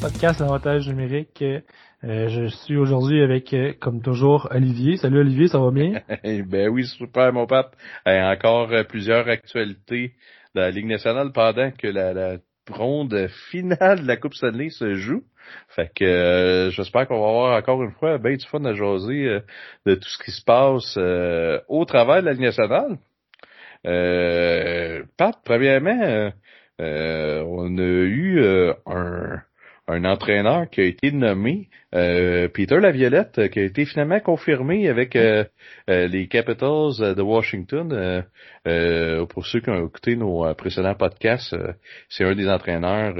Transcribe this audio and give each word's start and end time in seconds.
podcast 0.00 0.40
L'avantage 0.40 0.88
numérique. 0.88 1.42
Euh, 1.42 2.28
je 2.28 2.46
suis 2.46 2.76
aujourd'hui 2.76 3.22
avec, 3.22 3.52
euh, 3.54 3.72
comme 3.80 4.02
toujours, 4.02 4.48
Olivier. 4.50 4.96
Salut 4.96 5.20
Olivier, 5.20 5.48
ça 5.48 5.58
va 5.58 5.70
bien? 5.70 6.00
ben 6.46 6.68
oui, 6.68 6.84
super 6.86 7.32
mon 7.32 7.46
pape. 7.46 7.74
encore 8.04 8.72
euh, 8.72 8.84
plusieurs 8.84 9.28
actualités 9.28 10.12
de 10.54 10.60
la 10.60 10.70
Ligue 10.70 10.86
nationale 10.86 11.32
pendant 11.32 11.70
que 11.70 11.86
la, 11.86 12.38
ronde 12.68 13.28
finale 13.50 14.02
de 14.02 14.06
la 14.08 14.16
Coupe 14.16 14.34
Stanley 14.34 14.70
se 14.70 14.94
joue. 14.94 15.22
Fait 15.68 15.90
que 15.94 16.70
j'espère 16.72 17.06
qu'on 17.06 17.20
va 17.20 17.28
avoir 17.28 17.56
encore 17.56 17.82
une 17.84 17.92
fois 17.92 18.18
ben 18.18 18.36
du 18.36 18.44
fun 18.44 18.64
à 18.64 18.74
jaser 18.74 19.38
de 19.86 19.94
tout 19.94 20.08
ce 20.08 20.24
qui 20.24 20.32
se 20.32 20.42
passe 20.42 20.98
au 21.68 21.84
travers 21.84 22.22
de 22.22 22.26
la 22.26 22.32
Ligue 22.32 22.42
nationale. 22.42 22.98
Pat, 25.16 25.36
premièrement, 25.44 26.32
on 26.80 27.78
a 27.78 27.82
eu 27.82 28.42
un, 28.86 29.42
un 29.88 30.04
entraîneur 30.04 30.68
qui 30.68 30.80
a 30.80 30.84
été 30.84 31.12
nommé, 31.12 31.68
euh, 31.94 32.48
Peter 32.48 32.80
Laviolette, 32.80 33.48
qui 33.50 33.60
a 33.60 33.62
été 33.62 33.84
finalement 33.84 34.18
confirmé 34.20 34.88
avec 34.88 35.16
les 35.88 36.26
Capitals 36.28 37.14
de 37.14 37.22
Washington. 37.22 38.24
pour 39.28 39.46
ceux 39.46 39.60
qui 39.60 39.70
ont 39.70 39.86
écouté 39.86 40.16
nos 40.16 40.52
précédents 40.54 40.94
podcasts, 40.94 41.56
c'est 42.08 42.24
un 42.24 42.34
des 42.34 42.48
entraîneurs 42.48 43.14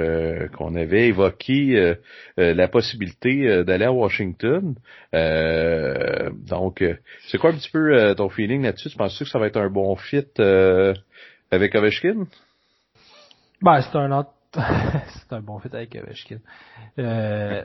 qu'on 0.52 0.74
avait 0.74 1.08
évoqué 1.08 1.94
la 2.36 2.68
possibilité 2.68 3.62
d'aller 3.64 3.84
à 3.84 3.92
Washington. 3.92 4.74
donc, 5.12 6.84
c'est 7.28 7.38
quoi 7.38 7.50
un 7.50 7.54
petit 7.54 7.70
peu 7.70 8.14
ton 8.16 8.28
feeling 8.28 8.62
là-dessus? 8.62 8.90
Tu 8.90 8.96
penses 8.96 9.18
que 9.18 9.24
ça 9.24 9.38
va 9.38 9.46
être 9.46 9.58
un 9.58 9.70
bon 9.70 9.94
fit 9.94 10.26
avec 11.50 11.74
Ovechkin? 11.74 12.26
Ben, 13.62 13.80
c'est 13.80 13.96
un 13.96 14.12
autre... 14.12 14.30
c'est 15.28 15.36
un 15.36 15.40
bon 15.40 15.58
fit 15.58 15.68
avec 15.72 15.96
Ovechkin. 15.96 16.38
Euh, 16.98 17.62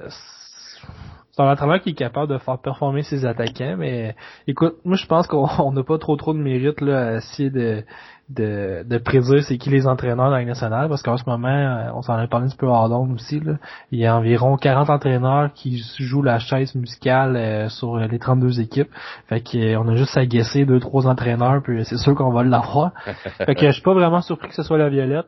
c'est 1.32 1.42
un 1.42 1.50
entraîneur 1.50 1.80
qui 1.80 1.92
est 1.92 1.94
capable 1.94 2.32
de 2.32 2.38
faire 2.38 2.58
performer 2.58 3.04
ses 3.04 3.26
attaquants, 3.26 3.76
mais 3.78 4.16
écoute, 4.48 4.76
moi 4.84 4.98
je 4.98 5.06
pense 5.06 5.28
qu'on 5.28 5.72
n'a 5.72 5.84
pas 5.84 5.98
trop 5.98 6.16
trop 6.16 6.34
de 6.34 6.40
mérite 6.40 6.82
là, 6.82 7.08
à 7.08 7.16
essayer 7.18 7.50
de, 7.50 7.84
de, 8.30 8.84
de 8.86 8.98
prédire 8.98 9.44
c'est 9.44 9.58
qui 9.58 9.70
les 9.70 9.88
entraîneurs 9.88 10.18
dans 10.18 10.30
la 10.30 10.44
nationale, 10.44 10.90
parce 10.90 11.02
qu'en 11.04 11.16
ce 11.16 11.24
moment, 11.26 11.48
euh, 11.48 11.92
on 11.94 12.02
s'en 12.02 12.16
a 12.16 12.28
parlé 12.28 12.48
un 12.48 12.50
petit 12.50 12.58
peu 12.58 12.66
hors 12.66 12.90
d'onde 12.90 13.14
aussi, 13.14 13.40
là, 13.40 13.54
il 13.92 14.00
y 14.00 14.06
a 14.06 14.16
environ 14.16 14.58
40 14.58 14.90
entraîneurs 14.90 15.54
qui 15.54 15.82
jouent 16.00 16.24
la 16.24 16.40
chaise 16.40 16.76
musicale 16.76 17.36
euh, 17.38 17.70
sur 17.70 17.98
les 17.98 18.20
32 18.20 18.60
équipes. 18.60 18.90
Fait 19.28 19.42
qu'on 19.42 19.88
a 19.88 19.96
juste 19.96 20.18
à 20.18 20.26
guesser 20.26 20.66
deux, 20.66 20.80
trois 20.80 21.08
entraîneurs, 21.08 21.62
puis 21.64 21.86
c'est 21.86 21.98
sûr 21.98 22.14
qu'on 22.16 22.32
va 22.32 22.44
l'avoir. 22.44 22.92
fait 23.38 23.56
que 23.56 23.68
je 23.68 23.72
suis 23.72 23.84
pas 23.84 23.94
vraiment 23.94 24.22
surpris 24.22 24.50
que 24.50 24.56
ce 24.56 24.64
soit 24.64 24.78
la 24.78 24.90
Violette. 24.90 25.28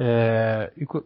Euh, 0.00 0.66
écoute, 0.76 1.04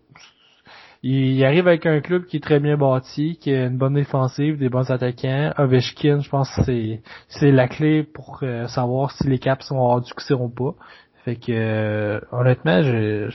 il 1.02 1.44
arrive 1.44 1.68
avec 1.68 1.86
un 1.86 2.00
club 2.00 2.24
qui 2.24 2.38
est 2.38 2.42
très 2.42 2.58
bien 2.58 2.76
bâti, 2.76 3.38
qui 3.40 3.52
a 3.52 3.66
une 3.66 3.78
bonne 3.78 3.94
défensive, 3.94 4.58
des 4.58 4.68
bons 4.68 4.90
attaquants. 4.90 5.52
Ovechkin, 5.56 6.20
je 6.20 6.28
pense 6.28 6.50
que 6.54 6.64
c'est 6.64 7.02
c'est 7.28 7.52
la 7.52 7.68
clé 7.68 8.02
pour 8.02 8.40
euh, 8.42 8.66
savoir 8.66 9.12
si 9.12 9.28
les 9.28 9.38
Caps 9.38 9.64
sont 9.64 9.76
hors 9.76 10.00
du 10.00 10.08
succès 10.08 10.34
ou 10.34 10.48
pas. 10.48 10.74
Fait 11.24 11.36
que 11.36 11.52
euh, 11.52 12.20
honnêtement, 12.32 12.82
je 12.82 13.28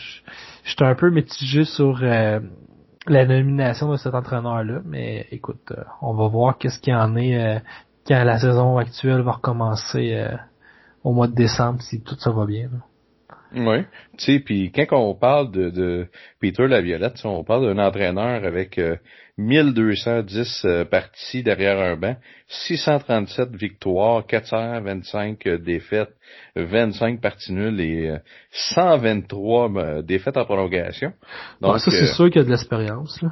j'étais 0.65 0.83
un 0.83 0.95
peu 0.95 1.09
mitigé 1.09 1.63
sur 1.63 1.99
euh, 2.03 2.39
la 3.07 3.25
nomination 3.25 3.91
de 3.91 3.97
cet 3.97 4.13
entraîneur-là, 4.13 4.81
mais 4.85 5.27
écoute, 5.31 5.73
on 6.01 6.13
va 6.13 6.27
voir 6.27 6.57
qu'est-ce 6.57 6.79
qu'il 6.79 6.93
en 6.95 7.15
est 7.15 7.61
quand 8.07 8.23
la 8.23 8.39
saison 8.39 8.77
actuelle 8.77 9.21
va 9.21 9.33
recommencer 9.33 10.25
au 11.03 11.11
mois 11.13 11.27
de 11.27 11.35
décembre 11.35 11.81
si 11.81 12.01
tout 12.01 12.15
ça 12.17 12.31
va 12.31 12.45
bien. 12.45 12.69
Oui. 13.55 13.83
Tu 14.17 14.25
sais, 14.25 14.39
puis 14.39 14.71
quand 14.71 14.97
on 14.97 15.13
parle 15.13 15.51
de, 15.51 15.69
de 15.69 16.07
Peter 16.39 16.67
Laviolette, 16.67 17.23
on 17.23 17.43
parle 17.43 17.73
d'un 17.73 17.83
entraîneur 17.83 18.43
avec 18.43 18.79
1210 18.79 18.79
euh, 18.79 18.97
euh, 20.65 20.85
parties 20.85 21.41
derrière 21.41 21.79
un 21.79 21.95
banc, 21.95 22.15
637 22.47 23.55
victoires, 23.55 24.25
425 24.27 25.47
euh, 25.47 25.57
défaites, 25.57 26.13
25 26.55 27.19
parties 27.19 27.53
nulles 27.53 27.81
et 27.81 28.15
123 28.51 30.03
défaites 30.03 30.37
en 30.37 30.45
prolongation. 30.45 31.13
Donc, 31.61 31.79
ça, 31.79 31.89
c'est 31.89 32.13
sûr 32.13 32.27
qu'il 32.29 32.37
y 32.37 32.39
a 32.41 32.45
de 32.45 32.51
l'expérience. 32.51 33.21
Là 33.21 33.29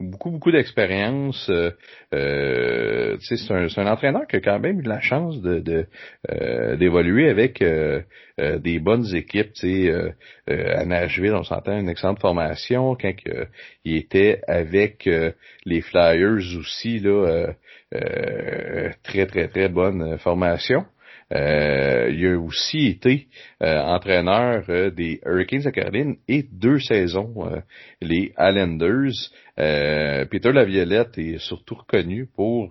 beaucoup, 0.00 0.30
beaucoup 0.30 0.50
d'expérience. 0.50 1.48
Euh, 1.50 1.70
euh 2.14 3.16
c'est 3.20 3.50
un, 3.52 3.66
un, 3.76 3.86
entraîneur 3.86 4.26
qui 4.28 4.36
a 4.36 4.40
quand 4.40 4.58
même 4.58 4.80
eu 4.80 4.82
de 4.82 4.88
la 4.88 5.00
chance 5.00 5.40
de, 5.40 5.86
euh, 6.30 6.76
d'évoluer 6.76 7.28
avec 7.28 7.62
euh, 7.62 8.02
des 8.38 8.78
bonnes 8.78 9.14
équipes. 9.14 9.52
Euh, 9.64 10.10
à 10.48 10.84
Nashville, 10.84 11.34
on 11.34 11.44
s'entend 11.44 11.78
une 11.78 11.88
excellente 11.88 12.20
formation. 12.20 12.96
Quand 12.96 13.12
il 13.84 13.96
était 13.96 14.40
avec 14.48 15.08
les 15.64 15.80
Flyers 15.82 16.56
aussi, 16.58 17.00
là, 17.00 17.54
très, 19.02 19.26
très, 19.26 19.48
très 19.48 19.68
bonne 19.68 20.18
formation. 20.18 20.84
Euh, 21.34 22.10
il 22.10 22.26
a 22.26 22.38
aussi 22.38 22.86
été 22.86 23.26
euh, 23.62 23.78
entraîneur 23.80 24.64
euh, 24.70 24.90
des 24.90 25.20
Hurricanes 25.26 25.62
de 25.62 25.70
Caroline 25.70 26.16
et 26.26 26.42
deux 26.42 26.78
saisons, 26.78 27.62
les 28.00 28.32
Islanders. 28.38 29.12
Peter 29.56 30.52
Laviolette 30.52 31.18
est 31.18 31.38
surtout 31.38 31.74
reconnu 31.74 32.26
pour 32.26 32.70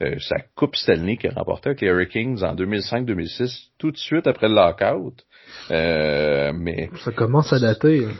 sa 0.00 0.36
Coupe 0.54 0.76
Stanley 0.76 1.16
qu'il 1.16 1.30
a 1.30 1.34
remportée 1.34 1.70
avec 1.70 1.80
les 1.80 1.88
Hurricanes 1.88 2.44
en 2.44 2.54
2005-2006, 2.54 3.70
tout 3.78 3.90
de 3.90 3.96
suite 3.96 4.28
après 4.28 4.48
le 4.48 4.54
lockout. 4.54 5.24
Mais 5.70 6.90
ça 7.04 7.12
commence 7.12 7.52
à 7.52 7.58
dater. 7.58 8.06
Hein. 8.06 8.12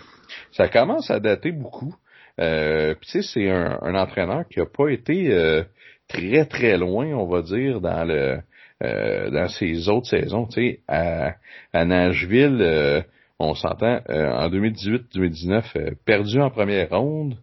Ça 0.52 0.68
commence 0.68 1.10
à 1.10 1.20
dater 1.20 1.52
beaucoup. 1.52 1.94
Euh, 2.40 2.94
tu 3.00 3.10
sais, 3.10 3.22
c'est 3.22 3.50
un, 3.50 3.78
un, 3.82 3.94
entraîneur 3.94 4.44
qui 4.50 4.60
a 4.60 4.66
pas 4.66 4.88
été 4.88 5.62
très 6.08 6.44
très 6.46 6.76
loin, 6.76 7.06
on 7.14 7.26
va 7.26 7.42
dire, 7.42 7.80
dans 7.80 8.04
le 8.04 8.38
euh, 8.82 9.30
dans 9.30 9.48
ses 9.48 9.88
autres 9.88 10.08
saisons. 10.08 10.46
Tu 10.46 10.54
sais, 10.54 10.80
à, 10.88 11.34
à 11.72 11.84
Nashville, 11.84 12.58
euh, 12.60 13.02
on 13.38 13.54
s'entend 13.54 14.00
euh, 14.10 14.32
en 14.32 14.48
2018-2019, 14.50 15.94
perdu 16.04 16.40
en 16.40 16.50
première 16.50 16.90
ronde. 16.90 17.36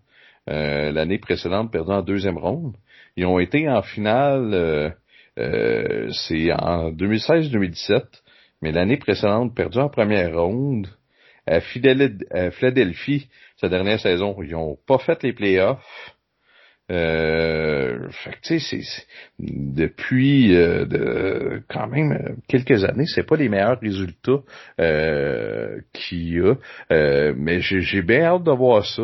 L'année 0.47 1.19
précédente, 1.19 1.71
perdu 1.71 1.91
en 1.91 2.01
deuxième 2.01 2.37
ronde. 2.37 2.75
Ils 3.15 3.25
ont 3.25 3.39
été 3.39 3.69
en 3.69 3.81
finale, 3.83 4.93
c'est 5.37 6.51
en 6.51 6.91
2016-2017, 6.91 8.01
mais 8.61 8.71
l'année 8.71 8.97
précédente, 8.97 9.55
perdu 9.55 9.79
en 9.79 9.89
première 9.89 10.35
ronde. 10.39 10.87
À 11.47 11.59
Philadelphie, 11.59 13.29
sa 13.57 13.67
dernière 13.67 13.99
saison, 13.99 14.35
ils 14.41 14.51
n'ont 14.51 14.77
pas 14.87 14.99
fait 14.99 15.23
les 15.23 15.33
playoffs. 15.33 16.15
Euh, 16.91 18.09
fait 18.11 18.59
c'est 18.59 18.81
depuis 19.39 20.53
euh, 20.55 20.85
de, 20.85 21.61
quand 21.69 21.87
même 21.87 22.11
euh, 22.11 22.35
quelques 22.49 22.83
années, 22.83 23.05
c'est 23.05 23.25
pas 23.25 23.37
les 23.37 23.47
meilleurs 23.47 23.79
résultats 23.79 24.41
euh, 24.79 25.79
qu'il 25.93 26.33
y 26.33 26.39
a, 26.41 26.55
euh, 26.91 27.33
mais 27.37 27.61
j'ai 27.61 28.01
bien 28.01 28.23
hâte 28.23 28.43
de 28.43 28.51
voir 28.51 28.85
ça. 28.85 29.03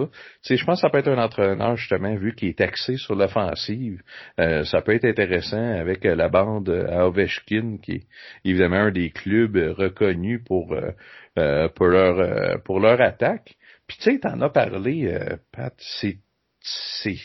je 0.50 0.66
pense 0.66 0.82
que 0.82 0.82
ça 0.82 0.90
peut 0.90 0.98
être 0.98 1.08
un 1.08 1.24
entraîneur 1.24 1.78
justement 1.78 2.14
vu 2.16 2.36
qu'il 2.36 2.50
est 2.50 2.60
axé 2.60 2.98
sur 2.98 3.16
l'offensive. 3.16 4.02
ça 4.38 4.82
peut 4.82 4.94
être 4.94 5.06
intéressant 5.06 5.76
avec 5.76 6.04
la 6.04 6.28
bande 6.28 6.70
à 6.90 7.08
Ovechkin 7.08 7.78
qui 7.82 7.92
est 7.94 8.04
évidemment 8.44 8.88
un 8.88 8.92
des 8.92 9.12
clubs 9.12 9.56
reconnus 9.78 10.42
pour 10.46 10.76
pour 11.76 11.88
leur 11.88 12.62
pour 12.64 12.80
leur 12.82 13.00
attaque. 13.00 13.56
Puis 13.88 13.98
tu 13.98 14.12
sais, 14.12 14.20
t'en 14.20 14.42
as 14.42 14.50
parlé, 14.50 15.18
Pat, 15.54 15.74
c'est 15.78 16.18
c'est 16.60 17.18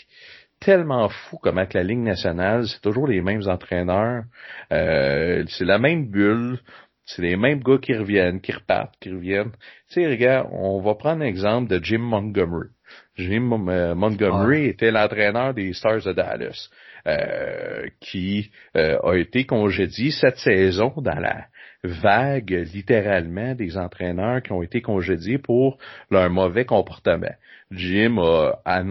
tellement 0.62 1.09
fou 1.09 1.39
comment 1.43 1.67
que 1.67 1.76
la 1.76 1.85
Ligue 1.85 1.99
nationale, 1.99 2.67
c'est 2.67 2.81
toujours 2.81 3.09
les 3.09 3.20
mêmes 3.20 3.47
entraîneurs. 3.49 4.25
Euh, 4.73 5.44
c'est 5.49 5.64
la 5.64 5.79
même 5.79 6.09
bulle. 6.09 6.59
C'est 7.05 7.23
les 7.23 7.37
mêmes 7.37 7.62
gars 7.62 7.79
qui 7.79 7.94
reviennent, 7.94 8.41
qui 8.41 8.53
repartent, 8.53 8.94
qui 9.00 9.11
reviennent. 9.11 9.50
Tu 9.88 9.94
sais, 9.94 10.06
regarde, 10.06 10.49
on 10.53 10.81
va 10.81 10.94
prendre 10.94 11.23
l'exemple 11.23 11.69
de 11.69 11.82
Jim 11.82 11.99
Montgomery. 11.99 12.69
Jim 13.17 13.69
euh, 13.69 13.94
Montgomery 13.94 14.67
était 14.67 14.93
l'entraîneur 14.93 15.53
des 15.53 15.73
Stars 15.73 16.05
de 16.05 16.12
Dallas, 16.12 16.70
euh, 17.06 17.88
qui 18.00 18.53
a 18.75 19.14
été 19.14 19.44
congédié 19.44 20.12
cette 20.12 20.38
saison 20.38 20.93
dans 20.97 21.19
la 21.19 21.47
vague, 21.82 22.69
littéralement, 22.73 23.55
des 23.56 23.76
entraîneurs 23.76 24.43
qui 24.43 24.53
ont 24.53 24.62
été 24.62 24.81
congédiés 24.81 25.38
pour 25.38 25.79
leur 26.11 26.31
mauvais 26.31 26.64
comportement. 26.64 27.35
Jim 27.73 28.19
a, 28.19 28.82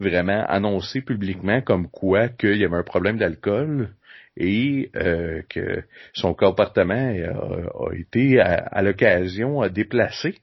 vraiment 0.00 0.44
annoncé 0.46 1.02
publiquement 1.02 1.60
comme 1.60 1.88
quoi 1.88 2.28
qu'il 2.28 2.56
y 2.56 2.64
avait 2.64 2.76
un 2.76 2.82
problème 2.82 3.18
d'alcool 3.18 3.94
et 4.36 4.90
euh, 4.96 5.42
que 5.48 5.84
son 6.14 6.34
comportement 6.34 6.94
a, 6.94 7.94
été 7.94 8.40
à, 8.40 8.82
l'occasion 8.82 9.66
déplacé. 9.68 10.38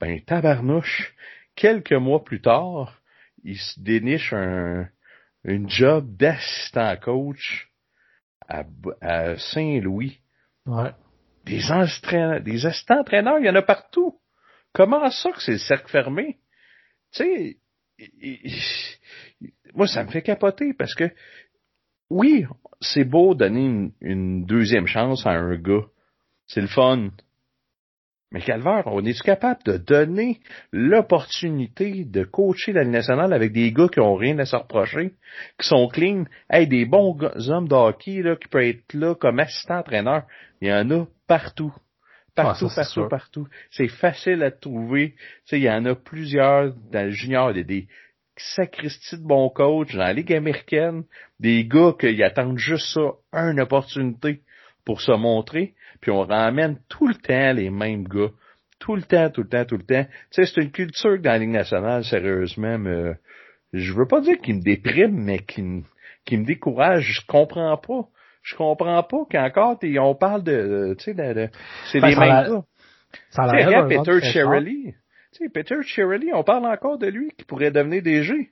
Ben 0.00 0.20
tabarnouche, 0.20 1.14
quelques 1.54 1.92
mois 1.92 2.22
plus 2.22 2.40
tard, 2.40 3.00
il 3.44 3.58
se 3.58 3.80
déniche 3.80 4.32
un 4.32 4.88
une 5.46 5.70
job 5.70 6.16
d'assistant 6.16 6.96
coach 6.96 7.70
à, 8.48 8.64
à 9.00 9.36
Saint-Louis. 9.36 10.20
Ouais. 10.66 10.90
Des, 11.44 11.60
des 12.42 12.66
assistants 12.66 13.00
entraîneurs, 13.00 13.38
il 13.38 13.46
y 13.46 13.50
en 13.50 13.54
a 13.54 13.62
partout. 13.62 14.18
Comment 14.72 15.08
ça 15.10 15.30
que 15.30 15.40
c'est 15.40 15.52
le 15.52 15.58
cercle 15.58 15.88
fermé? 15.88 16.38
Tu 17.12 17.22
sais, 17.22 17.56
moi, 19.74 19.86
ça 19.86 20.04
me 20.04 20.10
fait 20.10 20.22
capoter 20.22 20.72
parce 20.74 20.94
que, 20.94 21.10
oui, 22.10 22.44
c'est 22.80 23.04
beau 23.04 23.34
donner 23.34 23.90
une, 24.00 24.44
deuxième 24.44 24.86
chance 24.86 25.26
à 25.26 25.30
un 25.30 25.56
gars. 25.56 25.86
C'est 26.46 26.60
le 26.60 26.68
fun. 26.68 27.10
Mais 28.32 28.40
Calvaire, 28.40 28.86
on 28.86 29.04
est-tu 29.04 29.22
capable 29.22 29.62
de 29.64 29.76
donner 29.76 30.40
l'opportunité 30.72 32.04
de 32.04 32.24
coacher 32.24 32.72
la 32.72 32.84
nationale 32.84 33.32
avec 33.32 33.52
des 33.52 33.72
gars 33.72 33.88
qui 33.88 34.00
ont 34.00 34.16
rien 34.16 34.38
à 34.38 34.44
se 34.44 34.56
reprocher, 34.56 35.14
qui 35.58 35.68
sont 35.68 35.88
clean, 35.88 36.24
hey, 36.50 36.66
des 36.66 36.86
bons 36.86 37.16
hommes 37.48 37.68
de 37.68 37.74
hockey, 37.74 38.22
là, 38.22 38.36
qui 38.36 38.48
peuvent 38.48 38.62
être 38.62 38.94
là 38.94 39.14
comme 39.14 39.38
assistant 39.38 39.78
entraîneur. 39.78 40.24
Il 40.60 40.68
y 40.68 40.72
en 40.72 40.90
a 40.90 41.06
partout. 41.26 41.74
Partout, 42.36 42.68
ah, 42.70 42.74
partout, 42.74 43.08
partout. 43.08 43.48
C'est 43.70 43.88
facile 43.88 44.42
à 44.42 44.50
trouver. 44.50 45.12
Tu 45.12 45.16
sais, 45.46 45.58
il 45.58 45.62
y 45.62 45.70
en 45.70 45.86
a 45.86 45.94
plusieurs 45.94 46.74
dans 46.92 47.06
le 47.06 47.10
junior, 47.10 47.54
des, 47.54 47.64
des 47.64 47.88
sacristies 48.36 49.16
de 49.16 49.26
bons 49.26 49.48
coachs 49.48 49.92
dans 49.92 50.00
la 50.00 50.12
Ligue 50.12 50.34
américaine, 50.34 51.04
des 51.40 51.64
gars 51.64 51.94
qui 51.98 52.22
attendent 52.22 52.58
juste 52.58 52.92
ça, 52.92 53.12
une 53.32 53.58
opportunité 53.58 54.42
pour 54.84 55.00
se 55.00 55.12
montrer, 55.12 55.74
puis 56.00 56.10
on 56.10 56.24
ramène 56.24 56.78
tout 56.88 57.08
le 57.08 57.14
temps 57.14 57.54
les 57.54 57.70
mêmes 57.70 58.06
gars. 58.06 58.30
Tout 58.78 58.94
le 58.94 59.02
temps, 59.02 59.30
tout 59.30 59.42
le 59.42 59.48
temps, 59.48 59.64
tout 59.64 59.78
le 59.78 59.86
temps. 59.86 60.04
Tu 60.30 60.44
sais, 60.44 60.44
c'est 60.44 60.62
une 60.62 60.70
culture 60.70 61.18
dans 61.18 61.30
la 61.30 61.38
Ligue 61.38 61.48
nationale, 61.48 62.04
sérieusement, 62.04 62.78
mais 62.78 63.14
je 63.72 63.94
veux 63.94 64.06
pas 64.06 64.20
dire 64.20 64.38
qu'il 64.42 64.56
me 64.56 64.62
déprime, 64.62 65.16
mais 65.16 65.38
qui 65.38 65.62
me, 65.62 65.82
qui 66.26 66.36
me 66.36 66.44
décourage. 66.44 67.04
Je 67.04 67.26
comprends 67.26 67.74
pas 67.78 68.06
je 68.46 68.54
comprends 68.54 69.02
pas 69.02 69.24
qu'encore 69.30 69.76
on 70.00 70.14
parle 70.14 70.44
de, 70.44 70.94
tu 70.98 71.04
sais, 71.04 71.14
de, 71.14 71.48
c'est 71.90 72.00
ben, 72.00 72.08
les 72.08 72.16
mêmes 72.16 72.28
gars. 72.28 72.62
Ça 73.30 73.42
a 73.42 73.52
l'air 73.52 73.88
Peter 73.88 74.20
Shirley. 74.20 74.94
Tu 75.32 75.44
sais, 75.44 75.48
Peter 75.52 75.82
Shirley, 75.82 76.32
on 76.32 76.44
parle 76.44 76.64
encore 76.66 76.96
de 76.96 77.08
lui 77.08 77.32
qui 77.36 77.44
pourrait 77.44 77.72
devenir 77.72 78.02
DG. 78.02 78.50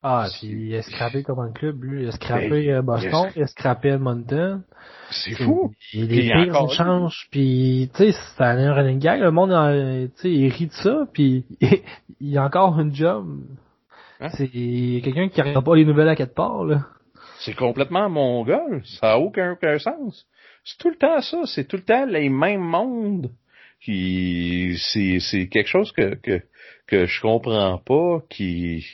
Ah, 0.00 0.28
puis 0.38 0.68
il 0.68 0.76
a 0.76 0.82
scrappé 0.82 1.24
comme 1.24 1.40
un 1.40 1.50
club, 1.50 1.82
lui. 1.82 2.04
Il 2.04 2.08
a 2.08 2.12
scrappé 2.12 2.48
ben, 2.48 2.68
euh, 2.68 2.82
Boston, 2.82 3.30
il 3.34 3.42
a 3.42 3.46
scrappé 3.48 3.88
Edmonton. 3.88 4.62
C'est 5.10 5.34
fou. 5.34 5.72
Il 5.92 6.12
est 6.12 6.32
pires 6.32 6.70
change, 6.70 7.26
puis 7.32 7.90
tu 7.94 8.12
sais, 8.12 8.18
c'est 8.36 8.44
un 8.44 8.72
running 8.72 9.00
gag. 9.00 9.20
Le 9.20 9.32
monde, 9.32 9.50
euh, 9.50 10.06
tu 10.06 10.22
sais, 10.22 10.30
il 10.30 10.48
rit 10.50 10.68
de 10.68 10.72
ça, 10.72 11.06
puis 11.12 11.44
il 12.20 12.38
a 12.38 12.44
encore 12.44 12.78
une 12.78 12.94
job. 12.94 13.26
Hein? 14.20 14.28
C'est 14.36 14.46
quelqu'un 14.46 15.28
qui 15.28 15.42
regarde 15.42 15.64
pas 15.64 15.74
les 15.74 15.84
nouvelles 15.84 16.08
à 16.08 16.14
quatre 16.14 16.34
parts, 16.34 16.64
là. 16.64 16.86
C'est 17.40 17.54
complètement 17.54 18.08
mongol. 18.08 18.82
Ça 18.84 19.08
n'a 19.08 19.18
aucun, 19.18 19.52
aucun 19.52 19.78
sens. 19.78 20.26
C'est 20.64 20.78
tout 20.78 20.90
le 20.90 20.96
temps 20.96 21.20
ça. 21.20 21.42
C'est 21.46 21.64
tout 21.64 21.76
le 21.76 21.84
temps 21.84 22.06
les 22.06 22.28
mêmes 22.28 22.60
mondes. 22.60 23.30
Qui, 23.80 24.76
c'est, 24.76 25.20
c'est 25.20 25.48
quelque 25.48 25.68
chose 25.68 25.92
que, 25.92 26.16
que, 26.16 26.42
que 26.88 27.06
je 27.06 27.20
comprends 27.20 27.78
pas, 27.78 28.24
qui, 28.28 28.84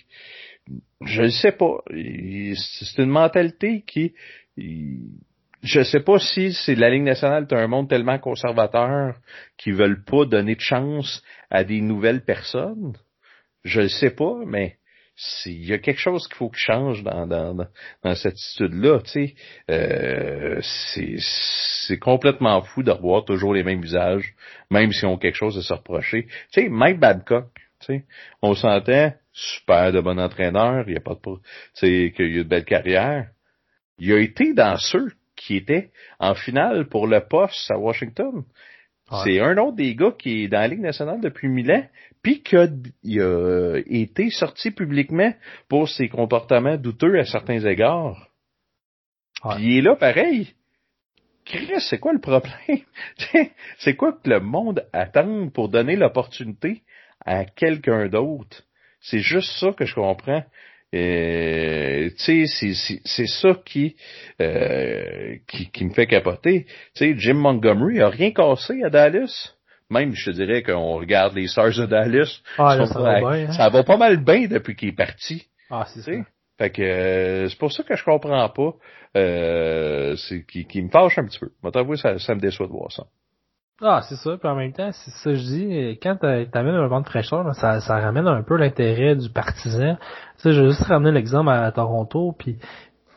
je 1.04 1.22
ne 1.22 1.28
sais 1.28 1.52
pas. 1.52 1.78
C'est 1.90 3.02
une 3.02 3.10
mentalité 3.10 3.82
qui, 3.86 4.12
je 4.56 5.82
sais 5.82 6.00
pas 6.00 6.18
si 6.18 6.52
c'est 6.52 6.74
la 6.74 6.90
Ligue 6.90 7.02
nationale 7.02 7.46
est 7.50 7.54
un 7.54 7.66
monde 7.66 7.88
tellement 7.88 8.18
conservateur 8.18 9.16
qui 9.56 9.70
veulent 9.70 10.04
pas 10.04 10.26
donner 10.26 10.54
de 10.54 10.60
chance 10.60 11.22
à 11.50 11.64
des 11.64 11.80
nouvelles 11.80 12.24
personnes. 12.24 12.94
Je 13.64 13.82
ne 13.82 13.88
sais 13.88 14.10
pas, 14.10 14.36
mais 14.46 14.76
il 15.46 15.64
y 15.64 15.72
a 15.72 15.78
quelque 15.78 16.00
chose 16.00 16.26
qu'il 16.26 16.36
faut 16.36 16.48
qu'il 16.48 16.58
change 16.58 17.02
dans, 17.02 17.26
dans, 17.26 17.54
dans 17.54 18.14
cette 18.14 18.32
attitude-là, 18.32 19.00
tu 19.00 19.10
sais. 19.10 19.34
Euh, 19.70 20.60
c'est 20.60 21.98
complètement 21.98 22.60
fou 22.62 22.82
de 22.82 22.90
revoir 22.90 23.24
toujours 23.24 23.54
les 23.54 23.62
mêmes 23.62 23.80
visages, 23.80 24.34
même 24.70 24.92
s'ils 24.92 25.06
ont 25.06 25.18
quelque 25.18 25.36
chose 25.36 25.56
à 25.56 25.62
se 25.62 25.72
reprocher. 25.72 26.24
Tu 26.52 26.62
sais, 26.62 26.68
Mike 26.68 26.98
Babcock, 26.98 27.46
tu 27.80 27.86
sais, 27.86 28.04
on 28.42 28.54
s'entend, 28.54 29.12
super 29.32 29.92
de 29.92 30.00
bon 30.00 30.18
entraîneur, 30.18 30.84
il 30.88 30.94
y 30.94 30.96
a 30.96 31.00
pas 31.00 31.14
de, 31.14 31.20
tu 31.20 31.40
sais, 31.74 32.12
qu'il 32.14 32.24
a 32.24 32.28
eu 32.28 32.38
de 32.38 32.48
belle 32.48 32.64
carrière. 32.64 33.28
Il 33.98 34.12
a 34.12 34.18
été 34.18 34.52
dans 34.52 34.76
ceux 34.76 35.12
qui 35.36 35.56
étaient 35.56 35.90
en 36.18 36.34
finale 36.34 36.88
pour 36.88 37.06
le 37.06 37.20
poste 37.20 37.70
à 37.70 37.78
Washington. 37.78 38.44
C'est 39.22 39.38
un 39.38 39.56
autre 39.58 39.76
des 39.76 39.94
gars 39.94 40.14
qui 40.18 40.44
est 40.44 40.48
dans 40.48 40.60
la 40.60 40.68
Ligue 40.68 40.80
nationale 40.80 41.20
depuis 41.20 41.48
mille 41.48 41.70
ans, 41.70 41.86
puis 42.24 42.42
qui 42.42 42.56
a, 42.56 42.66
été 43.86 44.30
sorti 44.30 44.70
publiquement 44.70 45.32
pour 45.68 45.88
ses 45.90 46.08
comportements 46.08 46.78
douteux 46.78 47.18
à 47.20 47.24
certains 47.24 47.64
égards. 47.66 48.28
Puis 49.42 49.64
il 49.64 49.78
est 49.78 49.82
là 49.82 49.94
pareil. 49.94 50.54
Chris, 51.44 51.68
c'est 51.80 51.98
quoi 51.98 52.14
le 52.14 52.20
problème? 52.20 52.80
c'est 53.78 53.94
quoi 53.94 54.14
que 54.14 54.30
le 54.30 54.40
monde 54.40 54.86
attend 54.94 55.50
pour 55.50 55.68
donner 55.68 55.96
l'opportunité 55.96 56.82
à 57.26 57.44
quelqu'un 57.44 58.08
d'autre? 58.08 58.62
C'est 59.00 59.18
juste 59.18 59.52
ça 59.58 59.72
que 59.72 59.84
je 59.84 59.94
comprends. 59.94 60.42
Euh, 60.94 62.08
tu 62.24 62.46
sais, 62.46 63.00
c'est 63.04 63.26
ça 63.26 63.60
qui, 63.66 63.96
euh, 64.40 65.36
qui, 65.46 65.70
qui 65.70 65.84
me 65.84 65.92
fait 65.92 66.06
capoter. 66.06 66.64
Tu 66.94 67.04
sais, 67.04 67.14
Jim 67.18 67.34
Montgomery 67.34 68.00
a 68.00 68.08
rien 68.08 68.30
cassé 68.30 68.82
à 68.82 68.88
Dallas. 68.88 69.53
Même, 69.90 70.14
je 70.14 70.30
te 70.30 70.30
dirais 70.30 70.62
qu'on 70.62 70.96
regarde 70.96 71.34
les 71.34 71.46
Stars 71.46 71.76
de 71.76 71.86
Dallas. 71.86 72.40
Ah, 72.58 72.86
ça, 72.86 73.00
va 73.00 73.20
bien, 73.20 73.48
hein? 73.48 73.52
ça 73.52 73.68
va 73.68 73.84
pas 73.84 73.96
mal 73.96 74.16
bien 74.22 74.46
depuis 74.46 74.74
qu'il 74.76 74.88
est 74.88 74.96
parti. 74.96 75.46
Ah, 75.70 75.84
c'est 75.86 76.00
ça. 76.00 76.12
Fait 76.58 76.70
que 76.70 76.82
euh, 76.82 77.48
c'est 77.48 77.58
pour 77.58 77.72
ça 77.72 77.82
que 77.82 77.96
je 77.96 78.04
comprends 78.04 78.48
pas. 78.48 78.72
Euh, 79.16 80.16
c'est 80.16 80.44
qui, 80.46 80.66
qui 80.66 80.82
me 80.82 80.88
fâche 80.88 81.18
un 81.18 81.24
petit 81.24 81.38
peu. 81.38 81.50
Moi, 81.62 81.72
t'avoue, 81.72 81.96
ça, 81.96 82.18
ça 82.18 82.34
me 82.34 82.40
déçoit 82.40 82.66
de 82.66 82.72
voir 82.72 82.90
ça. 82.90 83.04
Ah, 83.82 84.00
c'est 84.08 84.16
ça. 84.16 84.36
Puis 84.38 84.48
en 84.48 84.54
même 84.54 84.72
temps, 84.72 84.90
c'est 84.92 85.10
ça 85.10 85.30
que 85.30 85.36
je 85.36 85.42
dis. 85.42 85.98
Quand 86.02 86.16
t'amènes 86.16 86.74
un 86.74 86.86
vent 86.86 87.00
de 87.00 87.06
fraîcheur, 87.06 87.54
ça, 87.54 87.80
ça 87.80 87.98
ramène 87.98 88.26
un 88.26 88.42
peu 88.42 88.56
l'intérêt 88.56 89.16
du 89.16 89.28
partisan. 89.30 89.96
Tu 90.36 90.42
sais, 90.42 90.52
je 90.52 90.62
vais 90.62 90.68
juste 90.68 90.84
ramener 90.84 91.12
l'exemple 91.12 91.50
à 91.50 91.70
Toronto. 91.72 92.34
Puis 92.38 92.56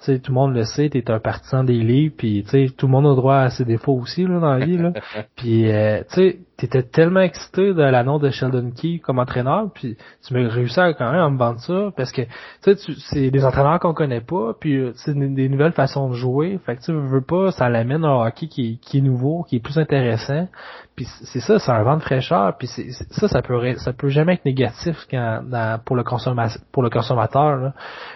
sais, 0.07 0.19
tout 0.19 0.31
le 0.31 0.35
monde 0.35 0.53
le 0.53 0.63
sait, 0.63 0.89
t'es 0.89 1.09
un 1.11 1.19
partisan 1.19 1.63
des 1.63 1.79
livres, 1.79 2.15
puis 2.17 2.43
tu 2.43 2.49
sais, 2.49 2.73
tout 2.75 2.87
le 2.87 2.91
monde 2.91 3.07
a 3.07 3.15
droit 3.15 3.37
à 3.37 3.49
ses 3.49 3.65
défauts 3.65 3.93
aussi 3.93 4.23
là, 4.23 4.39
dans 4.39 4.53
la 4.53 4.65
vie. 4.65 4.77
Là. 4.77 4.93
puis 5.35 5.71
euh, 5.71 6.01
tu 6.09 6.15
sais, 6.15 6.39
t'étais 6.57 6.81
tellement 6.81 7.19
excité 7.19 7.73
de 7.73 7.81
l'annonce 7.83 8.21
de 8.21 8.31
Sheldon 8.31 8.71
Key 8.71 8.99
comme 8.99 9.19
entraîneur, 9.19 9.69
puis 9.73 9.95
tu 10.25 10.33
m'as 10.33 10.49
réussi 10.49 10.79
à, 10.79 10.91
quand 10.93 11.11
même 11.11 11.21
à 11.21 11.29
me 11.29 11.37
vendre 11.37 11.59
ça, 11.59 11.91
parce 11.95 12.11
que 12.11 12.23
tu 12.63 12.75
sais, 12.75 12.93
c'est 13.11 13.29
des 13.29 13.45
entraîneurs 13.45 13.79
qu'on 13.79 13.93
connaît 13.93 14.21
pas, 14.21 14.53
puis 14.59 14.75
euh, 14.75 14.91
c'est 14.95 15.13
des, 15.13 15.49
nouvelles 15.49 15.73
façons 15.73 16.09
de 16.09 16.15
jouer. 16.15 16.59
Fait 16.65 16.75
que 16.75 16.81
tu 16.81 16.91
veux 16.91 17.21
pas, 17.21 17.51
ça 17.51 17.69
l'amène 17.69 18.03
un 18.03 18.25
hockey 18.25 18.47
qui, 18.47 18.79
qui 18.79 18.97
est 18.97 19.01
nouveau, 19.01 19.43
qui 19.43 19.57
est 19.57 19.59
plus 19.59 19.77
intéressant. 19.77 20.47
Puis 20.95 21.05
c'est 21.25 21.41
ça, 21.41 21.59
c'est 21.59 21.71
un 21.71 21.83
vent 21.83 21.97
de 21.97 22.01
fraîcheur. 22.01 22.57
Puis 22.57 22.67
ça, 22.67 23.27
ça 23.27 23.41
peut 23.43 23.75
ça 23.75 23.93
peut 23.93 24.09
jamais 24.09 24.33
être 24.33 24.45
négatif 24.45 24.97
quand, 25.11 25.43
pour 25.85 25.95
le 25.95 26.03
consommateur 26.03 26.59
pour 26.71 26.81
le 26.81 26.89
consommateur. 26.89 27.57
Là. 27.57 27.73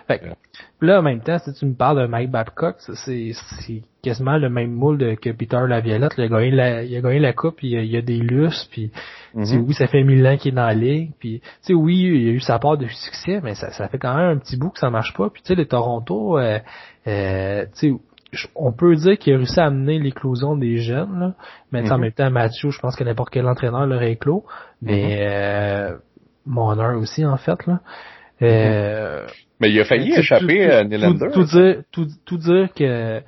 Fait 0.08 0.18
que, 0.18 0.25
là, 0.82 1.00
en 1.00 1.04
même 1.04 1.22
temps, 1.22 1.38
si 1.38 1.54
tu 1.54 1.65
me 1.68 1.75
parles 1.75 2.01
de 2.01 2.08
Mike 2.08 2.32
Babcock, 2.32 2.77
c'est 2.80 3.34
quasiment 4.01 4.38
le 4.38 4.50
même 4.50 4.72
moule 4.72 5.17
que 5.17 5.29
Peter 5.29 5.60
Laviolette. 5.67 6.13
Il 6.17 6.24
a 6.24 6.27
gagné 6.27 6.51
la, 6.51 6.84
il 6.84 6.96
a 6.96 7.01
gagné 7.01 7.20
la 7.20 7.34
coupe, 7.34 7.62
il 7.63 7.77
a, 7.77 7.81
il 7.81 7.96
a 7.96 8.01
des 8.01 8.17
lustres, 8.17 8.67
puis 8.72 8.91
mm-hmm. 9.36 9.65
oui, 9.67 9.74
ça 9.74 9.88
fait 9.88 10.03
mille 10.03 10.25
ans 10.25 10.38
qu'il 10.38 10.53
est 10.53 10.55
dans 10.55 10.65
la 10.65 10.74
ligue. 10.74 11.12
Puis 11.20 11.41
oui, 11.70 11.98
il 11.98 12.29
a 12.29 12.31
eu 12.31 12.39
sa 12.39 12.60
part 12.60 12.77
de 12.77 12.88
succès, 12.88 13.39
mais 13.43 13.55
ça, 13.55 13.72
ça 13.72 13.88
fait 13.88 13.98
quand 13.98 14.15
même 14.15 14.38
un 14.38 14.38
petit 14.38 14.58
bout 14.58 14.70
que 14.70 14.79
ça 14.79 14.89
marche 14.89 15.13
pas. 15.13 15.29
Puis 15.29 15.41
tu 15.41 15.50
sais, 15.50 15.55
les 15.55 15.67
Toronto, 15.67 16.38
euh, 16.38 16.60
euh, 17.08 17.65
tu 17.79 17.91
sais 17.91 17.96
on 18.55 18.72
peut 18.72 18.96
dire 18.96 19.17
qu'il 19.17 19.34
a 19.34 19.38
réussi 19.38 19.60
à 19.60 19.65
amener 19.65 20.00
l'éclosion 20.00 20.55
des 20.55 20.77
jeunes, 20.77 21.20
là. 21.20 21.34
mais 21.72 21.91
en 21.91 21.96
mhm. 21.96 22.01
même 22.01 22.12
temps, 22.13 22.31
Mathieu, 22.31 22.70
je 22.70 22.79
pense 22.79 22.96
que 22.96 23.03
n'importe 23.03 23.29
quel 23.29 23.46
entraîneur 23.46 23.86
l'aurait 23.86 24.13
éclos, 24.13 24.46
mais 24.81 25.17
mhm. 25.17 25.22
euh, 25.22 25.98
Monner 26.46 26.96
aussi, 26.96 27.25
en 27.25 27.38
fait. 27.38 27.67
Là. 27.67 27.81
Euh, 28.41 29.27
mais 29.60 29.70
il 29.70 29.79
a 29.79 29.86
failli 29.86 30.13
échapper 30.13 30.72
à 30.72 30.84
Nylander. 30.84 31.27
Tout, 31.31 31.43
dire, 31.43 31.84
tout, 31.91 32.08
tout 32.25 32.38
dire 32.38 32.70
que 32.74 33.22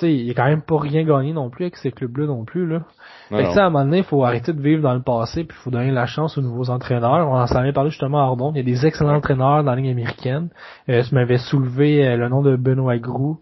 sais, 0.00 0.14
il 0.14 0.30
a 0.30 0.34
quand 0.34 0.46
même 0.46 0.62
pas 0.62 0.78
rien 0.78 1.04
gagné 1.04 1.32
non 1.32 1.50
plus 1.50 1.64
avec 1.64 1.76
ces 1.76 1.90
clubs-là 1.90 2.26
non 2.26 2.44
plus. 2.44 2.66
Là. 2.66 2.80
fait 3.28 3.44
que, 3.44 3.58
à 3.58 3.66
un 3.66 3.70
moment 3.70 3.84
donné, 3.84 3.98
il 3.98 4.04
faut 4.04 4.24
arrêter 4.24 4.52
de 4.52 4.60
vivre 4.60 4.82
dans 4.82 4.94
le 4.94 5.02
passé 5.02 5.44
puis 5.44 5.56
il 5.58 5.62
faut 5.62 5.70
donner 5.70 5.90
la 5.90 6.06
chance 6.06 6.36
aux 6.38 6.42
nouveaux 6.42 6.70
entraîneurs. 6.70 7.28
On 7.28 7.34
en 7.34 7.44
avait 7.44 7.72
parlé 7.72 7.90
justement 7.90 8.20
à 8.20 8.24
Ardon. 8.24 8.52
Il 8.54 8.58
y 8.58 8.60
a 8.60 8.64
des 8.64 8.86
excellents 8.86 9.16
entraîneurs 9.16 9.64
dans 9.64 9.70
la 9.70 9.76
ligne 9.76 9.90
américaine. 9.90 10.48
Euh, 10.88 11.02
je 11.02 11.14
m'avais 11.14 11.38
soulevé 11.38 12.06
euh, 12.06 12.16
le 12.16 12.28
nom 12.28 12.42
de 12.42 12.56
Benoît 12.56 12.98
Groux. 12.98 13.38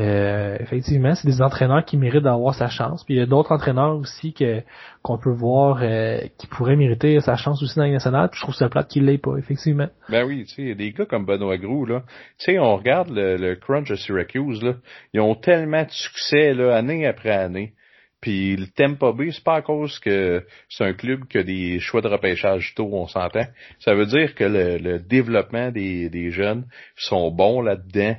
Euh, 0.00 0.56
effectivement, 0.58 1.14
c'est 1.14 1.28
des 1.28 1.40
entraîneurs 1.40 1.84
qui 1.84 1.96
méritent 1.96 2.24
d'avoir 2.24 2.54
sa 2.54 2.68
chance. 2.68 3.04
Puis 3.04 3.14
il 3.14 3.18
y 3.18 3.20
a 3.20 3.26
d'autres 3.26 3.52
entraîneurs 3.52 3.96
aussi 3.96 4.32
que 4.32 4.60
qu'on 5.02 5.18
peut 5.18 5.32
voir 5.32 5.80
euh, 5.82 6.18
qui 6.36 6.48
pourraient 6.48 6.74
mériter 6.74 7.20
sa 7.20 7.36
chance 7.36 7.62
aussi 7.62 7.76
dans 7.76 7.84
la 7.84 7.92
nationale. 7.92 8.28
Puis 8.30 8.38
je 8.38 8.42
trouve 8.44 8.56
ça 8.56 8.68
plate 8.68 8.88
qu'il 8.88 9.04
l'ait 9.04 9.18
pas, 9.18 9.36
effectivement. 9.36 9.88
Ben 10.08 10.24
oui, 10.24 10.46
tu 10.46 10.54
sais, 10.54 10.74
des 10.74 10.90
gars 10.90 11.06
comme 11.06 11.24
Benoît 11.24 11.58
Grou, 11.58 11.86
là. 11.86 12.02
Tu 12.38 12.46
sais, 12.46 12.58
on 12.58 12.76
regarde 12.76 13.10
le, 13.10 13.54
crunch 13.54 13.88
de 13.88 13.94
Syracuse, 13.94 14.62
là. 14.62 14.74
Ils 15.12 15.20
ont 15.20 15.36
tellement 15.36 15.84
de 15.84 15.90
succès, 15.90 16.54
là, 16.54 16.74
année 16.74 17.06
après 17.06 17.30
année. 17.30 17.74
Puis 18.20 18.56
le 18.56 18.66
Tampa 18.66 19.12
Bay, 19.12 19.30
c'est 19.30 19.44
pas 19.44 19.56
à 19.56 19.62
cause 19.62 19.98
que 20.00 20.44
c'est 20.70 20.84
un 20.84 20.94
club 20.94 21.26
qui 21.28 21.38
a 21.38 21.42
des 21.42 21.78
choix 21.78 22.00
de 22.00 22.08
repêchage 22.08 22.72
tôt, 22.74 22.88
on 22.90 23.06
s'entend. 23.06 23.44
Ça 23.80 23.94
veut 23.94 24.06
dire 24.06 24.34
que 24.34 24.44
le, 24.44 24.78
le 24.78 24.98
développement 24.98 25.70
des, 25.70 26.08
des 26.08 26.30
jeunes 26.30 26.66
sont 26.96 27.30
bons 27.30 27.60
là-dedans 27.60 28.16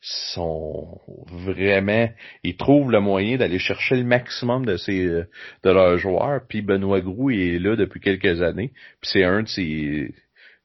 sont 0.00 1.00
vraiment 1.26 2.08
ils 2.44 2.56
trouvent 2.56 2.90
le 2.90 3.00
moyen 3.00 3.38
d'aller 3.38 3.58
chercher 3.58 3.96
le 3.96 4.04
maximum 4.04 4.64
de 4.64 4.76
ces 4.76 5.06
de 5.06 5.70
leurs 5.70 5.98
joueurs. 5.98 6.42
Puis 6.48 6.62
Benoît 6.62 7.00
Grou 7.00 7.30
est 7.30 7.58
là 7.58 7.76
depuis 7.76 8.00
quelques 8.00 8.42
années. 8.42 8.72
Puis 9.00 9.10
c'est 9.12 9.24
un 9.24 9.42
de 9.42 9.48
ces 9.48 10.14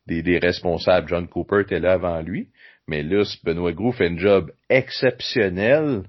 des, 0.07 0.21
des 0.21 0.39
responsables. 0.39 1.07
John 1.07 1.27
Cooper 1.27 1.61
était 1.61 1.79
là 1.79 1.93
avant 1.93 2.21
lui, 2.21 2.49
mais 2.87 3.03
là, 3.03 3.23
Benoît 3.43 3.71
Gros 3.71 3.91
fait 3.91 4.07
un 4.07 4.17
job 4.17 4.51
exceptionnel 4.69 6.03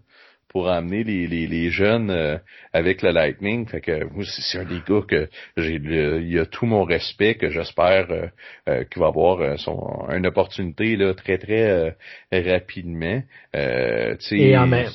pour 0.52 0.68
amener 0.68 1.02
les, 1.02 1.26
les, 1.26 1.46
les 1.46 1.70
jeunes 1.70 2.10
euh, 2.10 2.36
avec 2.72 3.02
le 3.02 3.10
Lightning. 3.10 3.66
Fait 3.66 3.80
que 3.80 4.04
moi, 4.04 4.24
c'est 4.26 4.58
un 4.58 4.64
des 4.64 4.80
gars 4.86 5.02
que 5.08 5.28
j'ai 5.56 5.76
il 5.76 6.38
a 6.38 6.46
tout 6.46 6.66
mon 6.66 6.84
respect, 6.84 7.34
que 7.34 7.50
j'espère 7.50 8.10
euh, 8.10 8.26
euh, 8.68 8.84
qu'il 8.84 9.00
va 9.00 9.08
avoir 9.08 9.58
son 9.58 10.06
une 10.10 10.26
opportunité 10.26 10.96
là, 10.96 11.14
très, 11.14 11.38
très 11.38 11.96
rapidement. 12.32 13.22
Et 13.54 14.56
en 14.56 14.66
même. 14.66 14.88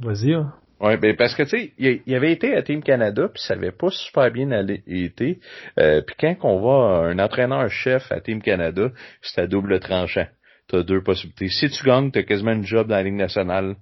Vas-y, 0.00 0.34
hein. 0.34 0.52
Ouais, 0.80 0.98
ben 0.98 1.16
parce 1.16 1.34
que 1.34 1.44
tu 1.44 1.48
sais, 1.50 1.72
il, 1.78 2.14
avait 2.14 2.32
été 2.32 2.54
à 2.54 2.62
Team 2.62 2.82
Canada 2.82 3.28
puis 3.32 3.40
ça 3.42 3.54
avait 3.54 3.70
pas 3.70 3.90
super 3.90 4.30
bien 4.30 4.50
allé, 4.50 4.82
été. 4.86 5.38
puis 5.76 6.16
quand 6.18 6.36
on 6.42 6.60
va 6.60 7.08
un 7.08 7.18
entraîneur 7.18 7.70
chef 7.70 8.10
à 8.10 8.20
Team 8.20 8.42
Canada, 8.42 8.90
c'est 9.22 9.40
à 9.40 9.46
double 9.46 9.80
tranchant. 9.80 10.26
T'as 10.68 10.82
deux 10.82 11.02
possibilités. 11.02 11.48
Si 11.48 11.70
tu 11.70 11.84
gagnes, 11.84 12.10
t'as 12.10 12.22
quasiment 12.22 12.50
un 12.50 12.62
job 12.62 12.88
dans 12.88 12.96
la 12.96 13.02
Ligue 13.02 13.14
nationale 13.14 13.76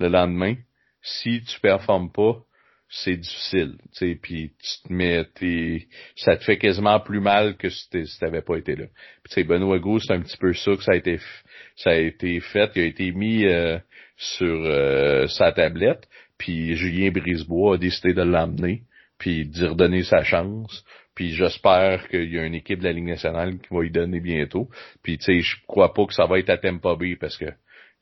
le 0.00 0.08
lendemain. 0.08 0.54
Si 1.02 1.42
tu 1.42 1.60
performes 1.60 2.10
pas, 2.10 2.42
c'est 2.88 3.16
difficile. 3.16 3.76
Puis 4.22 4.52
tu 4.58 4.88
te 4.88 4.92
mets, 4.92 5.26
ça 6.16 6.36
te 6.36 6.44
fait 6.44 6.58
quasiment 6.58 7.00
plus 7.00 7.20
mal 7.20 7.56
que 7.56 7.68
si 7.68 7.88
tu 7.90 8.04
n'avais 8.22 8.42
pas 8.42 8.56
été 8.56 8.76
là. 8.76 8.86
Puis 9.24 9.44
Benoît 9.44 9.78
Gou, 9.78 9.98
c'est 9.98 10.12
un 10.12 10.20
petit 10.20 10.36
peu 10.36 10.52
ça 10.52 10.76
que 10.76 10.82
ça 10.82 10.92
a 10.92 10.96
été 10.96 11.18
ça 11.76 11.90
a 11.90 11.96
été 11.96 12.38
fait, 12.40 12.72
qui 12.72 12.80
a 12.80 12.84
été 12.84 13.10
mis 13.12 13.44
euh, 13.46 13.78
sur 14.16 14.64
euh, 14.64 15.26
sa 15.26 15.52
tablette. 15.52 16.06
Puis 16.38 16.76
Julien 16.76 17.10
Brisebois 17.10 17.74
a 17.74 17.78
décidé 17.78 18.12
de 18.12 18.22
l'emmener, 18.22 18.82
puis 19.18 19.46
d'y 19.46 19.66
redonner 19.66 20.02
sa 20.02 20.22
chance. 20.22 20.84
Puis 21.14 21.34
j'espère 21.34 22.08
qu'il 22.08 22.32
y 22.32 22.38
a 22.38 22.44
une 22.44 22.54
équipe 22.54 22.80
de 22.80 22.84
la 22.84 22.92
Ligue 22.92 23.04
nationale 23.04 23.58
qui 23.58 23.72
va 23.72 23.84
y 23.84 23.90
donner 23.90 24.20
bientôt. 24.20 24.68
Puis 25.02 25.18
tu 25.18 25.24
sais, 25.24 25.40
je 25.40 25.56
crois 25.66 25.94
pas 25.94 26.06
que 26.06 26.14
ça 26.14 26.26
va 26.26 26.38
être 26.38 26.50
à 26.50 26.58
Tampa 26.58 26.96
Bay 26.96 27.16
parce 27.16 27.36
que 27.36 27.46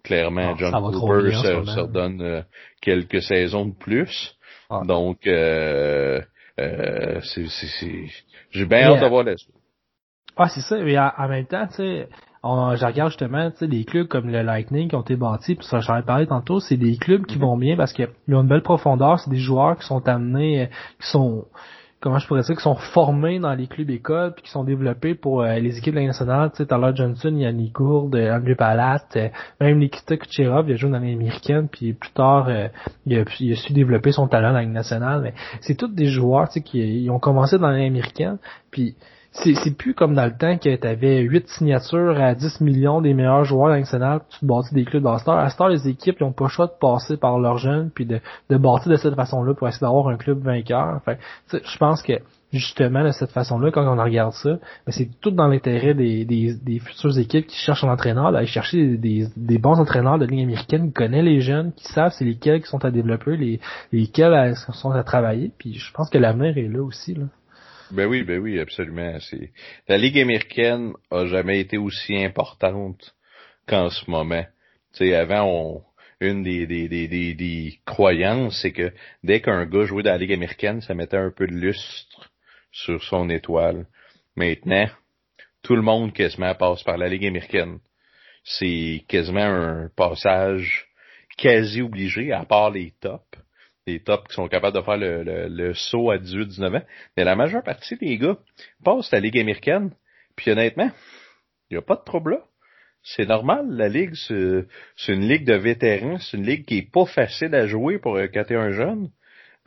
Clairement, 0.04 0.56
John 0.56 0.72
Cooper 0.72 1.32
se, 1.32 1.80
redonne 1.80 2.20
euh, 2.20 2.42
quelques 2.80 3.22
saisons 3.22 3.66
de 3.66 3.74
plus. 3.74 4.36
Ah. 4.68 4.82
Donc, 4.84 5.26
euh, 5.26 6.20
euh, 6.58 7.20
c'est, 7.22 7.46
j'ai 8.50 8.66
bien 8.66 8.90
hâte 8.90 9.00
de 9.00 9.06
voir 9.06 9.22
la 9.22 9.36
suite. 9.36 9.54
Ah, 10.36 10.48
c'est 10.48 10.60
ça. 10.60 10.76
Mais 10.78 10.98
en, 10.98 11.28
même 11.28 11.46
temps, 11.46 11.66
tu 11.68 11.76
sais, 11.76 12.08
je 12.42 12.84
regarde 12.84 13.10
justement, 13.10 13.50
tu 13.52 13.58
sais, 13.58 13.68
des 13.68 13.84
clubs 13.84 14.08
comme 14.08 14.28
le 14.28 14.42
Lightning 14.42 14.88
qui 14.88 14.96
ont 14.96 15.02
été 15.02 15.14
bâtis, 15.14 15.54
puis 15.54 15.66
ça, 15.66 15.78
j'en 15.80 15.98
ai 15.98 16.02
parlé 16.02 16.26
tantôt, 16.26 16.58
c'est 16.58 16.76
des 16.76 16.96
clubs 16.96 17.24
qui 17.24 17.36
mm-hmm. 17.36 17.40
vont 17.40 17.56
bien 17.56 17.76
parce 17.76 17.92
qu'ils 17.92 18.08
ont 18.30 18.42
une 18.42 18.48
belle 18.48 18.62
profondeur, 18.62 19.20
c'est 19.20 19.30
des 19.30 19.36
joueurs 19.36 19.76
qui 19.78 19.86
sont 19.86 20.08
amenés, 20.08 20.68
qui 21.00 21.08
sont 21.08 21.46
comment 22.02 22.18
je 22.18 22.26
pourrais 22.26 22.42
dire, 22.42 22.56
qui 22.56 22.62
sont 22.62 22.74
formés 22.74 23.38
dans 23.38 23.54
les 23.54 23.68
clubs 23.68 23.88
écoles 23.88 24.34
puis 24.34 24.42
qui 24.42 24.50
sont 24.50 24.64
développés 24.64 25.14
pour 25.14 25.42
euh, 25.42 25.54
les 25.60 25.78
équipes 25.78 25.94
de 25.94 26.00
la 26.00 26.06
nationale. 26.06 26.50
Tu 26.50 26.56
sais, 26.58 26.66
Tyler 26.66 26.90
Johnson, 26.94 27.34
Yannick 27.34 27.72
Gourde, 27.72 28.16
euh, 28.16 28.36
Andrew 28.36 28.56
Palat, 28.56 29.04
euh, 29.14 29.28
même 29.60 29.78
Nikita 29.78 30.16
Kucherov, 30.16 30.68
il 30.68 30.74
a 30.74 30.76
joué 30.76 30.90
dans 30.90 30.98
l'américaine, 30.98 31.68
puis 31.70 31.92
plus 31.92 32.10
tard, 32.10 32.50
il 33.06 33.18
a, 33.18 33.24
il, 33.38 33.52
a, 33.52 33.56
su 33.56 33.72
développer 33.72 34.10
son 34.10 34.26
talent 34.26 34.52
dans 34.52 34.58
la 34.58 34.66
nationale. 34.66 35.22
Mais 35.22 35.34
c'est 35.60 35.76
tous 35.76 35.88
des 35.88 36.06
joueurs, 36.06 36.48
tu 36.48 36.54
sais, 36.54 36.62
qui 36.62 37.08
ont 37.08 37.20
commencé 37.20 37.56
dans 37.56 37.70
l'américaine, 37.70 38.38
puis 38.72 38.96
c'est 39.32 39.76
plus 39.76 39.94
comme 39.94 40.14
dans 40.14 40.26
le 40.26 40.36
temps 40.36 40.58
que 40.58 40.76
tu 40.76 40.86
avais 40.86 41.20
8 41.20 41.48
signatures 41.48 42.20
à 42.20 42.34
10 42.34 42.60
millions 42.60 43.00
des 43.00 43.14
meilleurs 43.14 43.44
joueurs 43.44 43.70
nationaux, 43.70 44.20
tu 44.28 44.40
te 44.40 44.44
bâtis 44.44 44.74
des 44.74 44.84
clubs 44.84 45.02
d'All-Star. 45.02 45.38
À 45.38 45.48
Star, 45.48 45.68
les 45.68 45.88
équipes 45.88 46.20
n'ont 46.20 46.32
pas 46.32 46.44
le 46.44 46.50
choix 46.50 46.66
de 46.66 46.74
passer 46.78 47.16
par 47.16 47.38
leurs 47.38 47.56
jeunes 47.56 47.90
puis 47.90 48.04
de, 48.04 48.20
de 48.50 48.56
bâtir 48.58 48.90
de 48.92 48.96
cette 48.96 49.14
façon-là 49.14 49.54
pour 49.54 49.66
essayer 49.68 49.86
d'avoir 49.86 50.08
un 50.08 50.16
club 50.16 50.40
vainqueur. 50.42 50.96
Enfin, 50.96 51.16
je 51.50 51.78
pense 51.78 52.02
que 52.02 52.12
justement 52.52 53.04
de 53.04 53.10
cette 53.10 53.30
façon-là, 53.30 53.70
quand 53.70 53.86
on 53.86 54.02
regarde 54.02 54.34
ça, 54.34 54.50
ben, 54.86 54.92
c'est 54.92 55.08
tout 55.20 55.30
dans 55.30 55.48
l'intérêt 55.48 55.94
des, 55.94 56.26
des, 56.26 56.54
des, 56.54 56.78
futures 56.78 57.18
équipes 57.18 57.46
qui 57.46 57.56
cherchent 57.56 57.84
un 57.84 57.90
entraîneur, 57.90 58.32
d'aller 58.32 58.46
chercher 58.46 58.98
des, 58.98 59.28
des, 59.34 59.58
bons 59.58 59.80
entraîneurs 59.80 60.18
de 60.18 60.26
ligne 60.26 60.42
américaine 60.42 60.88
qui 60.88 60.92
connaissent 60.92 61.24
les 61.24 61.40
jeunes, 61.40 61.72
qui 61.72 61.84
savent 61.84 62.12
c'est 62.12 62.26
lesquels 62.26 62.60
qui 62.60 62.68
sont 62.68 62.84
à 62.84 62.90
développer, 62.90 63.38
les, 63.38 63.60
lesquels 63.92 64.54
sont 64.56 64.90
à 64.90 65.02
travailler. 65.02 65.50
Puis 65.58 65.74
je 65.74 65.90
pense 65.92 66.10
que 66.10 66.18
l'avenir 66.18 66.58
est 66.58 66.68
là 66.68 66.82
aussi. 66.82 67.14
Là. 67.14 67.24
Ben 67.92 68.06
oui, 68.06 68.22
ben 68.22 68.38
oui, 68.40 68.58
absolument. 68.58 69.18
C'est 69.20 69.52
la 69.86 69.98
Ligue 69.98 70.18
américaine 70.18 70.94
a 71.10 71.26
jamais 71.26 71.60
été 71.60 71.76
aussi 71.76 72.16
importante 72.24 73.14
qu'en 73.66 73.90
ce 73.90 74.10
moment. 74.10 74.44
Tu 74.94 75.10
sais, 75.10 75.14
avant, 75.14 75.44
on... 75.44 75.82
une 76.18 76.42
des, 76.42 76.66
des, 76.66 76.88
des, 76.88 77.06
des, 77.06 77.34
des 77.34 77.78
croyances, 77.84 78.58
c'est 78.62 78.72
que 78.72 78.94
dès 79.22 79.42
qu'un 79.42 79.66
gars 79.66 79.84
jouait 79.84 80.02
dans 80.02 80.12
la 80.12 80.16
Ligue 80.16 80.32
américaine, 80.32 80.80
ça 80.80 80.94
mettait 80.94 81.18
un 81.18 81.30
peu 81.30 81.46
de 81.46 81.52
lustre 81.52 82.30
sur 82.70 83.02
son 83.04 83.28
étoile. 83.28 83.86
Maintenant, 84.36 84.88
tout 85.62 85.76
le 85.76 85.82
monde 85.82 86.14
quasiment 86.14 86.54
passe 86.54 86.82
par 86.82 86.96
la 86.96 87.08
Ligue 87.08 87.26
américaine. 87.26 87.78
C'est 88.42 89.04
quasiment 89.06 89.40
un 89.42 89.90
passage 89.94 90.86
quasi 91.36 91.82
obligé, 91.82 92.32
à 92.32 92.46
part 92.46 92.70
les 92.70 92.94
tops 93.02 93.31
les 93.86 94.00
tops 94.00 94.28
qui 94.28 94.34
sont 94.34 94.48
capables 94.48 94.76
de 94.76 94.82
faire 94.82 94.96
le, 94.96 95.48
le, 95.48 95.74
saut 95.74 96.10
à 96.10 96.18
18-19 96.18 96.78
ans. 96.78 96.82
Mais 97.16 97.24
la 97.24 97.34
majeure 97.34 97.62
partie 97.62 97.96
des 97.96 98.16
gars 98.18 98.36
passent 98.84 99.12
à 99.12 99.16
la 99.16 99.20
Ligue 99.20 99.38
américaine. 99.38 99.90
Puis 100.36 100.50
honnêtement, 100.50 100.90
il 101.70 101.74
n'y 101.74 101.78
a 101.78 101.82
pas 101.82 101.96
de 101.96 102.04
trouble 102.04 102.32
là. 102.32 102.44
C'est 103.04 103.26
normal, 103.26 103.66
la 103.68 103.88
Ligue, 103.88 104.14
c'est 104.14 105.12
une 105.12 105.28
ligue 105.28 105.44
de 105.44 105.54
vétérans, 105.54 106.18
c'est 106.20 106.36
une 106.36 106.46
ligue 106.46 106.64
qui 106.64 106.78
est 106.78 106.90
pas 106.92 107.04
facile 107.04 107.52
à 107.52 107.66
jouer 107.66 107.98
pour 107.98 108.16
euh, 108.16 108.28
quand 108.32 108.44
t'es 108.44 108.54
un 108.54 108.70
jeune. 108.70 109.10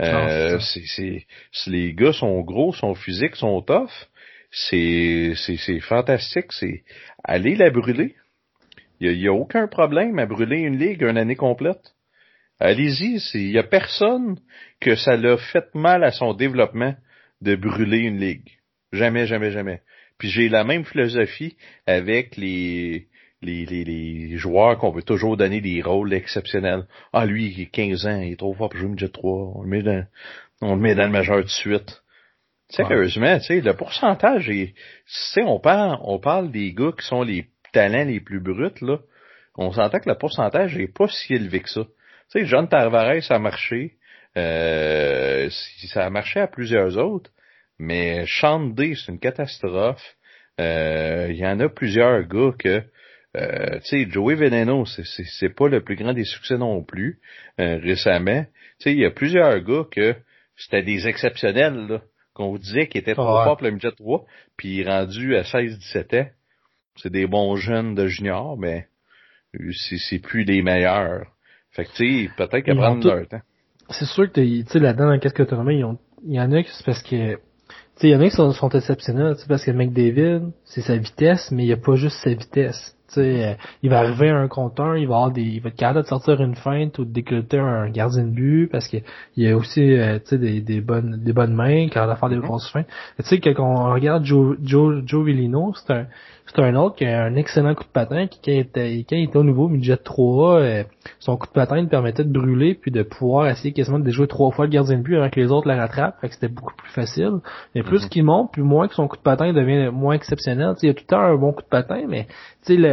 Euh, 0.02 0.60
c'est, 0.62 1.26
les 1.68 1.94
gars 1.94 2.14
sont 2.14 2.40
gros, 2.42 2.74
sont 2.74 2.96
physiques, 2.96 3.36
sont 3.36 3.62
tough. 3.62 3.92
C'est, 4.52 5.34
c'est, 5.36 5.80
fantastique. 5.82 6.52
C'est 6.52 6.84
aller 7.26 7.56
la 7.56 7.70
brûler. 7.70 8.16
Il 9.02 9.18
n'y 9.18 9.28
a, 9.28 9.32
a, 9.32 9.34
aucun 9.34 9.68
problème 9.68 10.18
à 10.18 10.26
brûler 10.26 10.60
une 10.60 10.78
ligue 10.78 11.02
une 11.02 11.18
année 11.18 11.36
complète. 11.36 11.95
Allez-y, 12.60 13.20
il 13.34 13.52
y 13.52 13.60
a 13.60 13.64
personne 13.64 14.40
que 14.80 14.96
ça 14.96 15.18
l'a 15.18 15.38
fait 15.38 15.74
mal 15.74 16.04
à 16.04 16.12
son 16.12 16.34
développement 16.34 16.96
de 17.42 17.56
brûler 17.56 18.00
une 18.00 18.20
ligue. 18.20 18.50
Jamais, 18.94 19.28
jamais, 19.28 19.52
jamais. 19.52 19.82
Puis 20.18 20.30
j'ai 20.30 20.48
la 20.48 20.64
même 20.64 20.86
philosophie 20.86 21.58
avec 21.86 22.38
les, 22.38 23.08
les, 23.42 23.66
les, 23.66 23.84
les 23.84 24.38
joueurs 24.38 24.78
qu'on 24.78 24.92
veut 24.92 25.04
toujours 25.04 25.36
donner 25.36 25.60
des 25.60 25.82
rôles 25.82 26.14
exceptionnels. 26.14 26.88
Ah, 27.12 27.26
lui, 27.26 27.54
il 27.54 27.64
a 27.64 27.66
15 27.66 28.06
ans, 28.08 28.22
il 28.22 28.34
est 28.34 28.38
trop 28.38 28.54
fort 28.54 28.70
pour 28.70 28.80
jouer 28.80 28.90
midget 28.90 29.10
3. 29.10 29.54
On 29.56 29.62
le 29.64 29.68
met 29.68 29.84
dans, 29.84 30.06
on 30.62 30.76
le 30.76 30.82
met 30.82 30.96
dans 30.96 31.06
le 31.06 31.12
majeur 31.12 31.38
tout 31.38 31.44
de 31.44 31.50
suite. 31.50 32.02
Sérieusement, 32.70 33.38
tu 33.40 33.46
sais, 33.46 33.62
le 33.62 33.76
pourcentage 33.76 34.50
est, 34.50 34.74
tu 34.74 34.76
sais, 35.06 35.44
on 35.44 35.60
parle, 35.60 36.00
on 36.02 36.20
parle 36.20 36.52
des 36.52 36.74
gars 36.74 36.94
qui 36.98 37.06
sont 37.06 37.22
les 37.22 37.48
talents 37.74 38.06
les 38.06 38.20
plus 38.20 38.40
bruts, 38.40 38.82
là. 38.82 39.00
On 39.58 39.72
s'entend 39.72 40.00
que 40.00 40.10
le 40.10 40.18
pourcentage 40.18 40.78
est 40.78 40.94
pas 40.94 41.08
si 41.08 41.34
élevé 41.34 41.60
que 41.62 41.70
ça. 41.70 41.86
Tu 42.36 42.42
sais, 42.42 42.48
John 42.48 42.68
Tavares, 42.68 43.24
ça 43.24 43.36
a 43.36 43.39
marché. 43.39 43.94
Euh, 44.36 45.50
ça 45.88 46.06
a 46.06 46.10
marché 46.10 46.42
à 46.42 46.48
plusieurs 46.48 46.98
autres. 46.98 47.32
Mais 47.80 48.25
D, 48.25 48.96
c'est 48.96 49.12
une 49.12 49.20
catastrophe. 49.20 50.04
Euh, 50.60 51.27
il 51.30 51.38
y 51.38 51.48
en 51.48 51.60
a 51.62 51.70
plusieurs 51.70 52.24
gars 52.27 52.51
que 52.58 52.84
euh, 53.38 53.80
tu 53.80 54.06
sais, 54.06 54.10
Joey 54.10 54.36
Veneno, 54.36 54.86
c'est 54.86 55.56
pas 55.56 55.68
le 55.68 55.82
plus 55.82 55.96
grand 55.96 56.13
des 56.13 56.24
succès 56.25 56.58
non 56.58 56.84
plus 56.84 57.20
euh, 57.60 57.77
récemment. 57.77 58.44
Tu 58.80 58.84
sais, 58.84 58.92
il 58.92 59.00
y 59.00 59.06
a 59.06 59.12
plusieurs 59.12 59.60
gars 59.62 59.86
que 59.89 60.15
c'était 60.58 60.84
des 60.84 61.08
exceptionnels, 61.08 62.01
qu'on 62.34 62.51
vous 62.51 62.60
disait 62.60 62.88
qu'ils 62.88 63.01
étaient 63.01 63.13
trop 63.13 63.44
forts 63.44 63.58
pour 63.58 63.65
le 63.65 63.72
midget 63.72 63.92
3, 63.92 64.25
puis 64.58 64.84
rendus 64.86 65.36
à 65.36 65.44
16-17 65.44 66.22
ans. 66.22 66.30
C'est 66.98 67.12
des 67.12 67.27
bons 67.27 67.56
jeunes 67.58 67.94
de 67.96 68.08
junior, 68.08 68.58
mais 68.58 68.88
c'est 69.72 70.20
plus 70.20 70.44
les 70.44 70.62
meilleurs. 70.62 71.35
Fait 71.75 71.86
que, 71.86 71.91
tu 71.91 72.24
sais, 72.24 72.29
peut-être 72.38 72.63
qu'à 72.63 72.75
prendre 72.75 73.05
leur 73.05 73.27
temps. 73.27 73.41
C'est 73.89 74.05
sûr 74.05 74.32
que, 74.32 74.39
tu 74.39 74.65
sais, 74.67 74.79
là-dedans, 74.79 75.10
dans 75.10 75.20
qu'est-ce 75.20 75.34
que 75.34 75.44
tu 75.44 75.55
il 76.27 76.34
y 76.34 76.39
en 76.39 76.51
a 76.51 76.63
qui, 76.63 76.72
c'est 76.72 76.86
parce 76.86 77.03
que, 77.03 77.36
tu 77.36 77.39
sais, 77.98 78.08
il 78.08 78.12
y 78.12 78.15
en 78.15 78.22
a 78.22 78.29
qui 78.29 78.36
sont, 78.36 78.51
sont 78.51 78.70
exceptionnels, 78.70 79.36
tu 79.36 79.41
sais, 79.41 79.48
parce 79.48 79.63
que 79.63 79.72
McDavid, 79.72 80.51
c'est 80.63 80.82
sa 80.82 80.96
vitesse, 80.96 81.51
mais 81.51 81.63
il 81.63 81.67
n'y 81.67 81.74
a 81.74 81.77
pas 81.77 81.96
juste 81.96 82.17
sa 82.24 82.34
vitesse. 82.34 82.96
Euh, 83.18 83.54
il 83.84 83.90
va 83.90 84.00
arriver 84.00 84.30
à 84.30 84.38
un 84.38 84.48
compteur, 84.48 84.98
il 84.98 85.08
va 85.08 85.16
avoir 85.16 85.32
des, 85.32 85.42
il 85.42 85.62
va 85.62 85.70
être 85.70 85.76
capable 85.76 86.04
de 86.04 86.08
sortir 86.08 86.42
une 86.42 86.56
feinte 86.56 86.98
ou 87.00 87.06
de 87.06 87.12
décloter 87.12 87.60
un 87.60 87.90
gardien 87.90 88.24
de 88.24 88.30
but 88.30 88.68
parce 88.72 88.88
qu'il 88.88 89.04
y 89.38 89.48
a 89.48 89.56
aussi 89.56 89.82
euh, 89.82 90.20
des, 90.32 90.62
des 90.62 90.82
bonnes 90.82 91.22
des 91.24 91.34
bonnes 91.34 91.54
mains, 91.54 91.88
capable 91.90 92.14
de 92.14 92.20
faire 92.20 92.30
des 92.30 92.36
mm-hmm. 92.36 92.42
grosses 92.42 92.70
feintes. 92.72 92.88
Tu 93.18 93.26
sais 93.26 93.40
quand 93.40 93.64
on 93.64 93.94
regarde 93.94 94.26
Joe 94.26 94.58
Joe 94.64 95.04
Joe 95.06 95.26
Villino, 95.26 95.74
c'est 95.76 95.94
un 95.94 96.08
c'est 96.48 96.62
un 96.62 96.76
autre 96.76 96.96
qui 96.96 97.06
a 97.06 97.24
un 97.24 97.36
excellent 97.36 97.74
coup 97.74 97.84
de 97.84 97.90
patin 97.90 98.28
qui 98.28 98.40
quand 98.40 98.52
il 98.52 98.60
était, 98.60 99.06
quand 99.10 99.16
il 99.16 99.24
était 99.24 99.38
au 99.38 99.44
niveau 99.44 99.68
midget 99.68 99.98
3 99.98 100.60
euh, 100.60 100.84
son 101.20 101.38
coup 101.38 101.48
de 101.48 101.52
patin 101.52 101.82
lui 101.82 101.88
permettait 101.88 102.24
de 102.24 102.32
brûler 102.32 102.76
puis 102.76 102.92
de 102.92 103.04
pouvoir 103.04 103.48
essayer 103.48 103.74
quasiment 103.74 104.00
de 104.00 104.10
jouer 104.12 104.28
trois 104.28 104.52
fois 104.52 104.66
le 104.66 104.72
gardien 104.72 104.98
de 104.98 105.02
but 105.02 105.16
avant 105.16 105.30
que 105.30 105.40
les 105.40 105.52
autres 105.52 105.68
la 105.68 105.76
rattrapent, 105.76 106.20
fait 106.22 106.30
que 106.30 106.34
c'était 106.36 106.48
beaucoup 106.48 106.76
plus 106.76 106.92
facile. 106.92 107.40
Mais 107.74 107.84
plus 107.84 108.06
mm-hmm. 108.06 108.10
qu'il 108.10 108.24
monte, 108.24 108.52
plus 108.52 108.64
moins 108.64 108.88
que 108.88 108.94
son 108.94 109.08
coup 109.08 109.18
de 109.18 109.22
patin 109.22 109.54
devient 109.54 109.90
moins 109.92 110.14
exceptionnel. 110.14 110.76
il 110.82 110.88
y 110.88 110.90
a 110.90 110.94
tout 110.94 111.04
le 111.04 111.08
temps 111.08 111.20
un 111.20 111.36
bon 111.36 111.52
coup 111.52 111.64
de 111.64 111.68
patin, 111.68 112.04
mais 112.08 112.28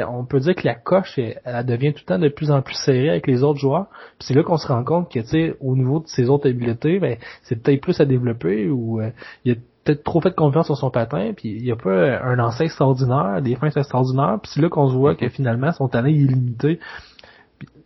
on 0.09 0.25
peut 0.25 0.41
dire 0.41 0.55
que 0.55 0.67
la 0.67 0.75
coche, 0.75 1.19
elle, 1.19 1.67
devient 1.67 1.93
tout 1.93 2.03
le 2.03 2.15
temps 2.15 2.19
de 2.19 2.29
plus 2.29 2.51
en 2.51 2.63
plus 2.63 2.75
serrée 2.75 3.11
avec 3.11 3.27
les 3.27 3.43
autres 3.43 3.59
joueurs. 3.59 3.87
Puis 4.19 4.29
c'est 4.29 4.35
là 4.35 4.43
qu'on 4.43 4.57
se 4.57 4.69
rend 4.69 4.85
compte 4.85 5.13
que, 5.13 5.21
tu 5.21 5.55
au 5.61 5.77
niveau 5.77 6.01
de 6.01 6.07
ses 6.07 6.29
autres 6.29 6.49
habiletés, 6.49 6.99
ben, 6.99 7.17
c'est 7.43 7.63
peut-être 7.63 7.81
plus 7.81 8.01
à 8.01 8.05
développer 8.05 8.69
ou 8.69 9.01
euh, 9.01 9.11
il 9.45 9.53
a 9.53 9.55
peut-être 9.85 10.05
trop 10.05 10.21
fait 10.21 10.35
confiance 10.35 10.67
sur 10.67 10.77
son 10.77 10.91
patin, 10.91 11.33
puis 11.37 11.59
il 11.61 11.71
a 11.73 11.77
pas 11.77 12.21
un 12.23 12.37
lancer 12.37 12.65
extraordinaire, 12.65 13.43
des 13.43 13.57
fins 13.57 13.71
extraordinaires, 13.71 14.39
puis 14.41 14.53
c'est 14.55 14.61
là 14.61 14.69
qu'on 14.69 14.89
se 14.89 14.95
voit 14.95 15.17
que 15.17 15.29
finalement 15.29 15.73
son 15.73 15.89
talent 15.89 16.09
est 16.09 16.13
limité. 16.13 16.79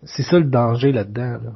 C'est 0.02 0.23
ça 0.23 0.38
le 0.38 0.45
danger 0.45 0.93
là-dedans. 0.93 1.38
Là. 1.43 1.52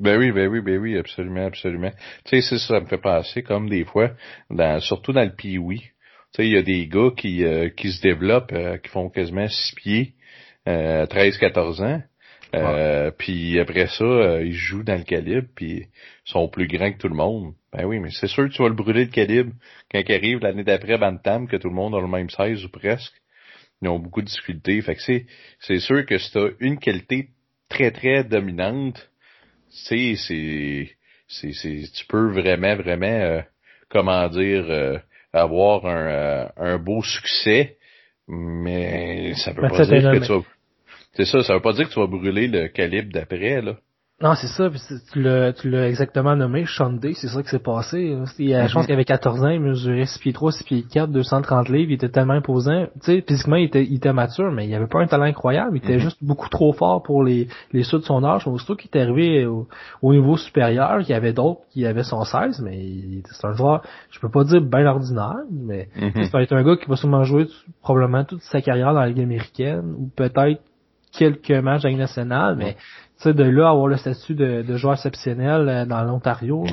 Ben 0.00 0.18
oui, 0.18 0.30
ben 0.30 0.48
oui, 0.48 0.60
ben 0.60 0.78
oui, 0.78 0.96
absolument, 0.96 1.44
absolument. 1.46 1.90
Tu 2.24 2.40
sais, 2.40 2.58
ça 2.58 2.80
me 2.80 2.86
fait 2.86 2.98
passer 2.98 3.42
comme 3.42 3.68
des 3.68 3.84
fois, 3.84 4.10
dans, 4.50 4.80
surtout 4.80 5.12
dans 5.12 5.24
le 5.24 5.34
pee-wee. 5.34 5.90
Tu 6.34 6.42
sais, 6.42 6.48
il 6.48 6.52
y 6.52 6.56
a 6.56 6.62
des 6.62 6.86
gars 6.86 7.10
qui, 7.16 7.44
euh, 7.44 7.68
qui 7.70 7.92
se 7.92 8.00
développent, 8.02 8.52
euh, 8.52 8.76
qui 8.78 8.88
font 8.88 9.08
quasiment 9.08 9.48
6 9.48 9.74
pieds, 9.76 10.14
euh, 10.68 11.06
13-14 11.06 11.80
ans. 11.82 12.02
Euh, 12.54 13.10
puis 13.10 13.60
après 13.60 13.88
ça, 13.88 14.40
ils 14.40 14.54
jouent 14.54 14.82
dans 14.82 14.96
le 14.96 15.04
calibre, 15.04 15.48
puis 15.54 15.86
sont 16.24 16.48
plus 16.48 16.66
grands 16.66 16.92
que 16.92 16.98
tout 16.98 17.08
le 17.08 17.14
monde. 17.14 17.52
Ben 17.72 17.84
oui, 17.84 17.98
mais 17.98 18.10
c'est 18.10 18.26
sûr 18.26 18.48
que 18.48 18.52
tu 18.54 18.62
vas 18.62 18.68
le 18.68 18.74
brûler 18.74 19.04
le 19.04 19.10
calibre 19.10 19.52
quand 19.90 20.00
il 20.06 20.14
arrive 20.14 20.40
l'année 20.40 20.64
d'après 20.64 20.96
Bantam, 20.96 21.46
que 21.46 21.56
tout 21.56 21.68
le 21.68 21.74
monde 21.74 21.94
a 21.94 22.00
le 22.00 22.08
même 22.08 22.30
size 22.30 22.64
ou 22.64 22.70
presque. 22.70 23.12
Ils 23.82 23.88
ont 23.88 23.98
beaucoup 23.98 24.22
de 24.22 24.26
difficultés. 24.26 24.80
Fait 24.80 24.94
que 24.94 25.02
c'est, 25.02 25.26
c'est 25.60 25.78
sûr 25.78 26.06
que 26.06 26.16
si 26.16 26.32
t'as 26.32 26.48
une 26.60 26.78
qualité 26.78 27.28
très 27.68 27.90
très 27.90 28.24
dominante, 28.24 29.10
c'est, 29.68 30.16
c'est, 30.16 30.90
c'est, 31.28 31.52
c'est, 31.52 31.82
tu 31.94 32.06
peux 32.06 32.30
vraiment, 32.32 32.76
vraiment, 32.76 33.06
euh, 33.06 33.42
comment 33.90 34.26
dire, 34.28 34.64
euh, 34.70 34.98
avoir 35.32 35.86
un, 35.86 36.06
euh, 36.06 36.48
un 36.56 36.78
beau 36.78 37.02
succès, 37.02 37.76
mais 38.26 39.34
ça 39.34 39.52
veut 39.52 39.62
ben, 39.62 39.70
pas 39.70 39.84
dire 39.84 40.12
que 40.12 40.26
tu 40.26 40.32
vas, 40.32 40.42
c'est 41.14 41.24
ça, 41.24 41.42
ça 41.42 41.54
veut 41.54 41.62
pas 41.62 41.72
dire 41.72 41.88
que 41.88 41.92
tu 41.92 42.00
vas 42.00 42.06
brûler 42.06 42.46
le 42.48 42.68
calibre 42.68 43.12
d'après, 43.12 43.60
là. 43.60 43.76
Non, 44.20 44.34
c'est 44.34 44.48
ça, 44.48 44.68
tu 45.12 45.22
l'as, 45.22 45.52
tu 45.52 45.70
l'as 45.70 45.88
exactement 45.88 46.34
nommé, 46.34 46.64
Day, 47.00 47.12
c'est 47.14 47.28
ça 47.28 47.40
qui 47.40 47.50
s'est 47.50 47.60
passé. 47.60 48.16
Il 48.40 48.52
a, 48.52 48.66
Je 48.66 48.74
pense 48.74 48.86
qu'il 48.86 48.92
avait 48.92 49.04
14 49.04 49.44
ans, 49.44 49.48
il 49.48 49.60
mesurait 49.60 50.06
6 50.06 50.18
pieds 50.18 50.32
3, 50.32 50.50
6 50.50 50.64
pieds 50.64 50.82
4, 50.92 51.12
230 51.12 51.68
livres, 51.68 51.92
il 51.92 51.94
était 51.94 52.08
tellement 52.08 52.34
imposant. 52.34 52.86
Tu 52.94 53.12
sais, 53.12 53.24
physiquement, 53.24 53.54
il 53.54 53.66
était, 53.66 53.84
il 53.84 53.94
était 53.94 54.12
mature, 54.12 54.50
mais 54.50 54.66
il 54.66 54.74
avait 54.74 54.88
pas 54.88 54.98
un 55.00 55.06
talent 55.06 55.26
incroyable, 55.26 55.76
il 55.76 55.84
était 55.84 55.94
mhm. 55.94 56.00
juste 56.00 56.18
beaucoup 56.20 56.48
trop 56.48 56.72
fort 56.72 57.04
pour 57.04 57.22
les, 57.22 57.46
les 57.72 57.84
ceux 57.84 58.00
de 58.00 58.04
son 58.04 58.24
âge. 58.24 58.48
Aussitôt 58.48 58.74
qu'il 58.74 58.88
était 58.88 59.02
arrivé 59.02 59.46
au, 59.46 59.68
niveau 60.02 60.36
supérieur, 60.36 61.00
il 61.00 61.08
y 61.08 61.14
avait 61.14 61.32
d'autres 61.32 61.60
qui 61.70 61.86
avaient 61.86 62.02
son 62.02 62.24
16, 62.24 62.60
mais 62.64 63.22
c'est 63.30 63.46
un 63.46 63.52
joueur, 63.52 63.82
je 64.10 64.18
peux 64.18 64.30
pas 64.30 64.42
dire 64.42 64.60
bien 64.60 64.84
ordinaire, 64.86 65.44
mais 65.48 65.88
mm 65.94 66.24
c'est 66.24 66.52
un 66.52 66.62
gars 66.64 66.76
qui 66.76 66.88
va 66.88 66.96
sûrement 66.96 67.22
jouer 67.22 67.46
probablement 67.82 68.24
toute 68.24 68.42
sa 68.42 68.60
carrière 68.60 68.92
dans 68.94 69.00
la 69.00 69.08
Ligue 69.08 69.20
américaine, 69.20 69.94
ou 69.96 70.10
peut-être 70.14 70.60
quelques 71.12 71.50
matchs 71.50 71.84
avec 71.84 71.96
nationale, 71.96 72.56
mais 72.56 72.76
sais, 73.22 73.34
de 73.34 73.44
là 73.44 73.70
avoir 73.70 73.88
le 73.88 73.96
statut 73.96 74.34
de, 74.34 74.62
de 74.62 74.76
joueur 74.76 74.94
exceptionnel 74.94 75.68
euh, 75.68 75.84
dans 75.84 76.02
l'Ontario, 76.04 76.64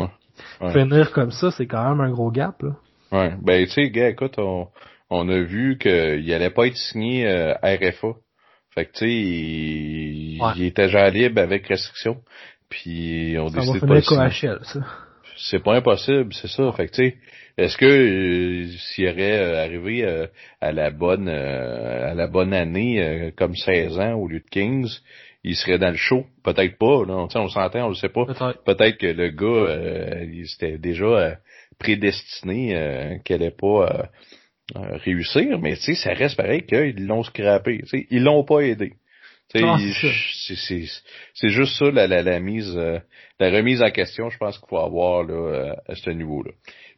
finir 0.71 1.11
comme 1.11 1.31
ça, 1.31 1.51
c'est 1.51 1.65
quand 1.65 1.89
même 1.89 2.01
un 2.01 2.11
gros 2.11 2.31
gap. 2.31 2.61
Là. 2.61 2.71
Ouais, 3.11 3.33
ben 3.41 3.65
tu 3.65 3.71
sais, 3.71 3.89
gars, 3.89 4.09
écoute, 4.09 4.35
on, 4.37 4.67
on 5.09 5.29
a 5.29 5.39
vu 5.39 5.77
qu'il 5.77 6.33
allait 6.33 6.49
pas 6.49 6.67
être 6.67 6.77
signé 6.77 7.27
euh, 7.27 7.53
RFA. 7.63 8.13
Fait 8.73 8.85
que 8.85 8.91
tu 8.91 8.99
sais, 8.99 9.09
il, 9.09 10.41
il, 10.57 10.63
était 10.65 10.87
déjà 10.87 11.09
libre 11.09 11.41
avec 11.41 11.67
restriction. 11.67 12.17
Puis 12.69 13.37
on 13.39 13.49
décide 13.49 13.87
pas 13.87 13.95
de 13.95 14.01
ça. 14.01 14.79
C'est 15.37 15.63
pas 15.63 15.75
impossible, 15.75 16.33
c'est 16.33 16.47
ça. 16.47 16.71
Fait 16.73 16.87
que 16.87 16.93
tu 16.93 17.09
sais, 17.09 17.17
est-ce 17.57 17.77
que 17.77 17.85
euh, 17.85 18.67
s'il 18.77 19.07
aurait 19.07 19.61
arrivé 19.63 20.27
à 20.59 20.71
la 20.71 20.91
bonne 20.91 21.29
à 21.29 22.13
la 22.13 22.27
bonne 22.27 22.53
année 22.53 23.31
comme 23.37 23.55
16 23.55 23.99
ans 23.99 24.13
au 24.13 24.27
lieu 24.27 24.39
de 24.39 24.49
15, 24.49 25.01
il 25.45 25.55
serait 25.55 25.77
dans 25.77 25.91
le 25.91 25.95
show. 25.95 26.25
Peut-être 26.43 26.77
pas, 26.77 27.05
là. 27.05 27.27
on 27.35 27.49
s'entend, 27.49 27.85
on 27.85 27.89
le 27.89 27.95
sait 27.95 28.09
pas. 28.09 28.25
Peut-être 28.65 28.97
que 28.97 29.05
le 29.05 29.29
gars, 29.29 29.45
euh, 29.45 30.25
il 30.25 30.43
était 30.51 30.79
déjà 30.79 31.05
euh, 31.05 31.35
prédestiné 31.77 32.75
euh, 32.75 33.17
qu'elle 33.23 33.43
allait 33.43 33.51
pas 33.51 34.09
euh, 34.75 34.97
réussir, 34.97 35.59
mais 35.59 35.75
tu 35.75 35.81
sais, 35.81 35.95
ça 35.95 36.13
reste 36.13 36.35
pareil 36.35 36.65
qu'ils 36.65 37.05
l'ont 37.05 37.23
scrappé. 37.23 37.81
sais 37.85 38.07
ils 38.09 38.23
l'ont 38.23 38.43
pas 38.43 38.61
aidé. 38.61 38.93
C'est 41.35 41.49
juste 41.49 41.77
ça 41.77 41.91
la, 41.91 42.07
la, 42.07 42.23
la 42.23 42.39
mise, 42.39 42.75
la 42.75 43.51
remise 43.51 43.83
en 43.83 43.91
question, 43.91 44.31
je 44.31 44.37
pense 44.39 44.57
qu'il 44.57 44.67
faut 44.67 44.79
avoir 44.79 45.23
là, 45.23 45.75
à 45.87 45.93
ce 45.93 46.09
niveau-là. 46.09 46.51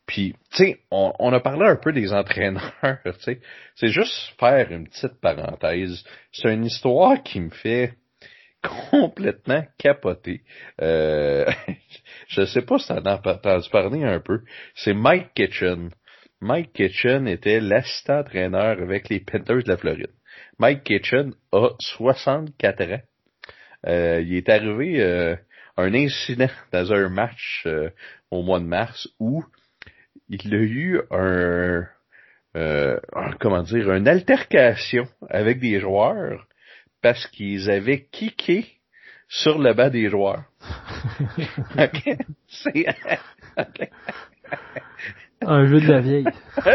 Puis, 0.06 0.34
tu 0.56 0.64
sais, 0.64 0.78
on, 0.90 1.12
on, 1.20 1.34
a 1.34 1.42
parlé 1.42 1.66
un 1.68 1.76
peu 1.76 1.92
des 1.92 2.14
entraîneurs, 2.14 2.72
tu 2.82 3.12
sais. 3.20 3.40
C'est 3.76 3.90
juste 3.90 4.34
faire 4.40 4.72
une 4.72 4.88
petite 4.88 5.20
parenthèse. 5.20 6.06
C'est 6.32 6.52
une 6.54 6.66
histoire 6.66 7.22
qui 7.22 7.42
me 7.42 7.50
fait 7.50 7.94
complètement 8.92 9.66
capoté. 9.78 10.42
Euh, 10.82 11.46
je 12.28 12.46
sais 12.46 12.62
pas 12.62 12.78
si 12.78 12.88
t'en 12.88 13.06
as 13.06 13.16
entendu 13.16 13.70
parler 13.70 14.04
un 14.04 14.20
peu. 14.20 14.42
C'est 14.76 14.94
Mike 14.94 15.34
Kitchen. 15.34 15.90
Mike 16.42 16.74
Kitchen 16.74 17.28
était 17.28 17.60
l'assistant 17.60 18.20
entraîneur 18.20 18.82
avec 18.82 19.10
les 19.10 19.20
Panthers 19.20 19.64
de 19.64 19.70
la 19.70 19.78
Floride. 19.78 20.12
Mike 20.60 20.84
Kitchen 20.84 21.34
a 21.52 21.70
64 21.80 22.82
ans. 22.84 23.02
Euh, 23.88 24.22
il 24.22 24.36
est 24.36 24.50
arrivé 24.50 25.02
euh, 25.02 25.36
un 25.78 25.94
incident 25.94 26.50
dans 26.72 26.92
un 26.94 27.10
match 27.10 27.64
euh, 27.66 27.90
au 28.32 28.44
mois 28.44 28.60
de 28.60 28.66
mars 28.66 29.08
où 29.20 29.44
il 30.30 30.54
a 30.54 30.58
eu 30.58 31.02
un, 31.12 31.88
euh, 32.56 33.00
comment 33.40 33.64
dire, 33.64 33.92
une 33.94 34.08
altercation 34.08 35.08
avec 35.30 35.60
des 35.60 35.80
joueurs 35.80 36.48
parce 37.08 37.26
qu'ils 37.28 37.72
avaient 37.72 38.06
kické 38.12 38.66
sur 39.30 39.60
le 39.60 39.74
bas 39.74 39.90
des 39.90 40.10
joueurs. 40.10 40.44
OK? 41.80 42.18
C'est... 42.50 42.86
Un 45.42 45.68
jeu 45.68 45.80
de 45.80 45.88
la 45.88 46.02
vieille. 46.02 46.28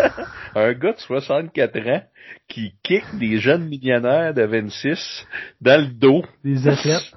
un 0.55 0.73
gars 0.73 0.93
de 0.93 0.99
64 1.01 1.87
ans 1.87 2.03
qui 2.49 2.73
kick 2.83 3.05
des 3.19 3.41
jeunes 3.41 3.69
millionnaires 3.69 4.33
de 4.33 4.43
26 4.43 5.27
dans 5.61 5.83
le 5.83 5.89
dos. 5.89 6.25
Des 6.43 6.67
athlètes. 6.67 7.13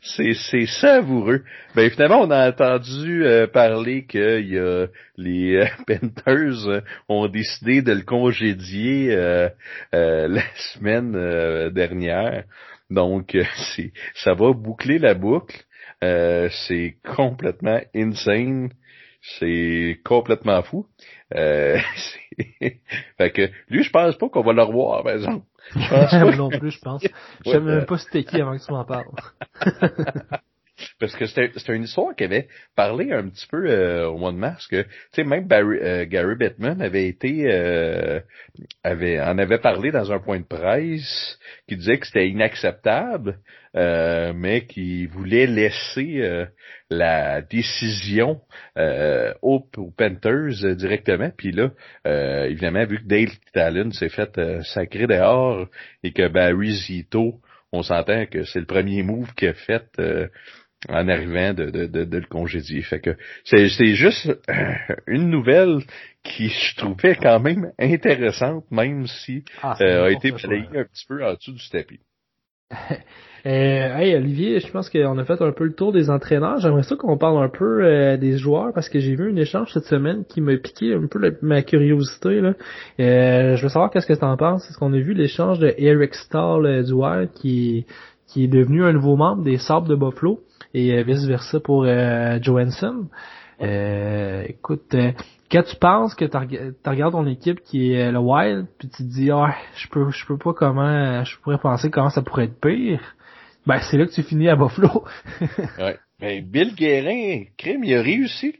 C'est 0.00 0.66
savoureux. 0.66 1.42
Ben 1.74 1.90
finalement, 1.90 2.22
on 2.22 2.30
a 2.30 2.48
entendu 2.48 3.24
euh, 3.24 3.46
parler 3.46 4.04
que 4.04 4.40
y 4.40 4.58
a 4.58 4.86
les 5.16 5.56
euh, 5.56 5.66
euh, 6.28 6.80
ont 7.08 7.28
décidé 7.28 7.82
de 7.82 7.92
le 7.92 8.02
congédier 8.02 9.14
la 9.92 10.42
semaine 10.74 11.70
dernière. 11.70 12.44
Donc 12.90 13.36
c'est 13.74 13.92
ça 14.14 14.34
va 14.34 14.52
boucler 14.52 14.98
la 14.98 15.14
boucle. 15.14 15.64
c'est 16.00 16.96
complètement 17.04 17.80
insane. 17.94 18.70
C'est 19.40 20.00
complètement 20.04 20.62
fou. 20.62 20.86
fait 21.30 21.82
que 23.34 23.50
lui, 23.68 23.82
je 23.82 23.90
pense 23.90 24.16
pas 24.16 24.28
qu'on 24.28 24.42
va 24.42 24.52
le 24.52 24.62
revoir, 24.62 25.02
par 25.02 25.12
exemple. 25.12 25.44
Moi 25.74 26.36
non 26.36 26.48
plus, 26.48 26.70
je 26.70 26.80
pense. 26.80 27.02
Je 27.44 27.50
savais 27.50 27.76
même 27.76 27.86
pas 27.86 27.98
c'était 27.98 28.24
qui 28.24 28.40
avant 28.40 28.56
que 28.56 28.64
tu 28.64 28.72
m'en 28.72 28.84
parles. 28.84 29.06
Parce 31.00 31.14
que 31.16 31.26
c'était 31.26 31.74
une 31.74 31.84
histoire 31.84 32.14
qui 32.14 32.24
avait 32.24 32.48
parlé 32.76 33.12
un 33.12 33.28
petit 33.28 33.46
peu 33.46 33.68
euh, 33.68 34.08
au 34.08 34.18
mois 34.18 34.32
de 34.32 34.36
mars 34.36 34.66
que, 34.66 34.82
tu 34.82 34.88
sais, 35.12 35.24
même 35.24 35.46
Barry, 35.46 35.78
euh, 35.80 36.06
Gary 36.06 36.36
Bettman 36.36 36.80
avait 36.80 37.08
été, 37.08 37.52
euh, 37.52 38.20
avait, 38.84 39.20
en 39.20 39.38
avait 39.38 39.58
parlé 39.58 39.90
dans 39.90 40.12
un 40.12 40.18
point 40.18 40.38
de 40.38 40.44
presse 40.44 41.38
qui 41.68 41.76
disait 41.76 41.98
que 41.98 42.06
c'était 42.06 42.28
inacceptable, 42.28 43.38
mais 43.74 44.66
qui 44.66 45.06
voulait 45.06 45.46
laisser 45.46 46.46
la 46.90 47.42
décision 47.42 48.40
aux, 48.76 49.68
aux, 49.76 49.90
Panthers 49.96 50.74
directement. 50.76 51.30
Puis 51.36 51.52
là, 51.52 51.70
évidemment, 52.46 52.84
vu 52.86 52.98
que 52.98 53.06
Dale 53.06 53.30
Talon 53.52 53.92
s'est 53.92 54.08
fait 54.08 54.40
sacré 54.62 55.06
dehors 55.06 55.68
et 56.02 56.12
que 56.12 56.26
Barry 56.28 56.74
Zito 56.74 57.40
on 57.72 57.82
s'entend 57.82 58.26
que 58.26 58.44
c'est 58.44 58.60
le 58.60 58.66
premier 58.66 59.02
move 59.02 59.32
qu'il 59.34 59.48
a 59.48 59.54
fait 59.54 59.90
en 60.88 61.08
arrivant 61.08 61.54
de, 61.54 61.70
de, 61.70 61.86
de, 61.86 62.04
de, 62.04 62.18
le 62.18 62.26
congédier. 62.26 62.82
Fait 62.82 63.00
que 63.00 63.16
c'est, 63.44 63.68
c'est 63.68 63.94
juste 63.94 64.28
euh, 64.48 64.72
une 65.06 65.28
nouvelle 65.28 65.80
qui 66.22 66.48
je 66.48 66.76
trouvais 66.76 67.16
quand 67.16 67.40
même 67.40 67.72
intéressante, 67.78 68.64
même 68.70 69.06
si 69.06 69.44
ah, 69.62 69.76
euh, 69.80 70.06
a 70.06 70.10
été 70.10 70.30
balayée 70.30 70.68
un 70.74 70.84
petit 70.84 71.06
peu 71.06 71.24
en 71.24 71.34
dessous 71.34 71.52
du 71.52 71.68
tapis. 71.68 72.00
Euh, 73.46 73.96
hey 73.96 74.16
Olivier, 74.16 74.58
je 74.58 74.70
pense 74.70 74.90
qu'on 74.90 75.16
a 75.16 75.24
fait 75.24 75.40
un 75.40 75.52
peu 75.52 75.64
le 75.64 75.72
tour 75.72 75.92
des 75.92 76.10
entraîneurs. 76.10 76.58
J'aimerais 76.58 76.82
ça 76.82 76.96
qu'on 76.96 77.16
parle 77.16 77.42
un 77.42 77.48
peu 77.48 77.84
euh, 77.84 78.16
des 78.16 78.36
joueurs 78.36 78.72
parce 78.74 78.88
que 78.88 78.98
j'ai 78.98 79.14
vu 79.14 79.30
un 79.30 79.36
échange 79.36 79.72
cette 79.72 79.84
semaine 79.84 80.24
qui 80.28 80.40
m'a 80.40 80.56
piqué 80.56 80.92
un 80.92 81.06
peu 81.06 81.20
ma 81.40 81.62
curiosité. 81.62 82.40
Là. 82.40 82.54
Euh, 83.00 83.56
je 83.56 83.62
veux 83.62 83.68
savoir 83.68 83.90
qu'est-ce 83.90 84.06
que 84.06 84.12
tu 84.12 84.24
en 84.24 84.36
penses. 84.36 84.68
Est-ce 84.68 84.76
qu'on 84.76 84.92
a 84.92 84.98
vu 84.98 85.14
l'échange 85.14 85.60
de 85.60 85.72
Eric 85.78 86.14
Stahl 86.14 86.84
du 86.84 86.94
qui, 87.36 87.86
qui 88.28 88.44
est 88.44 88.48
devenu 88.48 88.84
un 88.84 88.92
nouveau 88.92 89.16
membre 89.16 89.42
des 89.42 89.58
Sables 89.58 89.88
de 89.88 89.96
Buffalo 89.96 90.40
et 90.74 90.92
euh, 90.92 91.02
vice 91.02 91.24
versa 91.24 91.58
pour 91.60 91.84
euh, 91.84 92.38
Johansson. 92.40 93.08
Euh, 93.60 94.44
écoute, 94.46 94.94
quand 95.50 95.62
tu 95.62 95.76
penses 95.76 96.14
que 96.14 96.26
tu 96.26 96.88
regardes 96.88 97.12
ton 97.12 97.26
équipe 97.26 97.60
qui 97.62 97.92
est 97.92 98.12
le 98.12 98.18
Wild, 98.18 98.66
puis 98.78 98.88
tu 98.88 98.98
te 98.98 99.08
dis 99.08 99.30
ah 99.32 99.56
je 99.76 99.88
peux 99.88 100.10
je 100.10 100.26
peux 100.26 100.38
pas 100.38 100.52
comment 100.52 101.24
je 101.24 101.36
pourrais 101.40 101.58
penser 101.58 101.90
comment 101.90 102.10
ça 102.10 102.22
pourrait 102.22 102.44
être 102.44 102.60
pire, 102.60 103.00
ben 103.66 103.80
c'est 103.80 103.96
là 103.96 104.06
que 104.06 104.12
tu 104.12 104.22
finis 104.22 104.48
à 104.48 104.56
Buffalo. 104.56 105.04
ouais. 105.78 105.98
Bill 106.42 106.74
Guérin, 106.74 107.44
crime, 107.56 107.84
il 107.84 107.94
a 107.94 108.02
réussi. 108.02 108.54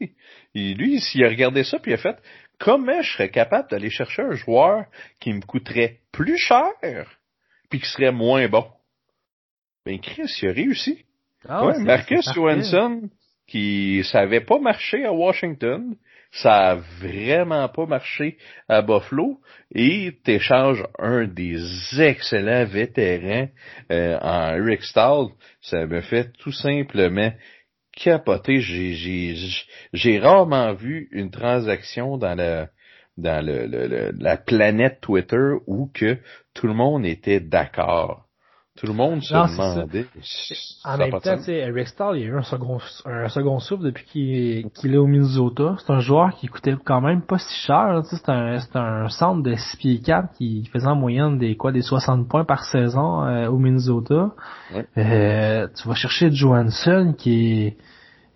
Et 0.54 0.74
lui, 0.74 1.00
s'il 1.00 1.24
a 1.24 1.28
regardé 1.28 1.64
ça, 1.64 1.78
puis 1.78 1.90
il 1.90 1.94
a 1.94 1.98
fait, 1.98 2.16
comment 2.59 3.02
je 3.02 3.12
serais 3.12 3.31
capable 3.31 3.68
d'aller 3.68 3.90
chercher 3.90 4.22
un 4.22 4.33
joueur 4.33 4.85
qui 5.20 5.33
me 5.33 5.40
coûterait 5.40 5.98
plus 6.12 6.38
cher, 6.38 6.70
puis 7.68 7.81
qui 7.81 7.87
serait 7.87 8.12
moins 8.12 8.48
bon? 8.48 8.64
Ben, 9.88 10.01
Chris, 10.01 10.31
il 10.42 10.48
a 10.51 10.53
réussi. 10.53 10.98
Ah 11.48 11.64
Ouais, 11.64 11.79
Marcus 11.79 12.31
Johansson, 12.35 13.09
qui 13.46 14.05
ça 14.05 14.20
avait 14.20 14.42
pas 14.42 14.59
marché 14.59 15.07
à 15.07 15.14
Washington, 15.14 15.96
ça 16.31 16.72
a 16.72 16.74
vraiment 17.01 17.66
pas 17.70 17.87
marché 17.87 18.37
à 18.68 18.83
Buffalo, 18.83 19.40
et 19.74 20.12
t'échanges 20.24 20.85
un 20.98 21.27
des 21.27 21.59
excellents 22.03 22.66
vétérans 22.66 23.48
euh, 23.90 24.18
en 24.20 24.57
Eric 24.57 24.83
Stahl, 24.83 25.29
ça 25.62 25.87
me 25.87 26.03
fait 26.03 26.33
tout 26.38 26.53
simplement 26.53 27.33
capoter. 27.92 28.61
J'ai 28.61 30.18
rarement 30.18 30.74
vu 30.74 31.09
une 31.12 31.31
transaction 31.31 32.18
dans 32.18 32.35
la 32.35 32.68
dans 33.16 33.42
le, 33.42 33.66
le- 33.66 33.87
le- 33.88 34.12
la 34.18 34.37
planète 34.37 35.01
Twitter 35.01 35.53
où 35.66 35.90
que 35.94 36.18
tout 36.53 36.66
le 36.66 36.74
monde 36.74 37.07
était 37.07 37.40
d'accord. 37.40 38.28
Tout 38.79 38.87
le 38.87 38.93
monde 38.93 39.23
se 39.23 39.35
demandait. 39.35 40.07
En 40.85 40.93
Ça 40.93 40.97
même 40.97 41.11
temps, 41.11 41.37
tu 41.37 41.45
sais, 41.45 41.55
Eric 41.55 41.88
Stahl, 41.88 42.17
il 42.17 42.25
a 42.25 42.27
eu 42.27 42.38
un 42.38 42.43
second, 42.43 42.79
un 43.07 43.29
second 43.29 43.59
souffle 43.59 43.83
depuis 43.83 44.05
qu'il 44.75 44.95
est 44.95 44.99
au 44.99 45.07
Minnesota. 45.07 45.77
C'est 45.79 45.93
un 45.93 45.99
joueur 45.99 46.35
qui 46.37 46.47
coûtait 46.47 46.77
quand 46.85 47.01
même 47.01 47.23
pas 47.23 47.38
si 47.38 47.55
cher. 47.67 48.03
tu 48.09 48.17
sais, 48.17 48.23
C'est 48.23 48.77
un, 48.77 49.09
centre 49.09 49.43
de 49.43 49.55
6 49.55 49.77
pieds 49.79 50.01
4 50.01 50.35
qui 50.37 50.69
faisait 50.73 50.87
en 50.87 50.95
moyenne 50.95 51.38
des 51.38 51.57
quoi 51.57 51.73
des 51.73 51.83
60 51.83 52.29
points 52.29 52.45
par 52.45 52.64
saison 52.64 53.25
euh, 53.25 53.49
au 53.49 53.59
Minnesota. 53.59 54.31
Ouais. 54.73 54.87
Euh, 54.97 55.67
tu 55.75 55.88
vas 55.88 55.95
chercher 55.95 56.31
Johansson 56.31 57.14
qui 57.17 57.62
est 57.67 57.77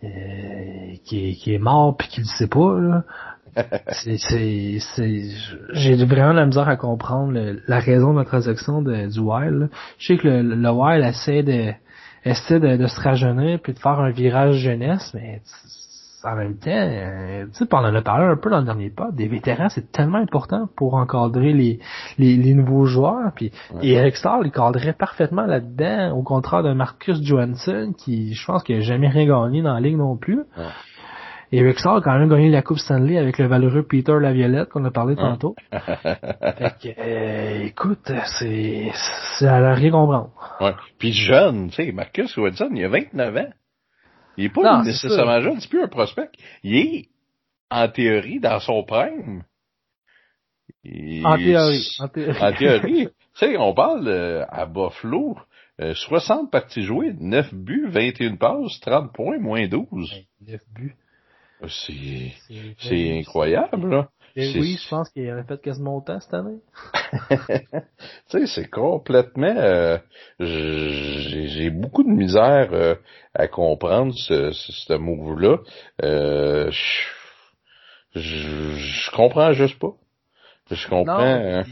euh, 0.05 0.97
qui 1.05 1.29
est, 1.29 1.35
qui 1.35 1.55
est 1.55 1.59
mort 1.61 1.97
puis 1.97 2.09
qui 2.09 2.21
le 2.21 2.27
sait 2.27 2.49
pas 2.49 2.77
là. 2.81 3.05
C'est, 3.89 4.17
c'est, 4.19 4.79
c'est, 4.81 5.23
j'ai 5.73 6.05
vraiment 6.05 6.33
la 6.33 6.47
misère 6.47 6.69
à 6.69 6.77
comprendre 6.77 7.33
le- 7.33 7.61
la 7.69 7.79
raison 7.81 8.13
de 8.15 8.19
la 8.19 8.25
transaction 8.25 8.83
de, 8.83 9.13
du 9.13 9.21
Wild. 9.21 9.69
Je 9.99 10.07
sais 10.07 10.17
que 10.17 10.29
le, 10.29 10.43
le 10.55 10.71
Wild 10.71 11.05
essaie 11.05 11.43
de, 11.43 11.73
essaie 12.25 12.61
de, 12.61 12.77
de 12.77 12.87
se 12.87 13.01
rajeunir 13.01 13.59
puis 13.63 13.73
de 13.75 13.79
faire 13.79 14.01
un 14.01 14.11
virage 14.11 14.57
jeunesse, 14.57 15.11
mais 15.15 15.41
en 16.25 16.37
même 16.37 16.57
temps, 16.57 16.71
euh, 16.71 17.47
tu 17.47 17.65
sais, 17.65 17.67
on 17.73 17.79
en 17.79 17.95
a 17.97 18.01
parlé 18.01 18.27
un 18.27 18.37
peu 18.37 18.49
dans 18.49 18.61
le 18.61 18.65
dernier 18.65 18.91
pas, 18.91 19.11
des 19.13 19.27
vétérans, 19.27 19.69
c'est 19.69 19.91
tellement 19.91 20.19
important 20.19 20.69
pour 20.77 20.95
encadrer 20.95 21.53
les, 21.53 21.81
les, 22.17 22.37
les 22.37 22.55
nouveaux 22.55 22.85
joueurs. 22.85 23.33
Puis 23.35 23.51
Ouais. 23.75 23.81
et 23.87 23.93
Eric 23.95 24.15
Stahl, 24.17 24.43
il 24.45 24.53
cadrait 24.53 24.93
parfaitement 24.93 25.47
là-dedans, 25.47 26.17
au 26.17 26.23
contraire 26.23 26.63
de 26.63 26.73
Marcus 26.75 27.21
Johansson, 27.23 27.93
qui, 27.99 28.35
je 28.35 28.47
pense 28.47 28.63
qu'il 28.63 28.77
n'a 28.77 28.83
jamais 28.83 29.09
rien 29.09 29.27
gagné 29.27 29.63
dans 29.63 29.75
la 29.75 29.81
ligue 29.81 29.97
non 29.97 30.17
plus. 30.17 30.39
Ouais. 30.57 30.65
Et 31.53 31.59
Eric 31.59 31.79
Stahl 31.79 31.99
a 31.99 32.01
quand 32.01 32.19
même 32.19 32.31
gagné 32.31 32.49
la 32.49 32.63
Coupe 32.63 32.79
Stanley 32.79 33.19
avec 33.19 33.37
le 33.37 33.47
valeureux 33.47 33.83
Peter 33.83 34.15
Laviolette 34.19 34.71
qu'on 34.71 34.87
a 34.87 34.91
parlé 34.91 35.17
tantôt. 35.17 35.55
fait 35.71 36.75
que, 36.83 36.99
euh, 36.99 37.65
écoute, 37.65 38.11
c'est, 38.39 38.91
c'est 39.39 39.47
à 39.47 39.75
rien 39.75 39.91
comprendre. 39.91 40.31
Ouais. 40.61 40.73
Puis 40.99 41.13
jeune, 41.13 41.69
tu 41.69 41.75
sais, 41.75 41.93
Marcus 41.93 42.35
Johansson, 42.35 42.71
il 42.75 42.83
a 42.85 42.89
29 42.89 43.37
ans. 43.37 43.53
Il 44.39 44.45
est 44.47 44.49
pas 44.49 44.63
Non, 44.79 44.83
nécessairement 44.83 45.43
jeune, 45.43 45.61
c'est 45.61 45.69
plus 45.69 45.83
un 45.83 45.89
prospect. 45.89 46.31
Il 46.63 46.75
est, 46.77 47.09
en 47.71 47.87
théorie, 47.89 48.41
dans 48.41 48.59
son 48.59 48.83
prime. 48.85 49.43
Il- 50.85 51.27
En 51.27 51.37
théorie. 51.37 51.87
En 52.01 52.09
théorie. 52.09 52.41
En 52.41 52.53
théorie. 52.55 53.07
tu 53.35 53.47
sais, 53.47 53.59
on 53.59 53.75
parle 53.75 54.09
euh, 54.09 54.47
à 54.49 54.65
Buffalo, 54.65 55.37
euh, 55.83 55.93
60 55.93 56.51
parties 56.51 56.83
jouées, 56.83 57.13
9 57.19 57.53
buts, 57.53 57.89
21 57.91 58.37
passes, 58.37 58.81
30 58.81 59.13
points, 59.13 59.39
moins 59.39 59.67
12. 59.69 60.15
9 60.49 60.61
buts. 60.75 60.95
C'est, 61.69 63.19
incroyable, 63.19 63.91
là. 63.91 64.09
Et 64.35 64.53
c'est- 64.53 64.59
oui, 64.61 64.79
je 64.83 64.89
pense 64.89 65.11
qu'il 65.11 65.31
aurait 65.31 65.45
fait 65.45 65.61
quasiment 65.61 65.99
autant 65.99 66.19
cette 66.21 66.33
année. 66.33 66.59
tu 67.31 67.67
sais, 68.29 68.47
c'est 68.47 68.69
complètement. 68.69 69.55
euh, 69.57 69.99
j'ai 70.41 71.71
beaucoup 71.71 72.03
de 72.03 72.09
misère 72.09 72.71
euh, 72.73 72.95
à 73.35 73.47
comprendre 73.47 74.15
ce, 74.15 74.53
ce, 74.53 74.73
ce 74.73 74.93
move-là. 74.95 75.59
Euh, 76.03 76.71
je, 76.71 78.21
je, 78.21 78.75
je 78.77 79.11
comprends 79.15 79.53
juste 79.53 79.79
pas. 79.79 79.95
Je 80.71 80.89
comprends. 80.89 81.19
Non. 81.19 81.21
euh, 81.21 81.63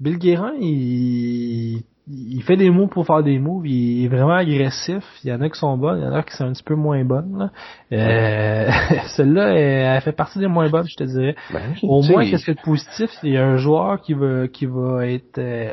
Bill 0.00 0.18
Guérin, 0.18 0.54
il, 0.60 1.84
il 2.06 2.42
fait 2.42 2.56
des 2.56 2.68
moves 2.70 2.88
pour 2.88 3.06
faire 3.06 3.22
des 3.22 3.38
moves. 3.38 3.66
Il 3.66 4.04
est 4.04 4.08
vraiment 4.08 4.34
agressif. 4.34 5.02
Il 5.24 5.30
y 5.30 5.32
en 5.32 5.40
a 5.40 5.48
qui 5.48 5.58
sont 5.58 5.76
bonnes, 5.78 6.00
il 6.00 6.04
y 6.04 6.06
en 6.06 6.12
a 6.12 6.22
qui 6.22 6.36
sont 6.36 6.44
un 6.44 6.52
petit 6.52 6.62
peu 6.62 6.74
moins 6.74 7.02
bonnes. 7.04 7.38
là. 7.38 7.50
Euh, 7.92 8.70
Celle-là, 9.16 9.54
elle, 9.54 9.96
elle 9.96 10.00
fait 10.02 10.12
partie 10.12 10.38
des 10.38 10.46
moins 10.46 10.68
bonnes, 10.68 10.86
je 10.88 10.96
te 10.96 11.04
dirais. 11.04 11.34
ben, 11.52 11.60
Au 11.82 12.02
moins, 12.02 12.28
qu'est-ce 12.28 12.46
que 12.46 12.52
de 12.52 12.60
positif, 12.62 13.10
il 13.22 13.32
y 13.32 13.38
a 13.38 13.46
un 13.46 13.56
joueur 13.56 14.00
qui 14.02 14.12
va, 14.12 14.48
qui 14.48 14.66
va 14.66 15.06
être, 15.06 15.38
euh, 15.38 15.72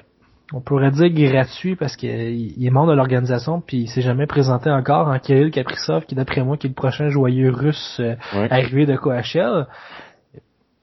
on 0.53 0.61
pourrait 0.61 0.91
dire 0.91 1.09
gratuit 1.09 1.75
parce 1.75 1.95
qu'il 1.95 2.09
il 2.09 2.65
est 2.65 2.69
membre 2.69 2.91
de 2.91 2.95
l'organisation 2.97 3.61
puis 3.65 3.83
il 3.83 3.87
s'est 3.87 4.01
jamais 4.01 4.27
présenté 4.27 4.69
encore 4.69 5.07
en 5.07 5.17
Kirill 5.17 5.49
Kaprizov 5.49 6.05
qui 6.05 6.13
d'après 6.15 6.43
moi 6.43 6.57
qui 6.57 6.67
est 6.67 6.69
le 6.69 6.75
prochain 6.75 7.07
joyeux 7.07 7.51
russe 7.51 8.01
euh, 8.01 8.15
arrivé 8.33 8.85
de 8.85 8.95
KHL. 8.97 9.67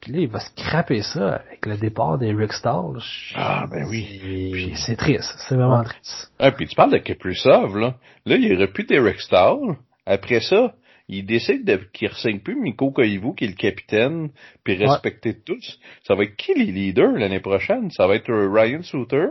Puis 0.08 0.16
là, 0.16 0.22
il 0.22 0.28
va 0.28 0.40
se 0.40 0.50
craper 0.54 1.02
ça 1.02 1.34
avec 1.34 1.66
le 1.66 1.76
départ 1.76 2.16
des 2.16 2.32
Rick 2.32 2.54
Stahl. 2.54 2.98
Je- 2.98 3.34
Ah, 3.36 3.66
ben 3.70 3.84
oui. 3.90 4.72
C'est- 4.74 4.96
triste, 4.96 5.34
c'est 5.46 5.54
vraiment 5.54 5.84
triste. 5.84 6.32
Ah, 6.38 6.50
puis 6.50 6.66
tu 6.66 6.74
parles 6.74 6.92
de 6.92 6.96
Kaprizov, 6.98 7.76
là. 7.76 7.94
Là, 8.24 8.36
il 8.36 8.54
aurait 8.54 8.72
pu 8.72 8.84
Derek 8.84 9.20
Stahl. 9.20 9.58
Après 10.06 10.40
ça, 10.40 10.74
il 11.08 11.26
décide 11.26 11.66
de, 11.66 11.76
qu'il 11.92 12.08
ne 12.08 12.38
plus 12.38 12.58
Miko 12.58 12.90
Koivu, 12.90 13.34
qui 13.36 13.44
est 13.44 13.48
le 13.48 13.52
capitaine, 13.52 14.30
puis 14.64 14.76
respecté 14.76 15.34
de 15.34 15.40
tous. 15.44 15.78
Ça 16.04 16.14
va 16.14 16.22
être 16.24 16.36
qui 16.36 16.54
les 16.54 16.72
leaders 16.72 17.12
l'année 17.12 17.40
prochaine? 17.40 17.90
Ça 17.90 18.06
va 18.06 18.14
être 18.14 18.30
euh, 18.30 18.48
Ryan 18.50 18.80
Suter, 18.82 19.26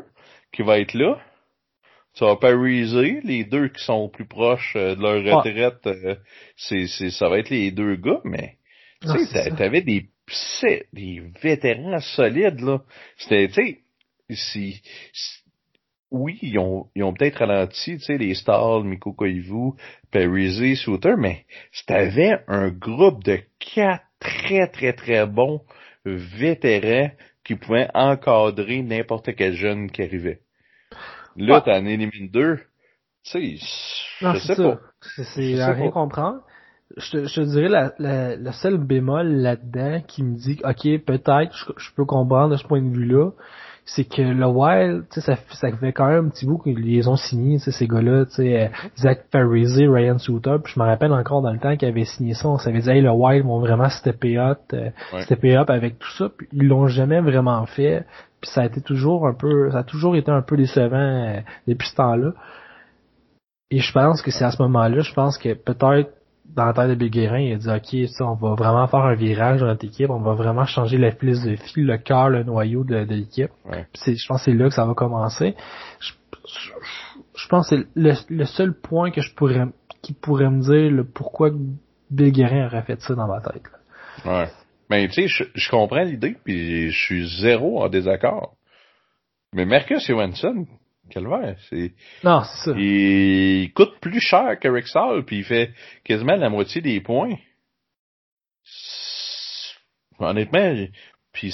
qui 0.54 0.62
va 0.62 0.78
être 0.78 0.94
là. 0.94 1.18
Ça 2.14 2.26
va 2.28 2.36
pariser 2.36 3.20
les 3.24 3.46
deux 3.46 3.70
qui 3.70 3.84
sont 3.84 4.10
plus 4.10 4.28
proches 4.28 4.74
euh, 4.76 4.94
de 4.96 5.02
leur 5.02 5.24
Ouais. 5.24 5.34
retraite. 5.34 5.88
euh, 5.88 6.16
c'est, 6.56 6.86
ça 6.86 7.30
va 7.30 7.40
être 7.40 7.50
les 7.50 7.72
deux 7.72 7.96
gars, 7.96 8.22
mais 8.24 8.58
tu 9.02 9.26
sais, 9.26 9.50
t'avais 9.56 9.82
des, 9.82 10.06
c'est- 10.28 10.88
des 10.94 11.22
vétérans 11.42 12.00
solides, 12.00 12.60
là. 12.62 12.82
C'était, 13.18 13.48
tu 13.50 14.36
sais, 14.36 14.82
oui, 16.12 16.40
ils 16.42 16.58
ont, 16.60 16.88
ils 16.96 17.04
ont 17.04 17.14
peut-être 17.14 17.40
ralenti, 17.40 17.98
tu 17.98 18.04
sais, 18.04 18.18
les 18.18 18.34
stars, 18.36 18.84
Miko 18.84 19.14
Koivu, 19.14 19.72
Parise, 20.12 20.80
Souter, 20.80 21.16
mais 21.18 21.46
t'avais 21.86 22.40
un 22.48 22.70
groupe 22.70 23.24
de 23.24 23.40
quatre 23.60 24.04
très, 24.20 24.68
très, 24.68 24.94
très 24.94 25.26
bons 25.26 25.62
vétérans 26.06 27.12
qui 27.44 27.56
pouvaient 27.56 27.90
encadrer 27.94 28.82
n'importe 28.82 29.36
quel 29.36 29.54
jeune 29.54 29.92
qui 29.92 30.02
arrivait. 30.02 30.40
Là, 31.36 31.56
Ouais. 31.56 31.62
t'en 31.62 31.86
élimines 31.86 32.30
deux. 32.30 32.58
Tu 33.24 33.32
sais, 33.32 33.56
je 33.58 34.40
c'est 34.40 34.48
sais 34.48 34.56
ça. 34.56 34.64
pas. 34.64 34.80
C'est 35.34 35.60
à 35.60 35.74
rien 35.74 35.92
comprendre. 35.92 36.42
Je 36.96 37.12
te, 37.12 37.26
je 37.26 37.36
te 37.36 37.42
dirais 37.42 37.68
la, 37.68 37.92
la, 38.00 38.36
le 38.38 38.52
seul 38.54 38.78
bémol 38.78 39.28
là-dedans 39.28 40.02
qui 40.08 40.24
me 40.24 40.36
dit 40.36 40.58
ok 40.64 41.04
peut-être 41.06 41.54
je, 41.54 41.66
je 41.78 41.92
peux 41.96 42.06
comprendre 42.06 42.52
de 42.52 42.56
ce 42.58 42.64
point 42.66 42.82
de 42.82 42.90
vue-là, 42.96 43.32
c'est 43.84 44.06
que 44.06 44.22
le 44.22 44.46
Wild, 44.46 45.04
tu 45.12 45.20
sais, 45.22 45.36
ça, 45.36 45.42
ça 45.52 45.72
fait 45.76 45.92
quand 45.94 46.08
même 46.08 46.26
un 46.26 46.30
petit 46.30 46.46
bout 46.46 46.58
qu'ils 46.58 46.80
les 46.80 47.08
ont 47.08 47.16
signés, 47.16 47.58
ces 47.60 47.88
gars-là, 47.88 48.26
tu 48.26 48.32
sais, 48.36 48.66
euh, 48.66 48.68
Zach 48.98 49.26
Parise, 49.32 49.78
Ryan 49.78 50.18
Suter, 50.18 50.58
puis 50.64 50.74
je 50.76 50.80
me 50.80 50.86
rappelle 50.86 51.12
encore 51.14 51.42
dans 51.42 51.52
le 51.54 51.60
temps 51.60 51.76
qu'ils 51.78 51.88
avaient 51.90 52.04
signé 52.06 52.34
ça, 52.34 52.48
on 52.50 52.58
s'avait 52.58 52.80
dit 52.80 52.90
hey 52.90 53.02
le 53.02 53.12
Wild 53.12 53.46
vont 53.46 53.60
vraiment 53.60 53.90
stepper 53.90 54.38
up, 54.38 54.60
euh, 54.74 54.90
Ouais. 55.14 55.22
stepper 55.24 55.56
up 55.58 55.70
avec 55.70 56.00
tout 56.00 56.12
ça, 56.18 56.30
puis 56.36 56.48
ils 56.54 56.68
l'ont 56.68 56.88
jamais 56.88 57.20
vraiment 57.22 57.66
fait, 57.66 58.06
puis 58.42 58.50
ça 58.52 58.62
a 58.62 58.66
été 58.66 58.82
toujours 58.82 59.28
un 59.28 59.34
peu, 59.34 59.72
ça 59.72 59.80
a 59.80 59.84
toujours 59.84 60.16
été 60.16 60.32
un 60.32 60.42
peu 60.42 60.58
décevant 60.58 60.98
euh, 60.98 61.40
depuis 61.68 61.88
ce 61.90 61.96
temps-là. 61.96 62.32
Et 63.72 63.80
je 63.80 63.92
pense 63.92 64.22
que 64.22 64.32
c'est 64.32 64.46
à 64.46 64.52
ce 64.52 64.62
moment-là, 64.64 65.02
je 65.02 65.14
pense 65.14 65.38
que 65.38 65.54
peut-être 65.54 66.12
dans 66.56 66.66
la 66.66 66.74
tête 66.74 66.90
de 66.90 66.96
Bill 66.96 67.10
Guérin, 67.12 67.40
il 67.40 67.54
a 67.54 67.58
dit 67.58 67.70
ok, 67.70 68.10
ça, 68.10 68.26
on 68.26 68.34
va 68.36 68.56
vraiment 68.56 68.88
faire 68.88 69.02
un 69.02 69.16
virage 69.16 69.60
dans 69.60 69.68
notre 69.68 69.86
équipe, 69.86 70.10
on 70.10 70.20
va 70.20 70.34
vraiment 70.34 70.66
changer 70.66 70.98
la 70.98 71.12
philosophie, 71.12 71.82
le 71.82 71.98
cœur, 71.98 72.30
le 72.30 72.44
noyau 72.44 72.84
de, 72.84 73.04
de 73.06 73.14
l'équipe. 73.16 73.52
Ouais. 73.66 73.86
Je 74.06 74.28
pense 74.28 74.40
que 74.44 74.52
c'est 74.52 74.58
là 74.58 74.68
que 74.70 74.74
ça 74.74 74.86
va 74.86 74.94
commencer. 74.94 75.56
Je, 76.00 76.12
je- 76.48 76.72
je 77.36 77.48
pense 77.50 77.70
que 77.70 77.76
c'est 77.78 77.88
le, 77.96 78.14
le 78.30 78.46
seul 78.46 78.74
point 78.74 79.12
que 79.12 79.22
je 79.22 79.34
pourrais 79.36 79.66
qui 80.02 80.14
pourrait 80.14 80.50
me 80.50 80.62
dire 80.62 80.92
le 80.92 81.04
pourquoi 81.04 81.52
Bill 82.10 82.32
Guérin 82.32 82.66
aurait 82.68 82.82
fait 82.84 83.00
ça 83.02 83.14
dans 83.14 83.28
ma 83.28 83.42
tête. 83.42 83.64
là. 84.26 84.40
Ouais. 84.42 84.50
Mais 84.90 85.08
tu 85.10 85.14
sais, 85.14 85.28
je, 85.28 85.44
je 85.54 85.70
comprends 85.70 86.02
l'idée, 86.04 86.36
puis 86.44 86.90
je 86.92 86.98
suis 86.98 87.28
zéro 87.42 87.84
en 87.84 87.90
désaccord. 87.90 88.54
Mais 89.54 89.66
Marcus 89.66 90.06
Johansson, 90.08 90.66
calvaire, 91.10 91.58
c'est, 91.70 91.94
Non, 92.24 92.44
c'est 92.44 92.72
ça. 92.72 92.78
il 92.78 93.72
coûte 93.74 94.00
plus 94.00 94.20
cher 94.20 94.60
que 94.60 94.68
Rick 94.68 94.88
Stahl, 94.88 95.24
puis 95.26 95.38
il 95.40 95.44
fait 95.44 95.72
quasiment 96.04 96.36
la 96.36 96.50
moitié 96.50 96.82
des 96.82 97.02
points. 97.02 97.36
Honnêtement, 100.20 100.88
puis 101.32 101.54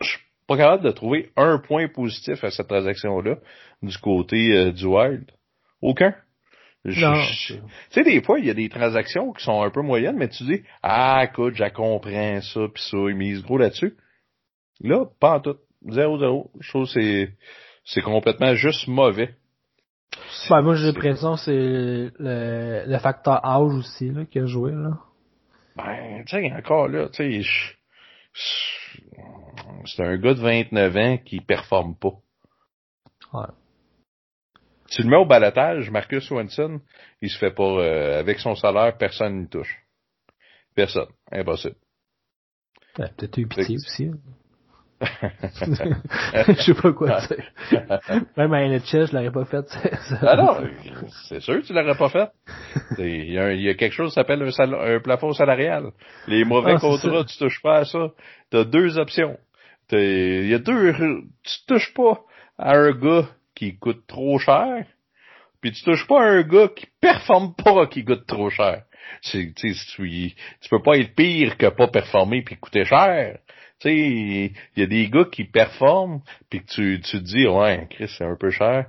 je 0.00 0.06
suis 0.06 0.20
pas 0.46 0.56
capable 0.56 0.84
de 0.84 0.90
trouver 0.92 1.30
un 1.36 1.58
point 1.58 1.88
positif 1.88 2.42
à 2.44 2.50
cette 2.50 2.68
transaction-là 2.68 3.36
du 3.82 3.98
côté 3.98 4.56
euh, 4.56 4.72
du 4.72 4.86
Wild. 4.86 5.30
Aucun. 5.82 6.14
Tu 6.84 6.94
sais, 7.90 8.04
des 8.04 8.22
fois, 8.22 8.38
il 8.38 8.46
y 8.46 8.50
a 8.50 8.54
des 8.54 8.68
transactions 8.70 9.32
qui 9.32 9.44
sont 9.44 9.62
un 9.62 9.70
peu 9.70 9.82
moyennes, 9.82 10.16
mais 10.16 10.28
tu 10.28 10.44
dis, 10.44 10.62
ah, 10.82 11.22
écoute, 11.24 11.54
j'ai 11.54 11.70
comprends 11.70 12.40
ça, 12.40 12.60
pis 12.72 12.82
ça, 12.82 12.96
ils 12.96 13.16
misent 13.16 13.42
gros 13.42 13.58
là-dessus. 13.58 13.96
Là, 14.80 15.04
pas 15.20 15.36
en 15.36 15.40
tout. 15.40 15.56
0-0. 15.86 16.50
Je 16.60 16.68
trouve 16.68 16.84
que 16.84 16.92
c'est, 16.92 17.32
c'est 17.84 18.02
complètement 18.02 18.54
juste 18.54 18.86
mauvais. 18.88 19.34
Ben, 20.48 20.62
moi, 20.62 20.74
j'ai 20.74 20.86
l'impression 20.86 21.34
que 21.34 21.40
c'est 21.40 21.52
le, 21.52 22.84
le 22.86 22.98
facteur 22.98 23.44
âge 23.44 23.74
aussi, 23.74 24.10
là, 24.10 24.24
qui 24.24 24.38
a 24.38 24.46
joué, 24.46 24.72
là. 24.72 24.98
Ben, 25.76 26.24
tu 26.26 26.36
sais, 26.36 26.52
encore 26.52 26.88
là, 26.88 27.08
tu 27.08 27.42
sais, 27.42 27.76
c'est 29.86 30.02
un 30.02 30.16
gars 30.16 30.34
de 30.34 30.40
29 30.40 30.96
ans 30.96 31.18
qui 31.18 31.40
performe 31.40 31.96
pas. 31.96 32.12
Ouais. 33.32 33.46
Tu 34.90 35.02
le 35.02 35.08
mets 35.08 35.16
au 35.16 35.26
balotage, 35.26 35.90
Marcus 35.90 36.24
Swanson, 36.24 36.80
il 37.22 37.30
se 37.30 37.38
fait 37.38 37.52
pas, 37.52 37.62
euh, 37.62 38.18
avec 38.18 38.40
son 38.40 38.56
salaire, 38.56 38.96
personne 38.98 39.42
ne 39.42 39.46
touche. 39.46 39.84
Personne. 40.74 41.08
Impossible. 41.30 41.76
Ben, 42.98 43.08
peut-être 43.16 43.38
eu 43.38 43.46
pitié 43.46 43.76
aussi. 43.76 44.10
je 46.48 46.54
sais 46.54 46.74
pas 46.74 46.92
quoi 46.92 47.20
dire. 47.20 47.90
Même 48.36 48.52
à 48.52 48.68
NHL, 48.68 49.06
je 49.06 49.16
l'aurais 49.16 49.30
pas 49.30 49.46
fait. 49.46 49.64
ah 50.20 50.36
non, 50.36 50.68
c'est 51.28 51.40
sûr 51.40 51.60
que 51.60 51.66
tu 51.66 51.72
l'aurais 51.72 51.96
pas 51.96 52.10
fait. 52.10 52.28
Il 52.98 53.32
y, 53.32 53.38
a, 53.38 53.52
il 53.52 53.62
y 53.62 53.68
a 53.70 53.74
quelque 53.74 53.94
chose 53.94 54.10
qui 54.10 54.14
s'appelle 54.16 54.42
un, 54.42 54.72
un, 54.72 55.00
plafond 55.00 55.32
salarial. 55.32 55.92
Les 56.26 56.44
mauvais 56.44 56.74
ah, 56.76 56.80
contrats, 56.80 57.24
tu 57.24 57.38
touches 57.38 57.62
pas 57.62 57.78
à 57.78 57.84
ça. 57.86 58.08
Tu 58.50 58.58
as 58.58 58.64
deux 58.64 58.98
options. 58.98 59.38
Il 59.92 60.48
y 60.48 60.54
a 60.54 60.58
deux, 60.58 60.92
tu 61.42 61.66
touches 61.66 61.94
pas 61.94 62.20
à 62.58 62.76
un 62.76 62.92
gars 62.92 63.28
qui 63.54 63.78
coûte 63.78 64.06
trop 64.06 64.38
cher, 64.38 64.84
puis 65.60 65.72
tu 65.72 65.82
touches 65.82 66.06
pas 66.06 66.22
à 66.22 66.26
un 66.26 66.42
gars 66.42 66.68
qui 66.68 66.86
performe 67.00 67.54
pas 67.54 67.86
qui 67.86 68.04
coûte 68.04 68.26
trop 68.26 68.50
cher. 68.50 68.84
tu, 69.22 69.54
tu 69.54 70.68
peux 70.70 70.82
pas 70.82 70.98
être 70.98 71.14
pire 71.14 71.56
que 71.56 71.66
pas 71.66 71.88
performer 71.88 72.42
puis 72.42 72.56
coûter 72.56 72.84
cher. 72.84 73.38
Tu 73.80 73.88
sais, 73.88 73.96
il 73.96 74.80
y 74.80 74.82
a 74.82 74.86
des 74.86 75.08
gars 75.08 75.24
qui 75.24 75.44
performent, 75.44 76.20
puis 76.48 76.60
que 76.60 76.66
tu, 76.66 77.00
tu 77.00 77.18
te 77.18 77.24
dis, 77.24 77.46
ouais, 77.46 77.86
Chris, 77.90 78.10
c'est 78.16 78.24
un 78.24 78.36
peu 78.36 78.50
cher. 78.50 78.86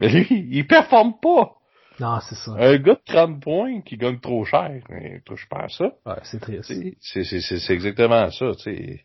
Mais 0.00 0.08
lui, 0.08 0.48
il 0.50 0.66
performe 0.66 1.14
pas. 1.20 1.52
Non, 2.00 2.18
c'est 2.20 2.34
ça. 2.34 2.52
Un 2.58 2.78
gars 2.78 2.94
de 2.94 3.00
30 3.04 3.40
points 3.40 3.80
qui 3.82 3.96
gagne 3.96 4.18
trop 4.18 4.44
cher, 4.44 4.70
il 4.90 5.20
touche 5.24 5.46
pas 5.48 5.64
à 5.64 5.68
ça. 5.68 5.92
Ouais, 6.06 6.16
c'est 6.22 6.40
triste. 6.40 6.72
C'est 7.00 7.72
exactement 7.72 8.30
ça, 8.30 8.46
tu 8.56 8.62
sais. 8.62 9.00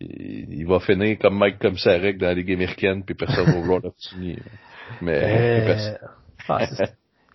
Il, 0.00 0.66
va 0.66 0.80
finir 0.80 1.18
comme 1.18 1.38
Mike 1.38 1.58
comme 1.58 1.76
Sarek 1.76 2.18
dans 2.18 2.28
la 2.28 2.34
Ligue 2.34 2.52
américaine, 2.52 3.04
puis 3.04 3.14
personne 3.14 3.44
va 3.44 3.60
vouloir 3.60 3.80
le 3.82 3.92
signer. 3.98 4.38
Mais, 5.02 5.68
euh... 5.68 5.94
ah, 6.48 6.66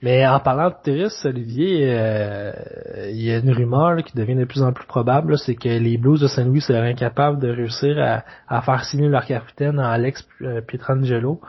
mais 0.01 0.27
en 0.27 0.39
parlant 0.39 0.69
de 0.69 0.75
Terris, 0.83 1.13
Olivier, 1.23 1.87
euh, 1.89 2.51
il 3.09 3.21
y 3.21 3.31
a 3.31 3.37
une 3.37 3.51
rumeur 3.51 4.03
qui 4.03 4.15
devient 4.15 4.35
de 4.35 4.45
plus 4.45 4.61
en 4.61 4.73
plus 4.73 4.85
probable, 4.85 5.37
c'est 5.37 5.55
que 5.55 5.69
les 5.69 5.97
Blues 5.97 6.19
de 6.21 6.27
Saint-Louis 6.27 6.61
seraient 6.61 6.89
incapables 6.89 7.39
de 7.39 7.49
réussir 7.49 7.97
à, 8.47 8.61
faire 8.61 8.83
signer 8.83 9.07
leur 9.07 9.25
capitaine 9.25 9.79
Alex 9.79 10.27
euh, 10.41 10.61
Pietrangelo. 10.61 11.39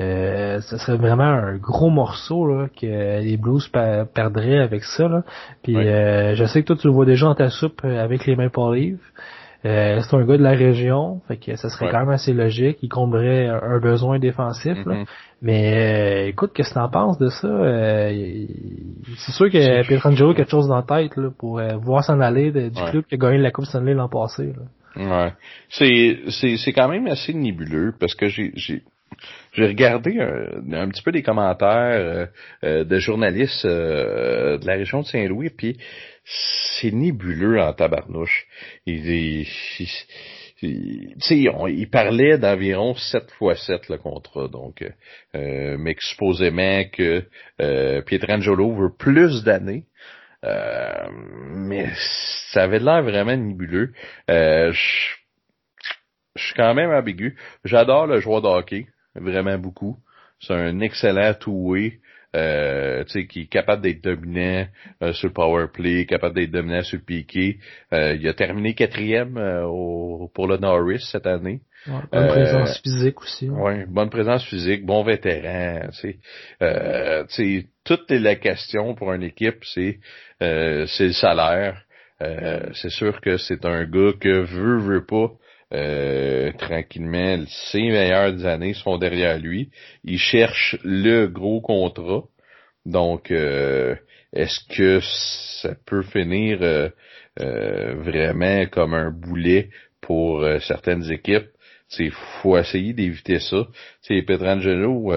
Euh, 0.00 0.60
ce 0.60 0.76
serait 0.76 0.96
vraiment 0.96 1.24
un 1.24 1.56
gros 1.56 1.90
morceau 1.90 2.46
là, 2.46 2.68
que 2.68 3.20
les 3.20 3.36
Blues 3.36 3.68
perdraient 3.68 4.60
avec 4.60 4.84
ça. 4.84 5.08
Là. 5.08 5.24
Puis 5.64 5.76
euh, 5.76 6.36
je 6.36 6.44
sais 6.44 6.62
que 6.62 6.68
toi 6.68 6.76
tu 6.76 6.86
le 6.86 6.92
vois 6.92 7.04
déjà 7.04 7.26
en 7.26 7.34
ta 7.34 7.50
soupe 7.50 7.84
avec 7.84 8.24
les 8.26 8.36
Maple 8.36 8.74
Leafs. 8.74 9.12
Euh, 9.64 10.00
c'est 10.00 10.14
un 10.14 10.24
gars 10.24 10.38
de 10.38 10.42
la 10.42 10.52
région, 10.52 11.20
fait 11.26 11.36
que 11.36 11.56
ça 11.56 11.68
serait 11.68 11.90
quand 11.90 11.98
même 11.98 12.10
assez 12.10 12.32
logique. 12.32 12.78
Il 12.82 12.88
comblerait 12.88 13.48
un, 13.48 13.80
besoin 13.80 14.20
défensif. 14.20 14.78
Mm-hmm. 14.78 15.04
Mais 15.42 15.74
euh, 15.74 16.28
écoute, 16.28 16.52
qu'est-ce 16.54 16.70
que 16.70 16.74
t'en 16.74 16.88
penses 16.88 17.18
de 17.18 17.28
ça? 17.28 17.48
Euh, 17.48 18.46
c'est 19.16 19.32
sûr 19.32 19.50
que 19.50 19.86
Pietrangelo 19.86 20.30
a 20.30 20.34
quelque 20.34 20.50
chose 20.50 20.68
dans 20.68 20.76
la 20.76 20.82
tête 20.82 21.16
là, 21.16 21.30
pour 21.36 21.60
voir 21.82 22.04
s'en 22.04 22.20
aller 22.20 22.52
du 22.52 22.82
club 22.90 23.04
qui 23.04 23.16
a 23.16 23.18
gagné 23.18 23.38
la 23.38 23.50
Coupe 23.50 23.64
Stanley 23.64 23.94
l'an 23.94 24.08
passé. 24.08 24.52
Ouais. 24.96 25.32
C'est, 25.70 26.20
c'est, 26.28 26.56
c'est 26.56 26.72
quand 26.72 26.88
même 26.88 27.06
assez 27.08 27.32
nébuleux 27.34 27.94
parce 27.98 28.14
que 28.14 28.28
j'ai, 28.28 28.52
j'ai, 28.54 28.82
j'ai 29.52 29.66
regardé 29.66 30.20
un, 30.20 30.88
petit 30.88 31.02
peu 31.02 31.10
des 31.10 31.22
commentaires 31.22 32.28
de 32.62 32.98
journalistes 32.98 33.66
de 33.66 34.66
la 34.66 34.74
région 34.74 35.00
de 35.00 35.06
Saint-Louis, 35.06 35.50
puis 35.50 35.78
c'est 36.28 36.92
nébuleux 36.92 37.60
en 37.60 37.72
tabarnouche. 37.72 38.46
Il, 38.86 39.08
il, 39.08 39.88
il 40.62 41.90
parlait 41.90 42.38
d'environ 42.38 42.94
7 42.94 43.30
fois 43.32 43.56
7 43.56 43.88
le 43.88 43.98
contrat, 43.98 44.48
donc 44.48 44.84
euh, 45.34 45.76
mais 45.78 45.96
supposément 45.98 46.84
que 46.92 47.24
euh, 47.60 48.02
Pietrangelo 48.02 48.74
veut 48.74 48.94
plus 48.96 49.42
d'années. 49.42 49.84
Euh, 50.44 51.08
mais 51.10 51.90
ça 52.52 52.64
avait 52.64 52.78
l'air 52.78 53.02
vraiment 53.02 53.36
nébuleux. 53.36 53.92
Euh, 54.30 54.72
je, 54.72 55.16
suis 56.36 56.54
quand 56.54 56.74
même 56.74 56.90
ambigu. 56.90 57.36
J'adore 57.64 58.06
le 58.06 58.20
joueur 58.20 58.42
de 58.42 58.46
hockey, 58.46 58.86
vraiment 59.16 59.58
beaucoup. 59.58 59.96
C'est 60.40 60.54
un 60.54 60.78
excellent 60.80 61.34
two-way 61.34 61.98
euh, 62.36 63.04
qui 63.04 63.42
est 63.42 63.46
capable 63.46 63.82
d'être 63.82 64.02
dominant 64.02 64.66
euh, 65.02 65.12
sur 65.12 65.28
le 65.28 65.32
power 65.32 65.66
play, 65.72 66.04
capable 66.06 66.34
d'être 66.34 66.50
dominant 66.50 66.82
sur 66.82 66.98
le 66.98 67.04
piqué. 67.04 67.58
Euh, 67.92 68.16
il 68.20 68.28
a 68.28 68.34
terminé 68.34 68.74
quatrième 68.74 69.38
euh, 69.38 69.64
au, 69.64 70.30
pour 70.34 70.46
le 70.46 70.58
Norris 70.58 71.06
cette 71.10 71.26
année. 71.26 71.60
bonne 71.86 72.28
présence 72.28 72.80
physique 72.82 73.22
aussi. 73.22 73.48
Oui, 73.48 73.86
bonne 73.86 74.10
présence 74.10 74.44
physique, 74.44 74.84
bon 74.84 75.04
vétéran. 75.04 75.88
Euh, 76.62 77.24
toute 77.84 78.10
la 78.10 78.36
question 78.36 78.94
pour 78.94 79.12
une 79.12 79.22
équipe, 79.22 79.64
c'est 79.64 79.98
c'est 80.40 81.06
le 81.06 81.12
salaire. 81.12 81.82
c'est 82.20 82.90
sûr 82.90 83.20
que 83.22 83.38
c'est 83.38 83.64
un 83.64 83.84
gars 83.84 84.12
que 84.20 84.42
veut, 84.44 84.78
veut 84.78 85.06
pas 85.06 85.30
euh, 85.74 86.50
tranquillement, 86.52 87.44
ses 87.70 87.82
meilleures 87.82 88.46
années 88.46 88.74
sont 88.74 88.96
derrière 88.96 89.38
lui. 89.38 89.70
Il 90.04 90.18
cherche 90.18 90.76
le 90.82 91.26
gros 91.26 91.60
contrat. 91.60 92.24
Donc, 92.86 93.30
euh, 93.30 93.94
est-ce 94.32 94.60
que 94.74 95.00
ça 95.60 95.74
peut 95.86 96.02
finir 96.02 96.58
euh, 96.62 96.90
vraiment 97.38 98.66
comme 98.66 98.94
un 98.94 99.10
boulet 99.10 99.70
pour 100.00 100.46
certaines 100.62 101.10
équipes? 101.10 101.48
Il 101.98 102.12
faut 102.42 102.56
essayer 102.56 102.92
d'éviter 102.92 103.40
ça. 103.40 103.66
C'est 104.02 104.22
Petrangelo, 104.22 105.12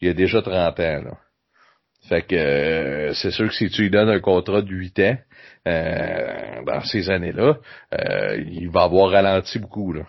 il 0.00 0.08
a 0.08 0.12
déjà 0.14 0.42
30 0.42 0.80
ans. 0.80 1.02
Là. 1.04 1.18
Fait 2.08 2.22
que 2.22 3.12
c'est 3.14 3.30
sûr 3.30 3.48
que 3.48 3.54
si 3.54 3.70
tu 3.70 3.82
lui 3.82 3.90
donnes 3.90 4.08
un 4.08 4.20
contrat 4.20 4.62
de 4.62 4.70
8 4.70 4.98
ans, 5.00 5.18
euh, 5.66 6.64
dans 6.66 6.80
ces 6.82 7.10
années-là, 7.10 7.56
euh, 7.94 8.36
il 8.50 8.68
va 8.70 8.82
avoir 8.82 9.10
ralenti 9.10 9.58
beaucoup. 9.58 9.92
Là. 9.92 10.02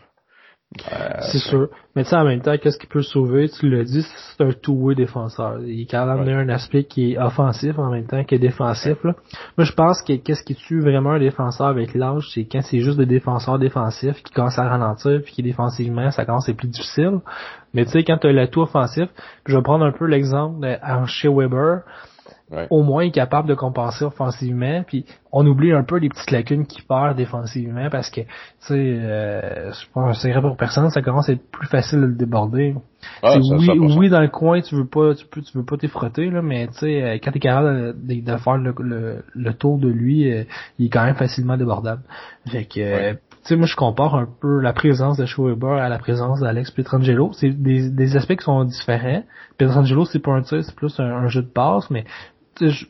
Euh, 0.91 1.19
c'est 1.31 1.39
sûr. 1.39 1.69
Mais 1.95 2.03
tu 2.03 2.09
sais, 2.09 2.15
en 2.15 2.25
même 2.25 2.41
temps, 2.41 2.57
qu'est-ce 2.57 2.79
qui 2.79 2.87
peut 2.87 3.03
sauver? 3.03 3.47
Tu 3.49 3.69
l'as 3.69 3.83
dit, 3.83 4.01
c'est 4.01 4.43
un 4.43 4.51
two-way 4.51 4.95
défenseur. 4.95 5.59
Il 5.61 5.81
est 5.81 5.85
capable 5.85 6.27
un 6.29 6.49
aspect 6.49 6.83
qui 6.83 7.13
est 7.13 7.17
offensif 7.17 7.77
en 7.77 7.91
même 7.91 8.07
temps 8.07 8.23
qu'il 8.23 8.37
est 8.37 8.47
défensif. 8.47 8.97
Là. 9.03 9.13
Moi, 9.57 9.65
je 9.65 9.73
pense 9.73 10.01
que 10.01 10.13
qu'est-ce 10.13 10.43
qui 10.43 10.55
tue 10.55 10.81
vraiment 10.81 11.11
un 11.11 11.19
défenseur 11.19 11.67
avec 11.67 11.93
l'âge, 11.93 12.27
c'est 12.33 12.45
quand 12.45 12.61
c'est 12.61 12.79
juste 12.79 12.97
des 12.97 13.05
défenseurs 13.05 13.59
défensifs 13.59 14.23
qui 14.23 14.33
commencent 14.33 14.59
à 14.59 14.67
ralentir 14.67 15.21
puis 15.23 15.33
qui 15.33 15.43
défensivement, 15.43 16.09
ça 16.11 16.25
commence 16.25 16.47
à 16.47 16.51
être 16.51 16.57
plus 16.57 16.69
difficile. 16.69 17.19
Mais 17.73 17.85
tu 17.85 17.91
sais, 17.91 18.03
quand 18.03 18.17
tu 18.17 18.27
as 18.27 18.31
l'atout 18.31 18.61
offensif, 18.61 19.09
je 19.45 19.55
vais 19.55 19.63
prendre 19.63 19.85
un 19.85 19.91
peu 19.91 20.05
l'exemple 20.05 20.59
de 20.61 20.77
chez 21.05 21.27
Weber, 22.49 22.67
au 22.69 22.83
moins 22.83 23.09
capable 23.09 23.47
de 23.47 23.55
compenser 23.55 24.05
offensivement. 24.05 24.83
Puis 24.85 25.05
on 25.31 25.45
oublie 25.45 25.71
un 25.71 25.83
peu 25.83 25.97
les 25.97 26.09
petites 26.09 26.31
lacunes 26.31 26.65
qu'il 26.65 26.83
perd 26.83 27.15
défensivement 27.15 27.89
parce 27.89 28.09
que, 28.09 28.21
tu 28.21 28.27
sais, 28.59 28.73
euh, 28.75 29.71
je 29.71 29.85
pense 29.93 30.21
c'est 30.21 30.33
pour 30.39 30.57
personne, 30.57 30.89
ça 30.89 31.01
commence 31.01 31.29
à 31.29 31.33
être 31.33 31.51
plus 31.51 31.67
facile 31.67 32.01
de 32.01 32.05
le 32.05 32.15
déborder. 32.15 32.75
Ah, 33.21 33.37
oui, 33.37 33.69
oui, 33.97 34.09
dans 34.09 34.21
le 34.21 34.27
coin, 34.27 34.61
tu 34.61 34.75
veux 34.75 34.85
pas, 34.85 35.13
tu 35.15 35.25
peux, 35.25 35.41
tu 35.41 35.57
veux 35.57 35.65
pas 35.65 35.77
t'effrotter 35.77 36.29
là, 36.29 36.41
mais 36.41 36.67
tu 36.67 36.73
sais, 36.79 37.03
euh, 37.03 37.17
quand 37.23 37.31
t'es 37.31 37.39
capable 37.39 37.95
de, 38.05 38.37
faire 38.37 38.57
le, 38.57 39.23
le, 39.33 39.53
tour 39.53 39.77
de 39.77 39.89
lui, 39.89 40.31
euh, 40.31 40.43
il 40.79 40.87
est 40.87 40.89
quand 40.89 41.03
même 41.03 41.15
facilement 41.15 41.57
débordable. 41.57 42.01
Fait 42.47 42.65
que, 42.65 42.79
euh, 42.79 43.13
tu 43.43 43.49
sais, 43.49 43.55
moi 43.55 43.65
je 43.65 43.75
compare 43.75 44.15
un 44.15 44.27
peu 44.39 44.59
la 44.59 44.71
présence 44.71 45.17
de 45.17 45.25
Schweber 45.25 45.73
à 45.73 45.89
la 45.89 45.97
présence 45.97 46.39
d'Alex 46.39 46.71
Pietrangelo. 46.71 47.31
C'est 47.33 47.49
des, 47.49 47.89
des 47.89 48.15
aspects 48.15 48.37
qui 48.37 48.45
sont 48.45 48.63
différents. 48.63 49.23
Pietrangelo, 49.57 50.05
c'est 50.05 50.19
pas 50.19 50.31
un 50.31 50.41
tir, 50.41 50.63
c'est 50.63 50.75
plus 50.75 50.97
un, 50.99 51.03
un, 51.03 51.27
jeu 51.27 51.41
de 51.41 51.47
passe, 51.47 51.89
mais 51.89 52.05
je, 52.59 52.85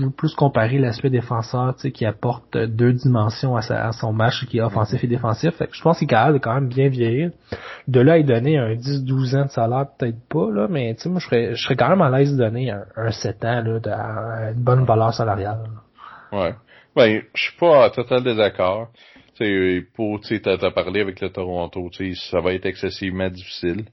veux 0.00 0.10
plus 0.10 0.34
comparer 0.34 0.78
l'aspect 0.78 1.10
défenseur 1.10 1.74
qui 1.94 2.04
apporte 2.06 2.56
deux 2.56 2.92
dimensions 2.92 3.56
à, 3.56 3.92
son 3.92 4.12
match 4.12 4.46
qui 4.46 4.58
est 4.58 4.62
offensif 4.62 5.02
et 5.02 5.06
défensif. 5.06 5.54
je 5.72 5.82
pense 5.82 5.98
qu'il 5.98 6.08
est 6.12 6.40
quand 6.40 6.54
même 6.54 6.68
bien 6.68 6.88
vieillir. 6.88 7.30
De 7.86 8.00
là, 8.00 8.18
il 8.18 8.26
donner 8.26 8.58
un 8.58 8.74
10-12 8.74 9.36
ans 9.36 9.44
de 9.46 9.50
salaire, 9.50 9.86
peut-être 9.98 10.20
pas, 10.28 10.50
là, 10.52 10.68
mais 10.68 10.96
moi, 11.06 11.20
je 11.20 11.24
serais, 11.26 11.54
je 11.54 11.62
serais 11.62 11.76
quand 11.76 11.88
même 11.88 12.02
à 12.02 12.10
l'aise 12.10 12.32
de 12.32 12.38
donner 12.38 12.70
un, 12.70 13.10
7 13.10 13.44
ans 13.44 13.62
là, 13.62 13.80
de, 13.80 13.90
une 14.52 14.62
bonne 14.62 14.84
valeur 14.84 15.14
salariale. 15.14 15.60
Ouais. 16.32 16.54
Ben, 16.94 17.22
je 17.34 17.42
suis 17.42 17.56
pas 17.56 17.90
total 17.90 18.22
désaccord. 18.22 18.88
pour, 19.94 20.20
tu 20.20 20.40
as 20.44 20.70
parlé 20.70 21.00
avec 21.00 21.20
le 21.20 21.30
Toronto, 21.30 21.90
ça 22.30 22.40
va 22.40 22.52
être 22.54 22.66
excessivement 22.66 23.28
difficile. 23.28 23.84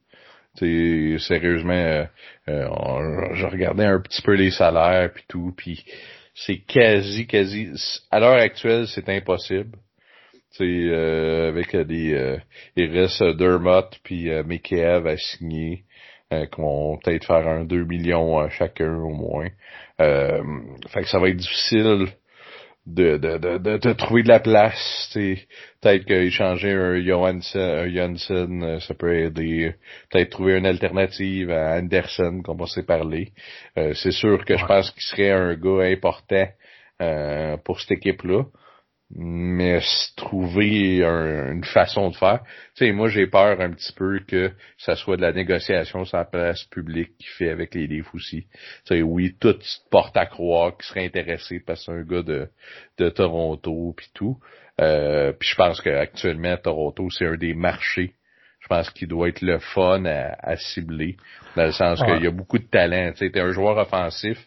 Sais, 0.59 1.17
sérieusement, 1.19 1.73
euh, 1.73 2.05
euh, 2.47 3.33
je 3.33 3.45
regardais 3.45 3.85
un 3.85 3.99
petit 3.99 4.21
peu 4.21 4.33
les 4.33 4.51
salaires 4.51 5.11
puis 5.13 5.23
tout, 5.27 5.53
puis 5.55 5.85
c'est 6.33 6.57
quasi, 6.57 7.27
quasi, 7.27 7.71
à 8.11 8.19
l'heure 8.19 8.35
actuelle, 8.35 8.87
c'est 8.87 9.09
impossible. 9.09 9.77
C'est 10.51 10.63
euh, 10.63 11.49
avec 11.49 11.75
des, 11.75 12.13
euh, 12.13 12.37
il 12.75 12.97
reste 12.97 13.23
Dermott 13.23 13.99
puis 14.03 14.29
euh, 14.29 14.43
à 15.05 15.17
signer, 15.17 15.83
euh, 16.31 16.45
qui 16.45 16.61
vont 16.61 16.97
peut-être 16.97 17.25
faire 17.25 17.47
un 17.47 17.65
2 17.65 17.83
millions 17.85 18.47
chacun 18.49 18.95
au 18.95 19.09
moins. 19.09 19.49
Euh, 19.99 20.43
fait 20.89 21.01
que 21.01 21.09
ça 21.09 21.19
va 21.19 21.29
être 21.29 21.37
difficile 21.37 22.07
de, 22.85 23.17
de, 23.17 23.37
de, 23.37 23.77
de, 23.77 23.93
trouver 23.93 24.23
de 24.23 24.27
la 24.27 24.39
place. 24.39 25.09
Peut-être 25.13 26.05
qu'échanger 26.05 26.71
un 26.71 27.01
Johansson, 27.01 27.59
un 27.59 28.15
euh, 28.31 28.79
ça 28.79 28.93
peut 28.93 29.17
aider. 29.17 29.73
Peut-être 30.11 30.29
trouver 30.29 30.57
une 30.57 30.65
alternative 30.65 31.51
à 31.51 31.77
Anderson, 31.77 32.41
qu'on 32.43 32.55
va 32.55 32.67
se 32.67 32.81
parler. 32.81 33.31
Euh, 33.77 33.93
c'est 33.95 34.11
sûr 34.11 34.45
que 34.45 34.57
je 34.57 34.65
pense 34.65 34.91
qu'il 34.91 35.03
serait 35.03 35.31
un 35.31 35.55
gars 35.55 35.83
important 35.83 36.47
euh, 37.01 37.57
pour 37.57 37.79
cette 37.79 37.91
équipe-là 37.91 38.43
mais 39.11 39.81
trouver 40.15 41.03
une 41.03 41.63
façon 41.63 42.09
de 42.09 42.15
faire. 42.15 42.39
Tu 42.75 42.85
sais, 42.85 42.91
moi 42.91 43.07
j'ai 43.07 43.27
peur 43.27 43.61
un 43.61 43.71
petit 43.71 43.93
peu 43.93 44.19
que 44.27 44.51
ça 44.77 44.95
soit 44.95 45.17
de 45.17 45.21
la 45.21 45.31
négociation 45.31 46.05
sur 46.05 46.17
la 46.17 46.25
place 46.25 46.63
publique 46.65 47.17
qui 47.19 47.27
fait 47.27 47.49
avec 47.49 47.75
les 47.75 47.87
livres 47.87 48.09
aussi. 48.15 48.47
Tu 48.85 48.95
sais, 48.95 49.01
oui, 49.03 49.35
tout 49.39 49.55
porte 49.91 50.17
à 50.17 50.25
croire 50.25 50.75
qu'il 50.75 50.85
serait 50.85 51.05
intéressé 51.05 51.59
parce 51.59 51.85
que 51.85 51.91
c'est 51.91 51.99
un 51.99 52.03
gars 52.03 52.23
de, 52.23 52.49
de 52.97 53.09
Toronto 53.09 53.93
puis 53.95 54.09
tout. 54.13 54.37
Euh, 54.81 55.31
puis 55.33 55.49
je 55.49 55.55
pense 55.55 55.79
qu'actuellement 55.81 56.57
Toronto 56.57 57.09
c'est 57.11 57.27
un 57.27 57.37
des 57.37 57.53
marchés. 57.53 58.13
Je 58.59 58.67
pense 58.67 58.89
qu'il 58.89 59.07
doit 59.07 59.29
être 59.29 59.41
le 59.41 59.59
fun 59.59 60.05
à, 60.05 60.55
cibler 60.57 61.17
dans 61.55 61.65
le 61.65 61.71
sens 61.71 62.01
qu'il 62.03 62.23
y 62.23 62.27
a 62.27 62.31
beaucoup 62.31 62.57
de 62.57 62.65
talent. 62.65 63.11
Tu 63.11 63.19
sais, 63.19 63.29
t'es 63.29 63.39
un 63.39 63.51
joueur 63.51 63.77
offensif 63.77 64.39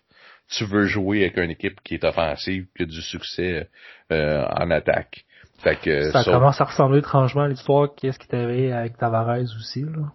tu 0.51 0.65
veux 0.65 0.87
jouer 0.87 1.23
avec 1.23 1.37
une 1.37 1.51
équipe 1.51 1.81
qui 1.83 1.95
est 1.95 2.05
offensive, 2.05 2.67
qui 2.77 2.85
a 2.85 2.87
du 2.87 3.03
succès 3.03 3.69
euh, 4.11 4.45
en 4.45 4.71
attaque. 4.71 5.25
Fait 5.63 5.77
que, 5.77 6.11
ça 6.13 6.25
commence 6.25 6.61
à 6.61 6.65
ressembler 6.65 7.01
étrangement 7.01 7.43
à 7.43 7.49
l'histoire 7.49 7.89
qu'est-ce 7.97 8.19
qui 8.19 8.29
t'avait 8.29 8.73
avec 8.73 8.97
Tavares 8.97 9.41
aussi 9.41 9.83
là. 9.83 10.13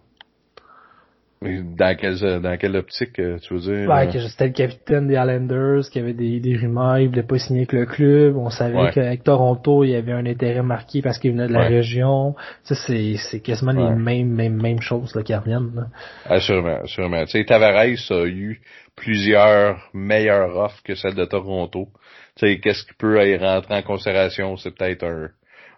Dans 1.44 1.96
quelle, 1.96 2.40
dans 2.40 2.56
quelle 2.56 2.76
optique, 2.76 3.18
euh, 3.18 3.38
tu 3.38 3.54
veux 3.54 3.60
dire? 3.60 3.88
Ouais, 3.88 4.08
que 4.08 4.18
c'était 4.18 4.46
le 4.46 4.52
capitaine 4.52 5.08
des 5.08 5.14
Islanders, 5.14 5.82
qui 5.90 5.98
avait 5.98 6.14
des, 6.14 6.40
des 6.40 6.56
rumeurs, 6.56 6.98
il 6.98 7.08
voulait 7.08 7.22
pas 7.22 7.38
signer 7.38 7.60
avec 7.60 7.72
le 7.72 7.86
club. 7.86 8.36
On 8.36 8.50
savait 8.50 8.90
qu'avec 8.92 9.22
Toronto, 9.22 9.84
il 9.84 9.90
y 9.90 9.96
avait 9.96 10.12
un 10.12 10.26
intérêt 10.26 10.62
marqué 10.62 11.02
parce 11.02 11.18
qu'il 11.18 11.32
venait 11.32 11.48
de 11.48 11.52
la 11.52 11.66
région. 11.66 12.34
Ça, 12.62 12.74
c'est, 12.74 13.16
c'est 13.16 13.40
quasiment 13.40 13.72
les 13.72 13.94
mêmes, 13.94 14.28
mêmes, 14.28 14.60
mêmes 14.60 14.80
choses, 14.80 15.14
là, 15.14 15.22
qui 15.22 15.34
reviennent, 15.34 15.72
là. 15.74 15.86
Assurément, 16.24 16.78
assurément. 16.82 17.24
Tu 17.24 17.32
sais, 17.32 17.44
Tavares 17.44 17.76
a 17.76 18.26
eu 18.26 18.60
plusieurs 18.96 19.90
meilleures 19.92 20.56
offres 20.56 20.82
que 20.84 20.94
celle 20.94 21.14
de 21.14 21.24
Toronto. 21.24 21.88
Tu 22.36 22.46
sais, 22.46 22.58
qu'est-ce 22.58 22.84
qui 22.84 22.94
peut 22.98 23.24
y 23.28 23.36
rentrer 23.36 23.74
en 23.74 23.82
considération? 23.82 24.56
C'est 24.56 24.74
peut-être 24.74 25.04
un, 25.04 25.28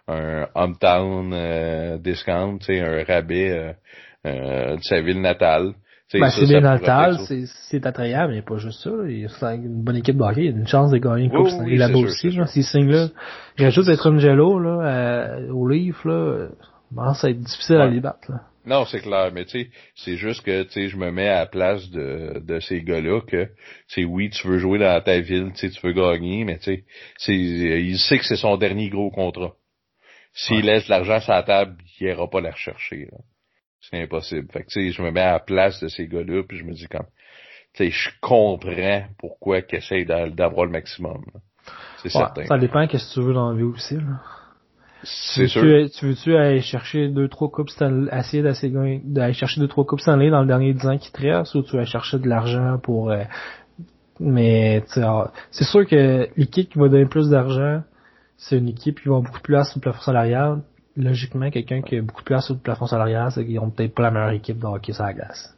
un 0.07 0.47
hometown 0.55 1.31
euh, 1.33 1.97
discount, 1.97 2.57
tu 2.59 2.65
sais, 2.65 2.79
un 2.79 3.03
rabais 3.03 3.51
euh, 3.51 3.57
euh, 3.67 3.73
de 4.75 4.83
sa 4.83 5.01
ville 5.01 5.21
natale. 5.21 5.73
Ben, 6.13 6.29
c'est 6.29 6.45
ville 6.45 6.59
natale, 6.59 7.17
c'est 7.69 7.85
attrayant, 7.85 8.29
mais 8.29 8.41
pas 8.41 8.57
juste 8.57 8.81
ça. 8.81 8.89
Il 9.09 9.27
a 9.41 9.55
une 9.55 9.83
bonne 9.83 9.97
équipe 9.97 10.15
de 10.15 10.23
hockey, 10.23 10.45
il 10.45 10.55
a 10.55 10.57
une 10.57 10.67
chance 10.67 10.89
de 10.89 10.99
gagner 10.99 11.25
une 11.25 11.31
coupe 11.31 11.49
oui, 11.65 11.75
là-bas 11.75 11.97
aussi. 11.97 12.31
S'il 12.47 12.63
signe 12.63 12.89
là, 12.89 13.07
il 13.57 13.65
rajoute 13.65 13.87
d'être 13.87 14.09
Angelo 14.09 14.57
là, 14.57 14.85
euh, 14.85 15.51
au 15.51 15.67
livre, 15.67 16.07
là, 16.07 16.47
bon, 16.91 17.13
ça 17.13 17.27
va 17.27 17.31
être 17.31 17.41
difficile 17.41 17.75
à 17.77 17.87
les 17.87 17.99
battre. 17.99 18.31
Là. 18.31 18.41
Non, 18.65 18.85
c'est 18.85 18.99
clair, 18.99 19.31
mais 19.33 19.45
tu 19.45 19.63
sais, 19.63 19.69
c'est 19.95 20.15
juste 20.15 20.43
que 20.43 20.63
tu 20.63 20.71
sais, 20.71 20.87
je 20.87 20.97
me 20.97 21.11
mets 21.11 21.27
à 21.27 21.39
la 21.39 21.45
place 21.45 21.89
de, 21.89 22.39
de 22.39 22.59
ces 22.61 22.81
gars-là 22.81 23.21
que 23.21 23.45
tu 23.45 23.51
sais, 23.87 24.03
oui, 24.05 24.29
tu 24.29 24.47
veux 24.47 24.59
jouer 24.59 24.79
dans 24.79 25.01
ta 25.01 25.19
ville, 25.19 25.51
tu 25.55 25.67
sais, 25.67 25.69
tu 25.69 25.85
veux 25.85 25.93
gagner, 25.93 26.45
mais 26.45 26.57
tu 26.57 26.83
sais, 27.17 27.33
il 27.33 27.97
sait 27.97 28.17
que 28.17 28.25
c'est 28.25 28.37
son 28.37 28.55
dernier 28.55 28.89
gros 28.89 29.11
contrat. 29.11 29.53
S'il 30.33 30.65
laisse 30.65 30.87
l'argent 30.87 31.19
sur 31.19 31.33
la 31.33 31.43
table, 31.43 31.77
il 31.99 32.07
ira 32.07 32.29
pas 32.29 32.41
la 32.41 32.51
rechercher. 32.51 33.09
C'est 33.81 34.01
impossible. 34.01 34.51
Fait 34.51 34.63
que 34.63 34.67
tu 34.67 34.81
sais, 34.81 34.91
je 34.91 35.01
me 35.01 35.11
mets 35.11 35.21
à 35.21 35.33
la 35.33 35.39
place 35.39 35.81
de 35.81 35.87
ces 35.87 36.07
gars-là, 36.07 36.43
puis 36.47 36.57
je 36.57 36.63
me 36.63 36.73
dis 36.73 36.87
comme 36.87 37.05
tu 37.73 37.85
sais, 37.85 37.91
je 37.91 38.09
comprends 38.21 39.03
pourquoi 39.19 39.61
qu'ils 39.61 39.79
essayent 39.79 40.05
d'avoir 40.05 40.65
le 40.65 40.71
maximum. 40.71 41.23
C'est 42.01 42.09
certain. 42.09 42.45
Ça 42.45 42.57
dépend 42.57 42.87
qu'est-ce 42.87 43.09
que 43.09 43.19
tu 43.19 43.25
veux 43.25 43.33
dans 43.33 43.51
la 43.51 43.57
vie 43.57 43.63
aussi. 43.63 43.95
Là. 43.95 44.21
C'est 45.03 45.47
sûr. 45.47 45.61
Tu, 45.61 46.07
veux-tu 46.07 46.35
aller 46.35 46.61
chercher 46.61 47.07
deux, 47.09 47.27
trois 47.27 47.49
coupes 47.49 47.69
Stanley, 47.69 48.09
essayer 48.11 48.41
d'aller 48.41 49.33
chercher 49.33 49.61
deux, 49.61 49.67
trois 49.67 49.85
coupes 49.85 50.01
Stanley 50.01 50.29
dans 50.29 50.41
le 50.41 50.47
dernier 50.47 50.73
dix 50.73 50.87
ans 50.87 50.97
qui 50.97 51.11
te 51.11 51.21
reste, 51.21 51.53
ou 51.55 51.61
tu 51.61 51.77
vas 51.77 51.85
chercher 51.85 52.17
de 52.17 52.27
l'argent 52.27 52.79
pour, 52.81 53.11
euh, 53.11 53.23
mais, 54.19 54.83
c'est 55.51 55.63
sûr 55.63 55.85
que 55.85 56.27
l'équipe 56.35 56.69
qui 56.69 56.79
va 56.79 56.89
donner 56.89 57.05
plus 57.05 57.29
d'argent, 57.29 57.83
c'est 58.37 58.57
une 58.57 58.69
équipe 58.69 59.01
qui 59.01 59.09
va 59.09 59.19
beaucoup 59.19 59.41
plus 59.41 59.63
sur 59.65 59.77
le 59.77 59.81
plafond 59.81 60.01
salarial. 60.01 60.61
Logiquement, 60.97 61.51
quelqu'un 61.51 61.83
qui 61.83 61.97
a 61.97 62.01
beaucoup 62.01 62.23
plus 62.23 62.41
sur 62.41 62.55
le 62.55 62.59
plafond 62.59 62.87
salarial, 62.87 63.31
c'est 63.31 63.45
qu'ils 63.45 63.59
ont 63.59 63.69
peut-être 63.69 63.93
pas 63.93 64.03
la 64.03 64.11
meilleure 64.11 64.31
équipe 64.31 64.57
de 64.57 64.65
hockey 64.65 64.93
sur 64.93 65.03
la 65.03 65.13
glace. 65.13 65.55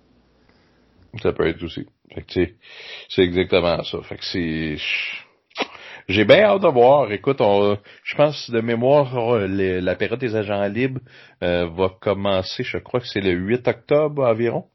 Ça 1.22 1.32
peut 1.32 1.48
être 1.48 1.64
aussi. 1.64 1.88
Fait 2.14 2.22
que 2.24 2.54
c'est 3.08 3.22
exactement 3.22 3.82
ça. 3.84 4.02
Fait 4.02 4.18
que 4.18 4.26
c'est, 4.26 4.76
j'ai 6.10 6.26
bien 6.26 6.44
hâte 6.44 6.62
de 6.62 6.68
voir. 6.68 7.12
Écoute, 7.14 7.40
je 7.40 8.16
pense 8.16 8.52
de 8.52 8.60
mémoire, 8.60 9.38
la 9.48 9.96
période 9.96 10.20
des 10.20 10.36
agents 10.36 10.68
libres 10.68 11.00
euh, 11.42 11.68
va 11.68 11.90
commencer, 12.02 12.64
je 12.64 12.78
crois 12.78 13.00
que 13.00 13.08
c'est 13.08 13.22
le 13.22 13.32
8 13.32 13.68
octobre 13.68 14.28
environ. 14.28 14.66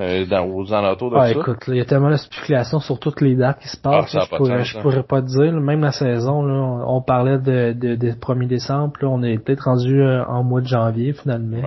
Euh, 0.00 0.26
dans, 0.26 0.46
aux 0.46 0.72
alentours 0.72 1.10
de 1.10 1.16
ça. 1.16 1.30
écoute, 1.32 1.58
il 1.66 1.74
y 1.74 1.80
a 1.80 1.84
tellement 1.84 2.10
de 2.10 2.16
spéculations 2.16 2.78
sur 2.78 3.00
toutes 3.00 3.20
les 3.20 3.34
dates 3.34 3.58
qui 3.58 3.66
se 3.66 3.76
ah, 3.82 4.02
passent. 4.02 4.12
je, 4.12 4.36
pourrais, 4.36 4.60
hein. 4.60 4.80
pourrais 4.80 5.02
pas 5.02 5.20
te 5.20 5.26
dire. 5.26 5.52
Même 5.52 5.80
la 5.80 5.90
saison, 5.90 6.42
là, 6.42 6.84
on, 6.86 7.02
parlait 7.02 7.38
de, 7.38 7.72
de, 7.72 7.96
de 7.96 8.10
1er 8.12 8.46
décembre. 8.46 8.92
Là, 9.00 9.08
on 9.08 9.24
est 9.24 9.38
peut-être 9.38 9.64
rendu 9.64 10.00
euh, 10.00 10.24
en 10.24 10.44
mois 10.44 10.60
de 10.60 10.68
janvier 10.68 11.14
finalement. 11.14 11.62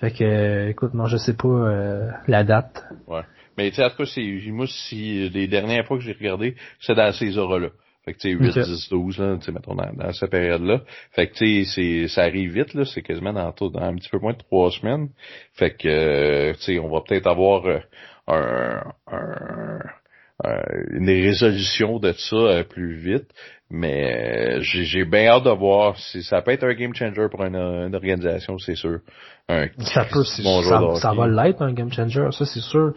Fait 0.00 0.10
que, 0.10 0.68
écoute, 0.68 0.94
non, 0.94 1.06
je 1.06 1.16
sais 1.16 1.34
pas 1.34 2.10
la 2.26 2.42
date. 2.42 2.84
Ouais. 3.06 3.22
Mais 3.56 3.70
tu 3.70 3.76
sais, 3.76 3.84
en 3.84 3.90
tout 3.90 3.98
cas, 3.98 4.06
c'est, 4.06 4.40
moi, 4.48 4.66
si 4.66 5.28
les 5.30 5.46
dernières 5.46 5.86
fois 5.86 5.96
que 5.96 6.02
j'ai 6.02 6.12
regardé, 6.12 6.56
c'est 6.80 6.94
dans 6.94 7.12
ces 7.12 7.38
horas-là. 7.38 7.68
Fait 8.06 8.12
que 8.12 8.18
tu 8.18 8.38
sais, 8.38 8.60
8, 8.60 8.64
10, 8.64 8.88
12, 8.88 9.18
là, 9.18 9.36
tu 9.36 9.46
sais, 9.46 9.52
mettons, 9.52 9.74
dans, 9.74 9.92
dans 9.92 10.12
cette 10.12 10.30
période-là. 10.30 10.82
Fait 11.10 11.26
que 11.26 11.34
tu 11.34 11.64
sais, 11.64 12.06
ça 12.06 12.22
arrive 12.22 12.52
vite, 12.52 12.72
là, 12.74 12.84
c'est 12.84 13.02
quasiment 13.02 13.32
dans, 13.32 13.50
tout, 13.50 13.68
dans 13.68 13.82
un 13.82 13.96
petit 13.96 14.08
peu 14.08 14.20
moins 14.20 14.32
de 14.32 14.38
trois 14.38 14.70
semaines. 14.70 15.08
Fait 15.54 15.72
que, 15.72 15.88
euh, 15.88 16.52
tu 16.52 16.60
sais, 16.60 16.78
on 16.78 16.88
va 16.88 17.00
peut-être 17.00 17.26
avoir 17.26 17.66
euh, 17.66 17.80
un, 18.28 18.80
un, 19.08 19.78
une 20.90 21.08
résolution 21.08 21.98
de 21.98 22.12
ça 22.12 22.36
euh, 22.36 22.62
plus 22.62 22.94
vite. 22.94 23.26
Mais 23.70 24.60
j'ai 24.60 25.04
bien 25.04 25.26
hâte 25.26 25.42
de 25.42 25.50
voir 25.50 25.98
si 25.98 26.22
ça 26.22 26.40
peut 26.42 26.52
être 26.52 26.62
un 26.62 26.74
game 26.74 26.94
changer 26.94 27.26
pour 27.28 27.42
une, 27.42 27.56
une 27.56 27.94
organisation, 27.96 28.56
c'est 28.58 28.76
sûr. 28.76 29.00
Un, 29.48 29.66
ça 29.80 30.04
peut, 30.04 30.22
bon 30.44 30.62
ça, 30.62 30.94
ça 31.00 31.12
va 31.12 31.26
l'être 31.26 31.60
un 31.62 31.72
game 31.72 31.90
changer, 31.90 32.28
ça 32.30 32.44
c'est 32.44 32.60
sûr. 32.60 32.92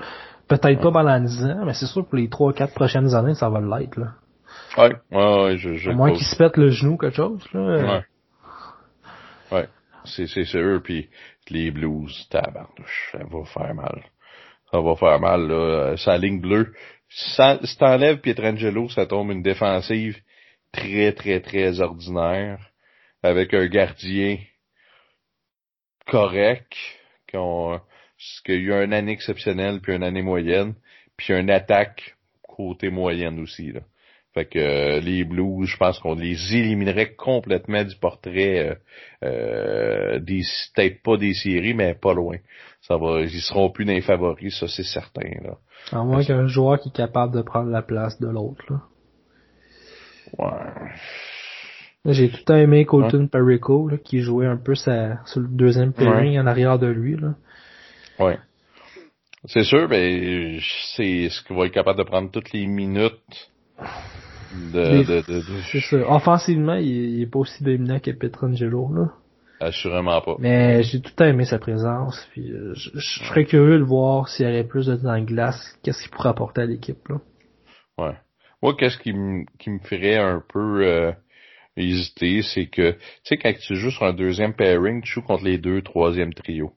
Peut-être 0.47 0.79
pas 0.79 0.91
pendant 0.91 1.19
10 1.19 1.45
ans, 1.45 1.65
mais 1.65 1.73
c'est 1.73 1.87
sûr 1.87 2.05
pour 2.05 2.15
les 2.15 2.27
3-4 2.27 2.73
prochaines 2.73 3.15
années, 3.15 3.33
ça 3.33 3.49
va 3.49 3.59
l'être, 3.59 3.97
là. 3.97 4.13
Ouais, 4.77 4.93
ouais, 5.11 5.43
ouais, 5.43 5.57
je, 5.57 5.75
je. 5.75 5.89
À 5.89 5.93
moins 5.93 6.13
qu'il 6.13 6.25
se 6.25 6.35
pète 6.35 6.57
le 6.57 6.69
genou, 6.69 6.97
quelque 6.97 7.15
chose, 7.15 7.45
là. 7.53 7.61
Ouais. 7.61 8.03
Ouais. 9.51 9.67
C'est, 10.05 10.27
c'est 10.27 10.45
sûr, 10.45 10.81
puis 10.83 11.09
les 11.49 11.71
blues, 11.71 12.27
tabarnouche, 12.29 13.09
ça 13.11 13.19
va 13.19 13.45
faire 13.45 13.73
mal. 13.73 14.03
Ça 14.71 14.79
va 14.79 14.95
faire 14.95 15.19
mal, 15.19 15.47
là. 15.47 15.97
Sa 15.97 16.17
ligne 16.17 16.39
bleue. 16.39 16.73
Si 17.09 17.77
t'enlèves 17.77 18.19
Pietrangelo, 18.19 18.89
ça 18.89 19.05
tombe 19.05 19.31
une 19.31 19.41
défensive 19.41 20.21
très, 20.71 21.11
très, 21.13 21.39
très 21.39 21.81
ordinaire. 21.81 22.59
Avec 23.23 23.53
un 23.53 23.65
gardien 23.65 24.37
correct, 26.05 26.73
qui 27.27 27.35
ont, 27.35 27.81
qu'il 28.45 28.63
y 28.63 28.71
a 28.71 28.81
eu 28.81 28.85
une 28.85 28.93
année 28.93 29.11
exceptionnelle, 29.11 29.81
puis 29.81 29.93
une 29.93 30.03
année 30.03 30.21
moyenne, 30.21 30.75
puis 31.17 31.33
une 31.33 31.49
attaque 31.49 32.15
côté 32.41 32.89
moyenne 32.89 33.39
aussi, 33.39 33.71
là. 33.71 33.81
Fait 34.39 34.45
que 34.45 34.57
euh, 34.57 34.99
les 35.01 35.25
Blues, 35.25 35.67
je 35.67 35.75
pense 35.75 35.99
qu'on 35.99 36.15
les 36.15 36.55
éliminerait 36.55 37.13
complètement 37.15 37.83
du 37.83 37.93
portrait 37.97 38.69
euh, 38.69 38.75
euh 39.27 40.19
des 40.19 40.43
peut-être 40.73 41.03
pas 41.03 41.17
des 41.17 41.33
séries, 41.33 41.73
mais 41.73 41.93
pas 41.93 42.13
loin. 42.13 42.37
Ça 42.79 42.95
va, 42.95 43.19
ils 43.19 43.41
seront 43.41 43.69
plus 43.69 43.83
dans 43.83 43.91
les 43.91 43.99
favoris, 43.99 44.57
ça 44.57 44.69
c'est 44.69 44.83
certain. 44.83 45.29
Là. 45.43 45.57
À 45.91 46.05
moins 46.05 46.23
qu'un 46.23 46.47
joueur 46.47 46.79
qui 46.79 46.87
est 46.87 46.95
capable 46.95 47.35
de 47.35 47.41
prendre 47.41 47.69
la 47.69 47.81
place 47.81 48.17
de 48.21 48.29
l'autre. 48.29 48.63
Là. 48.69 48.81
Ouais. 50.37 50.93
J'ai 52.05 52.29
tout 52.29 52.53
aimé 52.53 52.85
Colton 52.85 53.27
Perico, 53.27 53.89
là, 53.89 53.97
qui 53.97 54.21
jouait 54.21 54.47
un 54.47 54.55
peu 54.55 54.73
sa, 54.73 55.25
sur 55.25 55.41
le 55.41 55.49
deuxième 55.49 55.91
pairing 55.91 56.39
en 56.39 56.47
arrière 56.47 56.79
de 56.79 56.87
lui. 56.87 57.17
Là. 57.17 57.35
Ouais. 58.19 58.37
C'est 59.43 59.63
sûr, 59.63 59.89
mais 59.89 60.59
c'est 60.95 61.27
ce 61.27 61.43
qu'il 61.43 61.57
va 61.57 61.65
être 61.65 61.73
capable 61.73 61.99
de 61.99 62.03
prendre 62.03 62.31
toutes 62.31 62.53
les 62.53 62.67
minutes 62.67 63.49
de, 64.73 65.03
de, 65.03 65.21
de, 65.21 65.43
C'est 65.71 65.81
ça. 65.81 65.97
Offensivement, 66.09 66.75
il, 66.75 66.87
il, 66.87 67.21
est 67.21 67.27
pas 67.27 67.39
aussi 67.39 67.63
dominant 67.63 67.99
que 67.99 68.11
Petrangelo, 68.11 68.91
là. 68.93 69.11
Assurément 69.61 70.21
pas. 70.21 70.35
Mais 70.39 70.83
j'ai 70.83 71.01
tout 71.01 71.21
aimé 71.21 71.43
sa 71.45 71.59
présence. 71.59 72.25
Puis 72.31 72.51
euh, 72.51 72.73
je, 72.75 72.91
je 72.93 73.23
serais 73.25 73.43
curieux 73.43 73.77
de 73.77 73.83
voir 73.83 74.29
s'il 74.29 74.45
y 74.45 74.49
avait 74.49 74.63
plus 74.63 74.85
de 74.87 74.95
temps 74.95 75.19
de 75.19 75.25
glace, 75.25 75.77
qu'est-ce 75.83 76.01
qu'il 76.01 76.11
pourrait 76.11 76.29
apporter 76.29 76.61
à 76.61 76.65
l'équipe. 76.65 77.07
là. 77.09 77.17
Ouais. 77.97 78.15
Moi, 78.61 78.75
qu'est-ce 78.77 78.97
qui 78.97 79.13
me 79.13 79.45
qui 79.57 79.69
me 79.69 79.79
ferait 79.79 80.17
un 80.17 80.41
peu 80.47 80.85
euh, 80.85 81.11
hésiter, 81.75 82.41
c'est 82.41 82.67
que 82.67 82.91
tu 82.91 82.99
sais 83.23 83.37
quand 83.37 83.53
tu 83.53 83.75
joues 83.75 83.91
sur 83.91 84.03
un 84.03 84.13
deuxième 84.13 84.53
pairing, 84.53 85.01
tu 85.01 85.13
joues 85.13 85.21
contre 85.21 85.43
les 85.43 85.57
deux 85.57 85.81
troisième 85.81 86.33
trio. 86.33 86.73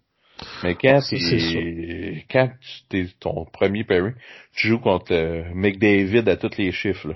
Mais 0.65 0.75
quand 0.75 1.01
t'es 1.09 2.25
quand 2.31 2.51
tu 2.61 2.83
t'es 2.89 3.07
ton 3.21 3.45
premier 3.45 3.85
pairing, 3.85 4.15
tu 4.55 4.69
joues 4.69 4.81
contre 4.81 5.13
euh, 5.13 5.45
McDavid 5.55 6.29
à 6.29 6.37
tous 6.37 6.57
les 6.57 6.73
chiffres. 6.73 7.09
Là. 7.09 7.15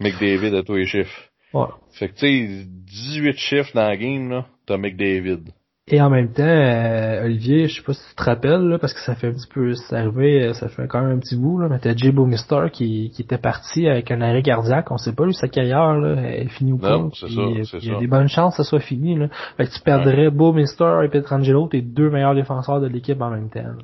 McDavid 0.00 0.54
à 0.56 0.62
tous 0.62 0.74
les 0.74 0.86
chiffres. 0.86 1.30
Ouais. 1.52 1.66
Fait 1.92 2.08
que 2.08 2.14
tu 2.14 2.26
sais, 2.26 2.64
18 2.66 3.36
chiffres 3.36 3.70
dans 3.74 3.88
la 3.88 3.96
game, 3.96 4.28
là, 4.28 4.46
t'as 4.66 4.76
McDavid. 4.76 5.44
Et 5.86 6.00
en 6.00 6.08
même 6.08 6.32
temps, 6.32 6.42
euh, 6.42 7.26
Olivier, 7.26 7.68
je 7.68 7.76
sais 7.76 7.82
pas 7.82 7.92
si 7.92 8.00
tu 8.08 8.14
te 8.14 8.22
rappelles, 8.22 8.62
là, 8.68 8.78
parce 8.78 8.94
que 8.94 9.00
ça 9.00 9.14
fait 9.14 9.26
un 9.26 9.32
petit 9.32 9.46
peu, 9.52 9.74
c'est 9.74 9.94
arrivé, 9.94 10.42
euh, 10.42 10.52
ça 10.54 10.68
fait 10.68 10.88
quand 10.88 11.02
même 11.02 11.18
un 11.18 11.20
petit 11.20 11.36
bout, 11.36 11.58
là, 11.58 11.68
mais 11.68 11.78
t'as 11.78 11.94
Jay 11.94 12.10
Mister 12.10 12.68
qui, 12.72 13.10
qui 13.10 13.20
était 13.20 13.36
parti 13.36 13.86
avec 13.86 14.10
un 14.10 14.22
arrêt 14.22 14.42
cardiaque, 14.42 14.90
on 14.90 14.96
sait 14.96 15.14
pas 15.14 15.26
lui 15.26 15.34
sa 15.34 15.48
carrière, 15.48 15.98
là, 15.98 16.22
elle 16.22 16.46
est 16.46 16.48
finie 16.48 16.72
ou 16.72 16.78
pas. 16.78 16.96
Non, 16.96 17.10
c'est 17.12 17.28
ça, 17.28 17.40
euh, 17.40 17.64
c'est 17.64 17.78
Il 17.82 17.92
y 17.92 17.94
a 17.94 17.98
des 17.98 18.06
bonnes 18.06 18.28
chances 18.28 18.56
que 18.56 18.62
ça 18.62 18.68
soit 18.68 18.80
fini, 18.80 19.14
là. 19.14 19.28
Fait 19.58 19.66
que 19.66 19.74
tu 19.74 19.80
perdrais 19.82 20.30
Mister 20.30 21.00
et 21.04 21.08
Petrangelo, 21.10 21.68
tes 21.68 21.82
deux 21.82 22.08
meilleurs 22.08 22.34
défenseurs 22.34 22.80
de 22.80 22.86
l'équipe 22.86 23.20
en 23.20 23.30
même 23.30 23.50
temps. 23.50 23.60
là. 23.60 23.76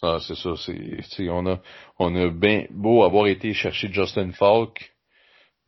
Ça, 0.00 0.18
c'est 0.20 0.36
ça, 0.36 0.50
c'est, 0.56 0.74
tu 0.74 1.02
sais, 1.02 1.28
on 1.28 1.44
a, 1.46 1.58
on 1.98 2.14
a 2.14 2.28
bien 2.28 2.66
beau 2.70 3.02
avoir 3.02 3.26
été 3.26 3.52
chercher 3.52 3.88
Justin 3.90 4.30
Falk, 4.30 4.91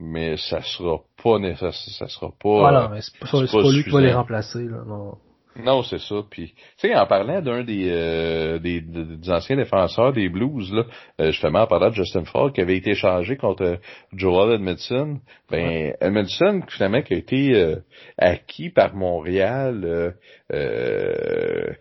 mais 0.01 0.37
ça 0.37 0.61
sera 0.63 0.99
pas 1.23 1.39
nécessaire, 1.39 1.75
ça 1.75 2.09
sera 2.09 2.29
pas. 2.31 2.59
Voilà, 2.59 2.85
euh, 2.85 2.89
mais 2.93 3.01
c'est 3.01 3.19
pas, 3.19 3.73
lui 3.73 3.85
qui 3.85 3.91
va 3.91 4.01
les 4.01 4.13
remplacer, 4.13 4.65
là, 4.65 4.83
non. 4.87 5.17
Non, 5.57 5.83
c'est 5.85 6.01
ça. 6.01 6.17
Puis, 6.29 6.53
tu 6.79 6.89
sais, 6.89 6.95
en 6.97 7.07
parlant 7.07 7.41
d'un 7.41 7.63
des, 7.63 7.89
euh, 7.89 8.59
des, 8.59 8.81
des, 8.81 9.31
anciens 9.31 9.57
défenseurs 9.57 10.13
des 10.13 10.29
Blues, 10.29 10.73
là, 10.73 10.85
euh, 11.21 11.31
justement, 11.31 11.61
en 11.61 11.67
parlant 11.67 11.91
de 11.91 11.95
Justin 11.95 12.25
Falk, 12.25 12.55
qui 12.55 12.61
avait 12.61 12.77
été 12.77 12.91
échangé 12.91 13.37
contre 13.37 13.63
euh, 13.63 13.77
Joel 14.13 14.55
Edmondson, 14.55 15.21
ben, 15.51 15.95
Edmondson, 16.01 16.63
finalement, 16.69 17.03
qui 17.03 17.15
a 17.15 17.17
été 17.17 17.55
euh, 17.55 17.77
acquis 18.19 18.71
par 18.71 18.97
Montréal 18.97 20.15
euh, 20.53 21.73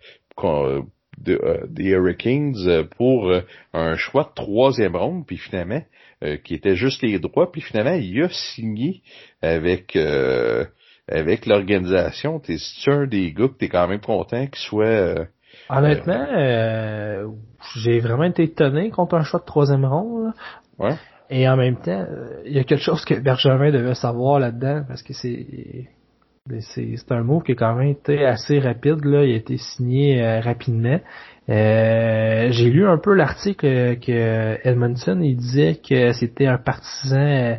des 1.18 1.84
Hurricanes 1.84 2.86
pour 2.96 3.32
un 3.72 3.96
choix 3.96 4.24
de 4.24 4.34
troisième 4.34 4.94
ronde, 4.94 5.24
puis 5.26 5.38
finalement, 5.38 5.80
euh, 6.24 6.36
qui 6.36 6.54
était 6.54 6.76
juste 6.76 7.02
les 7.02 7.18
droits, 7.18 7.50
puis 7.52 7.60
finalement, 7.60 7.94
il 7.94 8.22
a 8.22 8.28
signé 8.28 9.02
avec... 9.42 9.96
euh, 9.96 10.64
avec 11.06 11.44
l'organisation, 11.44 12.40
t'es 12.40 12.56
un 12.86 13.06
des 13.06 13.30
gars 13.32 13.48
que 13.48 13.58
t'es 13.58 13.68
quand 13.68 13.86
même 13.86 14.00
content 14.00 14.46
qu'il 14.46 14.56
soit 14.56 14.86
euh, 14.86 15.24
Honnêtement, 15.68 16.26
euh, 16.34 17.26
j'ai 17.76 18.00
vraiment 18.00 18.24
été 18.24 18.44
étonné 18.44 18.90
contre 18.90 19.16
un 19.16 19.22
choix 19.22 19.40
de 19.40 19.44
troisième 19.44 19.84
ronde, 19.84 20.24
là. 20.24 20.32
ouais. 20.78 20.94
Et 21.30 21.48
en 21.48 21.56
même 21.56 21.76
temps, 21.76 22.06
il 22.44 22.52
y 22.52 22.58
a 22.58 22.64
quelque 22.64 22.82
chose 22.82 23.04
que 23.04 23.14
Bergevin 23.14 23.70
devait 23.70 23.94
savoir 23.94 24.40
là-dedans, 24.40 24.84
parce 24.86 25.02
que 25.02 25.12
c'est 25.14 25.88
c'est 26.60 27.10
un 27.10 27.22
move 27.22 27.42
qui 27.42 27.52
a 27.52 27.54
quand 27.54 27.74
même 27.74 27.88
été 27.88 28.26
assez 28.26 28.58
rapide, 28.58 29.02
là. 29.06 29.24
Il 29.24 29.32
a 29.32 29.36
été 29.36 29.56
signé 29.56 30.22
euh, 30.22 30.40
rapidement. 30.40 31.00
Euh, 31.48 32.48
J'ai 32.50 32.68
lu 32.68 32.86
un 32.86 32.98
peu 32.98 33.14
l'article 33.14 33.98
que 33.98 34.58
Edmondson 34.62 35.20
il 35.22 35.36
disait 35.36 35.76
que 35.76 36.12
c'était 36.12 36.46
un 36.46 36.58
partisan 36.58 37.16
euh, 37.16 37.56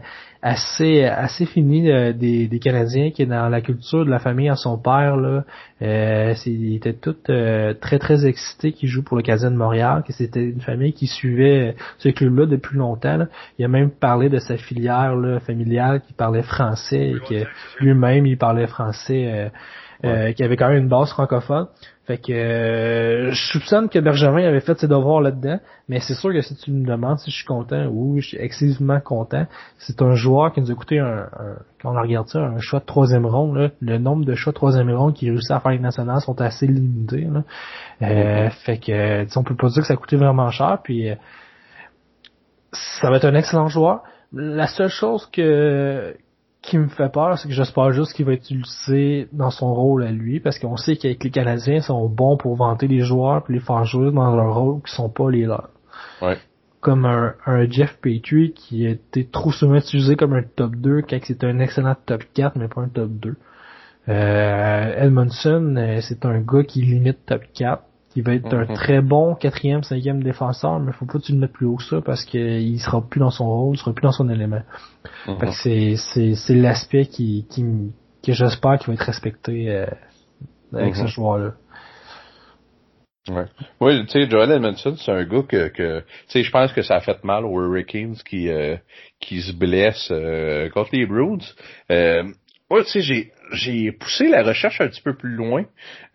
assez 0.48 1.04
assez 1.04 1.46
fini 1.48 1.90
euh, 1.92 2.14
des, 2.14 2.48
des 2.48 2.60
Canadiens 2.60 3.10
qui 3.10 3.24
est 3.24 3.26
dans 3.26 3.50
la 3.50 3.62
culture 3.62 4.06
de 4.06 4.12
la 4.12 4.20
famille 4.20 4.48
à 4.48 4.56
son 4.56 4.78
père 4.78 5.18
là. 5.18 5.44
Euh, 5.82 6.34
c'est- 6.36 6.52
il 6.52 6.76
était 6.76 6.94
tout 6.94 7.16
euh, 7.30 7.74
très 7.74 7.98
très 7.98 8.28
excité 8.28 8.72
qu'il 8.72 8.88
joue 8.88 9.02
pour 9.04 9.18
le 9.18 9.24
Canadien 9.24 9.50
de 9.50 9.56
Montréal, 9.58 10.04
que 10.06 10.14
c'était 10.14 10.44
une 10.44 10.62
famille 10.62 10.94
qui 10.94 11.08
suivait 11.08 11.76
ce 11.98 12.10
club-là 12.10 12.46
depuis 12.46 12.78
longtemps. 12.78 13.18
là. 13.18 13.26
Il 13.58 13.66
a 13.66 13.68
même 13.68 13.90
parlé 13.90 14.30
de 14.30 14.38
sa 14.38 14.56
filière 14.56 15.16
là, 15.16 15.40
familiale 15.40 16.02
qui 16.02 16.14
parlait 16.14 16.44
français 16.44 17.10
et 17.16 17.20
que 17.28 17.46
lui-même 17.84 18.28
il 18.28 18.38
parlait 18.38 18.68
français, 18.68 19.26
euh, 19.28 19.50
euh, 20.06 20.32
qui 20.34 20.44
avait 20.44 20.58
quand 20.58 20.68
même 20.70 20.84
une 20.84 20.90
base 20.90 21.10
francophone. 21.10 21.66
Fait 22.06 22.20
que 22.20 22.32
euh, 22.32 23.32
je 23.32 23.52
soupçonne 23.52 23.90
que 23.90 23.98
Bergevin 23.98 24.46
avait 24.46 24.60
fait 24.60 24.78
ses 24.78 24.88
devoirs 24.88 25.22
là-dedans, 25.22 25.60
mais 25.90 26.00
c'est 26.00 26.14
sûr 26.14 26.32
que 26.32 26.42
si 26.42 26.56
tu 26.56 26.72
me 26.72 26.86
demandes 26.86 27.18
si 27.18 27.32
je 27.32 27.38
suis 27.38 27.46
content, 27.46 27.88
oui, 27.92 28.22
je 28.22 28.28
suis 28.28 28.38
excessivement 28.38 29.00
content. 29.00 29.48
C'est 29.80 30.02
un 30.04 30.14
joueur 30.14 30.54
qui 30.54 30.62
nous 30.62 30.70
a 30.70 30.76
coûté 30.76 31.00
un, 31.00 31.24
un- 31.24 31.58
quand 31.82 31.96
on 31.98 32.00
regarde 32.00 32.28
ça, 32.28 32.40
un 32.42 32.60
choix 32.60 32.80
de 32.80 32.86
troisième 32.86 33.26
ronde. 33.26 33.58
Là. 33.58 33.70
Le 33.82 33.98
nombre 33.98 34.24
de 34.24 34.36
choix 34.36 34.52
de 34.52 34.56
troisième 34.56 34.92
ronde 34.92 35.16
qui 35.16 35.30
réussit 35.32 35.50
à 35.50 35.60
faire 35.60 35.72
les 35.72 35.80
nationales 35.80 36.22
sont 36.22 36.40
assez 36.42 36.68
limités. 36.68 37.28
Là. 37.32 37.44
Euh, 38.04 38.50
Fait 38.52 38.78
que 38.78 39.26
sais, 39.26 39.38
on 39.38 39.44
peut 39.44 39.56
pas 39.56 39.70
dire 39.70 39.82
que 39.82 39.88
ça 39.88 39.94
a 39.96 39.98
coûté 39.98 40.16
vraiment 40.16 40.52
cher. 40.52 40.78
Puis 40.84 41.10
euh, 41.10 41.16
ça 43.02 43.10
va 43.10 43.18
être 43.18 43.26
un 43.26 43.36
excellent 43.36 43.68
joueur. 43.68 44.02
La 44.32 44.68
seule 44.68 44.90
chose 44.90 45.28
que 45.32 46.16
qui 46.66 46.78
me 46.78 46.88
fait 46.88 47.12
peur, 47.12 47.38
c'est 47.38 47.48
que 47.48 47.54
j'espère 47.54 47.92
juste 47.92 48.14
qu'il 48.14 48.26
va 48.26 48.34
être 48.34 48.50
utilisé 48.52 49.28
dans 49.32 49.52
son 49.52 49.74
rôle 49.74 50.04
à 50.04 50.12
lui, 50.12 50.40
parce 50.40 50.60
qu'on 50.60 50.78
sait 50.78 50.96
qu'avec 50.98 51.24
les 51.24 51.30
Canadiens, 51.30 51.76
ils 51.76 51.84
sont 51.84 52.08
bons 52.08 52.38
pour 52.38 52.56
vanter 52.56 52.88
les 52.88 53.02
joueurs 53.02 53.44
puis 53.44 53.56
les 53.56 53.60
faire 53.60 53.86
jouer 53.86 54.12
dans 54.12 54.36
leur 54.36 54.56
rôle 54.56 54.82
qui 54.82 54.94
sont 54.94 55.10
pas 55.10 55.30
les 55.30 55.46
leurs. 55.46 55.70
Ouais. 56.22 56.38
Comme 56.82 57.06
un, 57.06 57.34
un 57.46 57.70
Jeff 57.70 57.98
Petrie 58.02 58.54
qui 58.54 58.86
a 58.86 58.92
été 58.92 59.26
trop 59.26 59.52
souvent 59.52 59.76
utilisé 59.76 60.16
comme 60.16 60.34
un 60.34 60.44
top 60.44 60.76
2 60.76 61.02
quand 61.02 61.18
c'était 61.24 61.48
un 61.48 61.60
excellent 61.60 61.96
top 62.06 62.24
4 62.34 62.58
mais 62.58 62.68
pas 62.68 62.82
un 62.82 62.90
top 62.90 63.10
2. 63.10 63.36
Euh, 64.08 65.06
Edmondson, 65.06 65.76
euh, 65.78 66.00
c'est 66.02 66.26
un 66.26 66.40
gars 66.40 66.64
qui 66.64 66.82
limite 66.82 67.26
top 67.26 67.42
4, 67.56 67.84
qui 68.16 68.22
va 68.22 68.34
être 68.34 68.54
un 68.54 68.66
Mhm. 68.66 68.76
très 68.76 69.02
bon 69.02 69.36
quatrième, 69.36 69.84
cinquième 69.84 70.24
défenseur, 70.24 70.80
mais 70.80 70.94
faut 70.94 71.06
pas 71.06 71.20
que 71.20 71.26
tu 71.26 71.34
le 71.34 71.38
mettes 71.38 71.52
plus 71.52 71.66
haut 71.66 71.76
que 71.76 71.84
ça 71.84 72.00
parce 72.00 72.24
qu'il 72.24 72.80
sera 72.80 73.02
plus 73.02 73.20
dans 73.20 73.30
son 73.30 73.46
rôle, 73.46 73.76
il 73.76 73.78
sera 73.78 73.92
plus 73.94 74.04
dans 74.04 74.14
son 74.14 74.30
élément. 74.30 74.62
Mhm. 75.28 75.38
Fait 75.38 75.48
que 75.48 75.98
c'est, 75.98 76.36
c'est, 76.38 76.56
l'aspect 76.56 77.08
qui, 77.08 77.46
qui, 77.50 77.66
que 78.26 78.32
j'espère 78.32 78.80
qu'il 78.80 78.88
va 78.88 78.94
être 78.94 79.06
respecté 79.06 79.70
euh, 79.70 79.86
avec 80.72 80.96
Mhm. 80.96 81.02
ce 81.02 81.08
joueur-là. 81.08 81.52
Ouais. 83.28 83.48
Oui, 83.82 84.06
tu 84.06 84.12
sais, 84.12 84.30
Joel 84.30 84.50
Edmondson, 84.52 84.96
c'est 84.98 85.12
un 85.12 85.26
gars 85.26 85.42
que, 85.42 85.68
que 85.68 86.00
tu 86.00 86.06
sais, 86.28 86.44
je 86.44 86.52
pense 86.52 86.72
que 86.72 86.84
ça 86.84 86.96
a 86.96 87.00
fait 87.02 87.22
mal 87.26 87.44
aux 87.44 87.62
Hurricanes 87.62 88.16
qui, 88.26 88.48
euh, 88.48 88.78
qui 89.20 89.42
se 89.42 89.52
blessent 89.52 90.08
euh, 90.12 90.70
contre 90.70 90.92
les 90.94 91.06
Bruins. 91.06 91.40
Euh, 91.92 92.24
ouais, 92.70 92.84
tu 92.86 92.92
sais, 92.92 93.02
j'ai, 93.02 93.32
j'ai 93.52 93.92
poussé 93.92 94.28
la 94.30 94.44
recherche 94.44 94.82
un 94.82 94.88
petit 94.88 95.02
peu 95.02 95.16
plus 95.16 95.36
loin. 95.36 95.66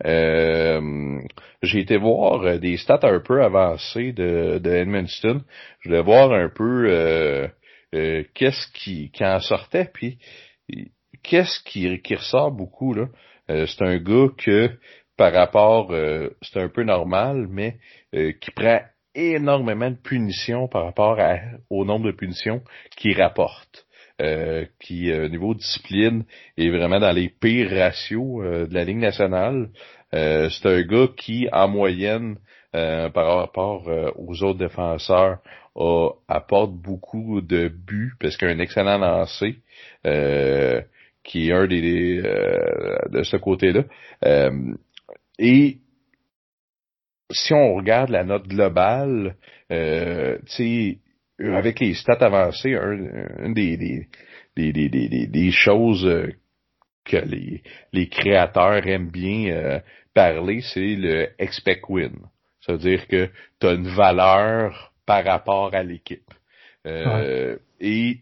Euh, 0.05 1.19
j'ai 1.61 1.79
été 1.79 1.97
voir 1.97 2.41
euh, 2.43 2.57
des 2.57 2.77
stats 2.77 2.99
un 3.03 3.19
peu 3.19 3.43
avancées 3.43 4.11
de, 4.11 4.59
de 4.59 4.69
Edmundston. 4.69 5.41
Je 5.81 5.89
voulais 5.89 6.01
voir 6.01 6.31
un 6.31 6.49
peu 6.49 6.85
euh, 6.89 7.47
euh, 7.95 8.23
qu'est-ce 8.33 8.67
qui, 8.73 9.11
en 9.21 9.39
sortait, 9.39 9.89
puis 9.93 10.17
qu'est-ce 11.23 11.61
qui, 11.63 12.01
qui 12.01 12.15
ressort 12.15 12.51
beaucoup 12.51 12.93
là. 12.93 13.07
Euh, 13.49 13.65
c'est 13.67 13.83
un 13.83 13.97
gars 13.97 14.27
que 14.37 14.69
par 15.17 15.33
rapport, 15.33 15.93
c'est 16.41 16.59
un 16.59 16.69
peu 16.69 16.81
normal, 16.83 17.45
mais 17.47 17.77
qui 18.11 18.49
prend 18.55 18.79
énormément 19.13 19.91
de 19.91 19.97
punitions 19.97 20.67
par 20.67 20.85
rapport 20.85 21.19
à- 21.19 21.37
au 21.69 21.85
nombre 21.85 22.07
de 22.07 22.11
punitions 22.11 22.63
qu'il 22.97 23.21
rapporte. 23.21 23.80
Euh, 24.21 24.65
qui, 24.79 25.09
euh, 25.11 25.29
niveau 25.29 25.55
discipline, 25.55 26.25
est 26.57 26.69
vraiment 26.69 26.99
dans 26.99 27.11
les 27.11 27.29
pires 27.29 27.71
ratios 27.71 28.43
euh, 28.45 28.67
de 28.67 28.73
la 28.73 28.83
Ligue 28.83 28.97
nationale. 28.97 29.69
C'est 30.13 30.65
un 30.65 30.81
gars 30.81 31.07
qui, 31.17 31.47
en 31.53 31.69
moyenne, 31.69 32.35
par 32.73 33.37
rapport 33.37 33.89
aux 34.17 34.43
autres 34.43 34.59
défenseurs, 34.59 35.37
a- 35.75 36.09
apporte 36.27 36.73
beaucoup 36.73 37.39
de 37.39 37.69
buts 37.69 38.11
parce 38.19 38.35
qu'il 38.35 38.49
a 38.49 38.51
un 38.51 38.59
excellent 38.59 38.97
lancer, 38.97 39.55
qui 41.23 41.49
est 41.49 41.53
un 41.53 41.65
des 41.67 42.21
euh, 42.25 42.97
de 43.09 43.23
ce 43.23 43.37
côté-là. 43.37 43.83
Euh, 44.25 44.73
et 45.39 45.77
si 47.31 47.53
on 47.53 47.75
regarde 47.75 48.09
la 48.09 48.23
note 48.23 48.47
globale, 48.47 49.35
euh, 49.71 50.37
avec 51.55 51.79
les 51.79 51.93
stats 51.93 52.25
avancées, 52.25 52.75
un, 52.75 53.45
un 53.45 53.49
des, 53.51 53.77
des, 53.77 54.07
des, 54.55 54.71
des, 54.89 55.27
des, 55.27 55.51
choses 55.51 56.05
euh, 56.05 56.31
que 57.05 57.17
les, 57.17 57.61
les 57.93 58.07
créateurs 58.07 58.85
aiment 58.87 59.09
bien 59.11 59.53
euh, 59.53 59.79
parler, 60.13 60.61
c'est 60.61 60.95
le 60.95 61.29
expect 61.39 61.81
win. 61.89 62.13
Ça 62.61 62.73
veut 62.73 62.79
dire 62.79 63.07
que 63.07 63.29
tu 63.59 63.67
as 63.67 63.73
une 63.73 63.87
valeur 63.87 64.91
par 65.05 65.23
rapport 65.25 65.73
à 65.73 65.83
l'équipe. 65.83 66.29
Euh, 66.85 67.57
Et 67.79 68.17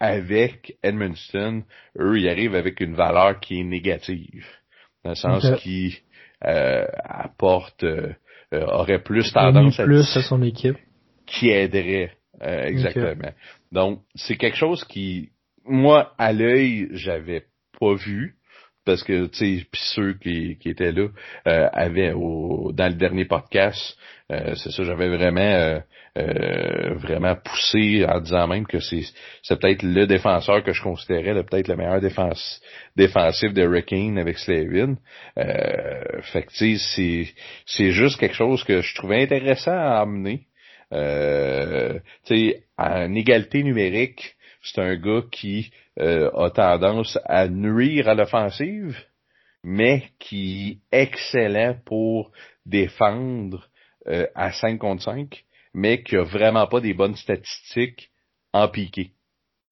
avec 0.00 0.76
Edmundston, 0.82 1.62
eux, 1.98 2.18
ils 2.18 2.28
arrivent 2.28 2.54
avec 2.56 2.80
une 2.80 2.94
valeur 2.94 3.38
qui 3.40 3.60
est 3.60 3.64
négative. 3.64 4.46
Dans 5.04 5.10
le 5.10 5.16
sens 5.16 5.44
qui 5.60 5.98
euh, 6.44 6.86
apporte, 7.04 7.84
euh, 7.84 8.12
euh, 8.52 8.66
aurait 8.66 9.02
plus 9.02 9.32
tendance 9.32 9.78
à 9.78 9.84
à 9.84 10.22
son 10.22 10.42
équipe. 10.42 10.76
qui 11.26 11.50
aiderait 11.50 12.12
euh, 12.42 12.66
exactement. 12.66 13.32
Donc 13.70 14.00
c'est 14.14 14.36
quelque 14.36 14.56
chose 14.56 14.84
qui 14.84 15.30
moi 15.64 16.12
à 16.18 16.32
l'œil 16.32 16.88
j'avais 16.92 17.44
pas 17.78 17.94
vu 17.94 18.36
parce 18.84 19.02
que 19.04 19.26
tu 19.26 19.60
sais, 19.60 19.66
ceux 19.74 20.14
qui, 20.14 20.56
qui 20.58 20.70
étaient 20.70 20.92
là 20.92 21.08
euh, 21.46 21.68
avaient 21.72 22.12
au, 22.12 22.72
dans 22.72 22.88
le 22.88 22.94
dernier 22.94 23.24
podcast, 23.26 23.96
euh, 24.30 24.54
c'est 24.56 24.70
ça, 24.70 24.82
j'avais 24.82 25.08
vraiment 25.08 25.40
euh, 25.40 25.78
euh, 26.18 26.94
vraiment 26.94 27.36
poussé 27.36 28.04
en 28.06 28.20
disant 28.20 28.46
même 28.46 28.66
que 28.66 28.80
c'est 28.80 29.02
c'est 29.42 29.60
peut-être 29.60 29.82
le 29.82 30.06
défenseur 30.06 30.64
que 30.64 30.72
je 30.72 30.82
considérais 30.82 31.42
peut-être 31.44 31.68
le 31.68 31.76
meilleur 31.76 32.00
défense, 32.00 32.60
défensif 32.96 33.52
de 33.52 33.62
Hurricane 33.62 34.18
avec 34.18 34.38
Slavin. 34.38 34.96
Euh, 35.38 36.20
fait 36.32 36.42
que 36.42 36.52
tu 36.52 36.76
sais, 36.76 36.94
c'est 36.94 37.34
c'est 37.66 37.90
juste 37.90 38.18
quelque 38.18 38.34
chose 38.34 38.64
que 38.64 38.80
je 38.80 38.94
trouvais 38.94 39.22
intéressant 39.22 39.72
à 39.72 40.00
amener. 40.00 40.46
Euh, 40.92 41.98
tu 42.24 42.36
sais, 42.36 42.64
en 42.76 43.14
égalité 43.14 43.62
numérique, 43.62 44.36
c'est 44.62 44.80
un 44.80 44.96
gars 44.96 45.22
qui 45.30 45.70
euh, 45.98 46.30
a 46.32 46.50
tendance 46.50 47.18
à 47.24 47.48
nuire 47.48 48.08
à 48.08 48.14
l'offensive, 48.14 48.96
mais 49.64 50.04
qui 50.18 50.80
est 50.92 51.02
excellent 51.02 51.76
pour 51.84 52.30
défendre 52.66 53.68
euh, 54.08 54.26
à 54.34 54.52
5 54.52 54.78
contre 54.78 55.02
5, 55.02 55.44
mais 55.74 56.02
qui 56.02 56.16
a 56.16 56.22
vraiment 56.22 56.66
pas 56.66 56.80
des 56.80 56.94
bonnes 56.94 57.16
statistiques 57.16 58.10
en 58.52 58.68
piqué. 58.68 59.12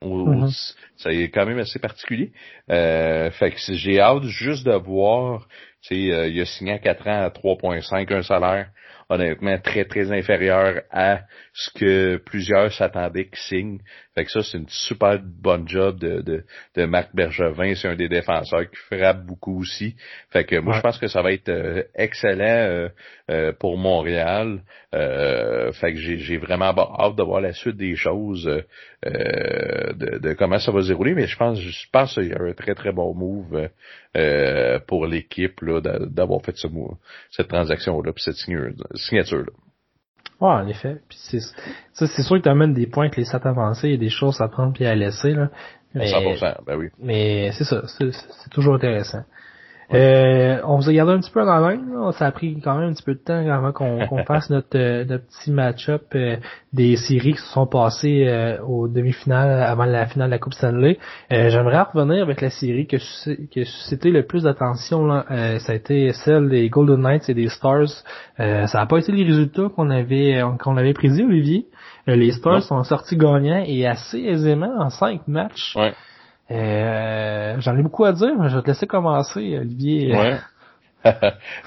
Mm-hmm. 0.02 0.74
Ça 0.96 1.12
est 1.12 1.28
quand 1.28 1.44
même 1.44 1.58
assez 1.58 1.78
particulier. 1.78 2.32
Euh, 2.70 3.30
fait 3.32 3.50
que 3.50 3.58
j'ai 3.74 4.00
hâte 4.00 4.24
juste 4.24 4.64
de 4.64 4.72
voir. 4.72 5.46
Tu 5.82 5.94
sais, 5.94 6.12
euh, 6.12 6.28
il 6.28 6.40
a 6.40 6.46
signé 6.46 6.72
à 6.72 6.78
4 6.78 7.06
ans 7.06 7.22
à 7.22 7.28
3.5 7.28 8.12
un 8.14 8.22
salaire 8.22 8.70
honnêtement 9.10 9.58
très, 9.58 9.84
très 9.84 10.12
inférieur 10.12 10.82
à 10.90 11.22
ce 11.52 11.70
que 11.78 12.16
plusieurs 12.16 12.72
s'attendaient 12.72 13.26
qu'il 13.26 13.38
signe. 13.38 13.78
Fait 14.14 14.24
que 14.24 14.30
ça, 14.30 14.42
c'est 14.42 14.58
une 14.58 14.68
super 14.68 15.18
bonne 15.22 15.68
job 15.68 15.98
de, 15.98 16.20
de, 16.20 16.44
de 16.76 16.84
Marc 16.84 17.14
Bergevin. 17.14 17.74
C'est 17.74 17.88
un 17.88 17.96
des 17.96 18.08
défenseurs 18.08 18.68
qui 18.70 18.76
frappe 18.76 19.24
beaucoup 19.24 19.60
aussi. 19.60 19.96
Fait 20.30 20.44
que 20.44 20.56
moi, 20.56 20.74
je 20.76 20.80
pense 20.80 20.98
que 20.98 21.08
ça 21.08 21.22
va 21.22 21.32
être 21.32 21.48
euh, 21.48 21.82
excellent 21.94 22.44
euh, 22.44 22.88
euh, 23.30 23.52
pour 23.52 23.78
Montréal. 23.78 24.62
fait 24.92 25.94
que 25.94 25.98
j'ai 25.98 26.38
vraiment 26.38 26.74
hâte 26.98 27.16
de 27.16 27.22
voir 27.22 27.40
la 27.40 27.52
suite 27.52 27.76
des 27.76 27.96
choses, 27.96 28.44
de, 29.04 30.18
de, 30.18 30.32
comment 30.34 30.58
ça 30.58 30.72
va 30.72 30.82
se 30.82 30.88
dérouler. 30.88 31.14
Mais 31.14 31.26
je 31.26 31.36
pense, 31.36 31.60
je 31.60 31.86
pense 31.92 32.14
qu'il 32.14 32.28
y 32.28 32.32
a 32.32 32.40
un 32.40 32.52
très, 32.52 32.74
très 32.74 32.92
bon 32.92 33.14
move 33.14 33.68
pour 34.86 35.06
l'équipe 35.06 35.60
d'avoir 35.64 36.42
fait 36.42 36.56
ce, 36.56 36.66
cette 37.30 37.48
transaction-là, 37.48 38.12
puis 38.12 38.24
cette 38.24 38.36
signature-là. 39.02 39.52
Ouais, 40.40 40.48
en 40.48 40.66
effet. 40.68 40.96
Puis 41.08 41.18
c'est, 41.20 41.40
c'est 41.92 42.22
sûr 42.22 42.36
que 42.36 42.42
tu 42.42 42.48
amènes 42.48 42.72
des 42.72 42.86
points 42.86 43.10
que 43.10 43.16
les 43.16 43.24
stats 43.24 43.40
avancés, 43.44 43.90
et 43.90 43.98
des 43.98 44.08
choses 44.08 44.40
à 44.40 44.48
prendre 44.48 44.72
puis 44.72 44.86
à 44.86 44.94
laisser, 44.94 45.32
là. 45.32 45.50
Mais, 45.94 46.06
100%, 46.06 46.64
ben 46.66 46.76
oui. 46.76 46.88
Mais 47.00 47.50
c'est 47.52 47.64
ça, 47.64 47.82
c'est, 47.86 48.10
toujours 48.50 48.74
intéressant. 48.74 49.24
Euh, 49.92 50.60
on 50.64 50.76
vous 50.76 50.88
a 50.88 50.92
gardé 50.92 51.12
un 51.12 51.20
petit 51.20 51.30
peu 51.30 51.42
en 51.42 51.60
main. 51.60 52.12
Ça 52.12 52.26
a 52.26 52.32
pris 52.32 52.60
quand 52.62 52.78
même 52.78 52.90
un 52.90 52.92
petit 52.92 53.02
peu 53.02 53.14
de 53.14 53.18
temps 53.18 53.48
avant 53.50 53.72
qu'on 53.72 54.24
fasse 54.24 54.48
notre, 54.50 54.78
euh, 54.78 55.04
notre 55.04 55.26
petit 55.26 55.50
match-up 55.50 56.02
euh, 56.14 56.36
des 56.72 56.96
séries 56.96 57.32
qui 57.32 57.40
se 57.40 57.52
sont 57.52 57.66
passées 57.66 58.26
euh, 58.28 58.62
aux 58.62 58.86
demi-finales 58.86 59.62
avant 59.62 59.86
la 59.86 60.06
finale 60.06 60.28
de 60.28 60.34
la 60.34 60.38
Coupe 60.38 60.54
Stanley. 60.54 60.98
J'aimerais 61.30 61.82
revenir 61.82 62.22
avec 62.22 62.40
la 62.40 62.50
série 62.50 62.86
que 62.86 62.96
que 62.96 63.64
suscité 63.64 64.10
le 64.10 64.24
plus 64.24 64.44
d'attention. 64.44 65.24
ça 65.28 65.72
a 65.72 65.74
été 65.74 66.12
celle 66.12 66.48
des 66.48 66.68
Golden 66.68 67.00
Knights 67.00 67.28
et 67.28 67.34
des 67.34 67.48
Stars. 67.48 67.88
ça 68.36 68.66
n'a 68.74 68.86
pas 68.86 68.98
été 68.98 69.12
les 69.12 69.24
résultats 69.24 69.68
qu'on 69.74 69.90
avait 69.90 70.42
qu'on 70.62 70.76
avait 70.76 70.92
prédit, 70.92 71.22
Olivier. 71.22 71.66
les 72.06 72.32
Stars 72.32 72.62
sont 72.62 72.82
sortis 72.84 73.16
gagnants 73.16 73.64
et 73.66 73.86
assez 73.86 74.18
aisément 74.18 74.72
en 74.78 74.90
cinq 74.90 75.26
matchs. 75.26 75.74
Ouais. 75.76 75.92
Euh, 76.50 77.60
J'en 77.60 77.76
ai 77.76 77.82
beaucoup 77.82 78.04
à 78.04 78.12
dire, 78.12 78.34
mais 78.38 78.48
je 78.48 78.56
vais 78.56 78.62
te 78.62 78.68
laisser 78.68 78.86
commencer, 78.86 79.58
Olivier. 79.58 80.12
Ouais. 80.14 80.38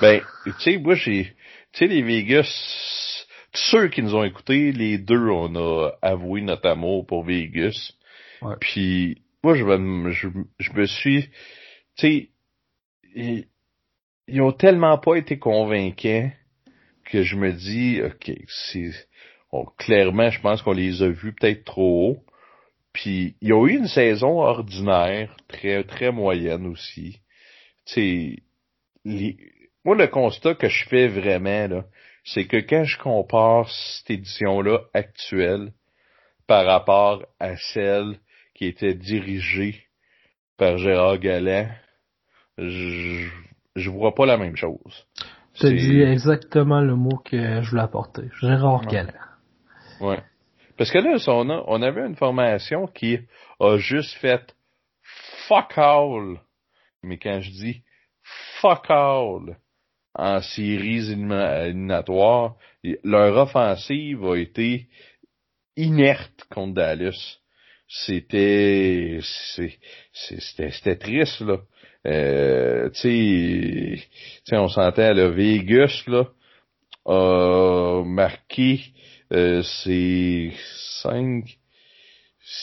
ben, 0.01 0.21
tu 0.45 0.51
sais, 0.59 0.77
moi, 0.77 0.95
j'ai, 0.95 1.35
tu 1.71 1.79
sais, 1.79 1.87
les 1.87 2.01
Vegas, 2.01 3.25
ceux 3.53 3.87
qui 3.87 4.01
nous 4.01 4.15
ont 4.15 4.23
écoutés, 4.23 4.71
les 4.71 4.97
deux, 4.97 5.29
on 5.29 5.55
a 5.55 5.91
avoué 6.01 6.41
notre 6.41 6.67
amour 6.69 7.05
pour 7.05 7.23
Vegas. 7.23 7.93
Ouais. 8.41 8.55
Puis, 8.59 9.21
moi, 9.43 9.55
je, 9.55 9.63
je, 10.11 10.27
je 10.59 10.73
me 10.73 10.85
suis, 10.85 11.23
tu 11.23 11.29
sais, 11.97 12.29
ils, 13.15 13.45
ils, 14.27 14.41
ont 14.41 14.51
tellement 14.51 14.97
pas 14.97 15.15
été 15.15 15.37
convaincants 15.37 16.31
que 17.05 17.23
je 17.23 17.35
me 17.35 17.51
dis, 17.53 18.01
ok, 18.01 18.31
c'est, 18.47 18.91
clairement, 19.77 20.29
je 20.29 20.41
pense 20.41 20.61
qu'on 20.61 20.73
les 20.73 21.01
a 21.03 21.09
vus 21.09 21.33
peut-être 21.33 21.63
trop 21.63 22.11
haut. 22.11 22.32
Puis 22.93 23.35
ils 23.41 23.53
ont 23.53 23.67
eu 23.67 23.75
une 23.75 23.87
saison 23.87 24.39
ordinaire, 24.39 25.35
très 25.47 25.83
très 25.83 26.11
moyenne 26.11 26.67
aussi. 26.67 27.19
Tu 27.85 28.37
les... 29.03 29.37
moi 29.83 29.95
le 29.95 30.07
constat 30.07 30.55
que 30.55 30.69
je 30.69 30.87
fais 30.87 31.07
vraiment 31.07 31.67
là, 31.67 31.85
c'est 32.23 32.45
que 32.45 32.57
quand 32.57 32.85
je 32.85 32.97
compare 32.97 33.69
cette 33.69 34.11
édition-là 34.11 34.79
actuelle 34.93 35.73
par 36.47 36.65
rapport 36.65 37.25
à 37.39 37.57
celle 37.57 38.17
qui 38.53 38.65
était 38.65 38.93
dirigée 38.93 39.83
par 40.57 40.77
Gérard 40.77 41.17
Galland, 41.17 41.67
je, 42.57 43.27
je 43.75 43.89
vois 43.89 44.13
pas 44.13 44.25
la 44.25 44.37
même 44.37 44.55
chose. 44.55 45.07
Tu 45.55 45.67
as 45.67 45.71
dit 45.71 46.01
exactement 46.01 46.81
le 46.81 46.95
mot 46.95 47.17
que 47.17 47.61
je 47.61 47.69
voulais 47.69 47.81
apporter. 47.81 48.29
Gérard 48.39 48.85
Galland. 48.85 49.13
Ouais. 49.99 50.19
Parce 50.77 50.91
que 50.91 50.97
là, 50.97 51.17
on, 51.27 51.49
a, 51.49 51.63
on 51.67 51.81
avait 51.81 52.05
une 52.05 52.15
formation 52.15 52.87
qui 52.87 53.19
a 53.59 53.77
juste 53.77 54.15
fait 54.17 54.55
fuck 55.47 55.77
all. 55.77 56.39
Mais 57.03 57.17
quand 57.17 57.41
je 57.41 57.51
dis 57.51 57.81
fuck 58.61 58.89
all 58.89 59.57
en 60.15 60.41
séries 60.41 61.11
éliminatoires, 61.11 62.55
leur 63.03 63.37
offensive 63.37 64.25
a 64.25 64.35
été 64.35 64.87
inerte 65.75 66.45
contre 66.51 66.73
Dallas. 66.73 67.37
C'était 67.87 69.19
c'était 70.13 70.95
triste 70.95 71.41
là. 71.41 71.59
Euh, 72.05 72.89
tu 72.89 73.97
sais, 74.45 74.57
on 74.57 74.67
sentait 74.67 75.13
le 75.13 75.27
Vegas 75.27 76.03
là 76.07 76.25
a 77.05 78.03
marqué 78.05 78.79
euh, 79.33 79.63
c'est 79.63 80.51
5, 81.01 81.57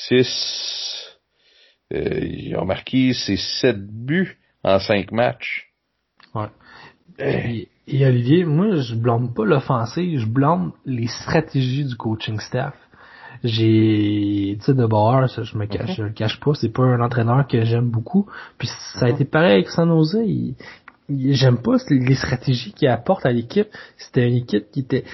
6, 0.09 1.19
euh, 1.93 2.21
ils 2.23 2.57
ont 2.57 2.65
marqué 2.65 3.13
c'est 3.13 3.37
7 3.37 3.87
buts 3.87 4.39
en 4.63 4.79
5 4.79 5.11
matchs. 5.11 5.73
Ouais. 6.35 6.47
Et, 7.19 8.07
Olivier, 8.07 8.45
moi 8.45 8.77
je 8.77 8.95
blâme 8.95 9.35
pas 9.35 9.45
l'offensive, 9.45 10.21
je 10.21 10.27
blâme 10.27 10.73
les 10.87 11.09
stratégies 11.09 11.85
du 11.85 11.97
coaching 11.97 12.39
staff. 12.39 12.75
J'ai, 13.43 14.57
tu 14.59 14.65
sais, 14.65 14.75
de 14.75 14.87
Bauer, 14.87 15.27
je 15.27 15.57
me 15.57 15.65
cache, 15.65 15.97
je 15.97 16.03
le 16.03 16.11
cache 16.11 16.39
pas, 16.41 16.53
c'est 16.55 16.69
pas 16.69 16.83
un 16.83 17.01
entraîneur 17.01 17.49
que 17.49 17.65
j'aime 17.65 17.91
beaucoup. 17.91 18.27
Puis 18.59 18.69
ça 18.93 19.07
a 19.07 19.09
été 19.09 19.25
pareil 19.25 19.55
avec 19.55 19.71
San 19.71 19.89
Jose. 19.89 20.19
j'aime 21.09 21.63
pas 21.63 21.77
les 21.89 22.15
stratégies 22.15 22.73
qu'il 22.73 22.89
apporte 22.89 23.25
à 23.25 23.33
l'équipe. 23.33 23.69
C'était 23.97 24.29
une 24.29 24.37
équipe 24.37 24.71
qui 24.71 24.81
était 24.81 25.05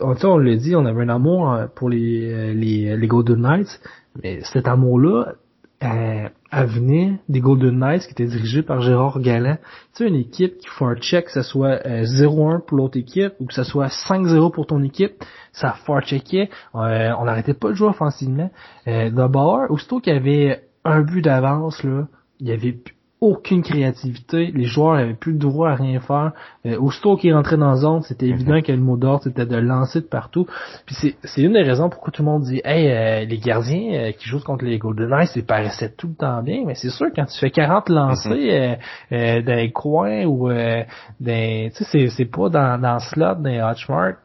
on, 0.00 0.14
on 0.24 0.38
l'a 0.38 0.56
dit, 0.56 0.74
on 0.76 0.86
avait 0.86 1.02
un 1.02 1.08
amour 1.08 1.52
euh, 1.52 1.66
pour 1.74 1.88
les, 1.88 2.32
euh, 2.32 2.52
les, 2.52 2.96
les 2.96 3.06
Golden 3.06 3.40
Knights, 3.40 3.80
mais 4.22 4.40
cet 4.42 4.68
amour-là 4.68 5.34
euh, 5.82 6.28
venait 6.52 7.18
des 7.28 7.40
Golden 7.40 7.78
Knights 7.78 8.06
qui 8.06 8.12
étaient 8.12 8.26
dirigés 8.26 8.62
par 8.62 8.80
Gérard 8.80 9.20
Galland. 9.20 9.58
Tu 9.94 10.04
sais, 10.04 10.08
une 10.08 10.16
équipe 10.16 10.58
qui 10.58 10.68
fait 10.68 10.84
un 10.84 10.96
check, 10.96 11.26
que 11.26 11.32
ce 11.32 11.42
soit 11.42 11.76
0-1 11.86 12.64
pour 12.64 12.78
l'autre 12.78 12.98
équipe 12.98 13.34
ou 13.40 13.46
que 13.46 13.54
ce 13.54 13.62
soit 13.62 13.88
5-0 13.88 14.52
pour 14.52 14.66
ton 14.66 14.82
équipe, 14.82 15.22
ça 15.52 15.72
fort 15.84 16.00
checkait. 16.00 16.48
on 16.72 17.24
n'arrêtait 17.24 17.54
pas 17.54 17.68
de 17.68 17.74
jouer 17.74 17.88
offensivement. 17.88 18.50
Euh, 18.88 19.10
D'abord, 19.10 19.70
aussitôt 19.70 20.00
qu'il 20.00 20.14
y 20.14 20.16
avait 20.16 20.62
un 20.84 21.02
but 21.02 21.22
d'avance, 21.22 21.82
là, 21.82 22.06
il 22.40 22.48
y 22.48 22.52
avait 22.52 22.78
aucune 23.26 23.62
créativité. 23.62 24.52
Les 24.54 24.64
joueurs 24.64 24.94
n'avaient 24.94 25.14
plus 25.14 25.32
le 25.32 25.38
droit 25.38 25.70
à 25.70 25.74
rien 25.74 26.00
faire. 26.00 26.32
Euh, 26.64 26.78
aussitôt 26.78 27.16
qu'ils 27.16 27.34
rentraient 27.34 27.56
dans 27.56 27.70
la 27.70 27.76
zone, 27.76 28.02
c'était 28.02 28.26
évident 28.26 28.54
mhm. 28.54 28.62
que 28.62 28.72
le 28.72 28.78
mot 28.78 28.96
d'ordre 28.96 29.24
c'était 29.24 29.46
de 29.46 29.56
lancer 29.56 30.00
de 30.00 30.06
partout. 30.06 30.46
Puis 30.86 31.14
c'est 31.22 31.42
une 31.42 31.52
des 31.52 31.62
raisons 31.62 31.88
pourquoi 31.88 32.12
tout 32.12 32.22
le 32.22 32.26
monde 32.26 32.42
dit 32.42 32.60
Hey, 32.64 32.88
euh, 32.88 33.24
les 33.24 33.38
gardiens 33.38 33.92
euh, 33.92 34.12
qui 34.12 34.28
jouent 34.28 34.42
contre 34.42 34.64
les 34.64 34.78
Golden 34.78 35.08
Knights, 35.08 35.34
ils 35.36 35.44
paraissaient 35.44 35.92
tout 35.96 36.08
le 36.08 36.14
temps 36.14 36.42
bien, 36.42 36.62
mais 36.64 36.74
c'est 36.74 36.90
sûr 36.90 37.06
quand 37.14 37.26
tu 37.26 37.38
fais 37.38 37.50
40 37.50 37.88
lancers 37.88 38.78
euh, 39.12 39.42
dans 39.42 39.56
les 39.56 39.72
coins 39.72 40.24
ou 40.24 40.48
dans 40.48 41.70
tu 41.74 41.84
sais 41.84 42.08
c'est 42.08 42.24
pas 42.24 42.48
dans, 42.48 42.80
dans 42.80 42.94
le 42.94 43.00
slot, 43.00 43.34
dans 43.36 43.50
les 43.50 43.60
hotchmarks, 43.60 44.18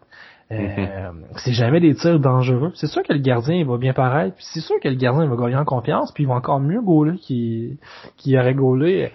euh, 0.52 1.12
c'est 1.38 1.54
jamais 1.54 1.80
des 1.80 1.96
tirs 1.96 2.20
dangereux. 2.20 2.72
C'est 2.76 2.88
sûr 2.88 3.04
que 3.04 3.14
le 3.14 3.20
gardien 3.20 3.64
va 3.66 3.78
bien 3.78 3.94
paraître, 3.94 4.36
puis 4.36 4.46
c'est 4.54 4.60
sûr 4.60 4.76
que 4.82 4.88
le 4.88 4.96
gardien 4.96 5.26
va 5.26 5.36
gagner 5.36 5.56
en 5.56 5.66
confiance, 5.66 6.12
puis 6.12 6.24
il 6.24 6.28
va 6.28 6.36
encore 6.36 6.60
mieux 6.60 6.82
gauler 6.82 7.18
qu'il 7.18 7.78
qui 8.18 8.38
aurait 8.38 8.54
gaulé. 8.54 9.12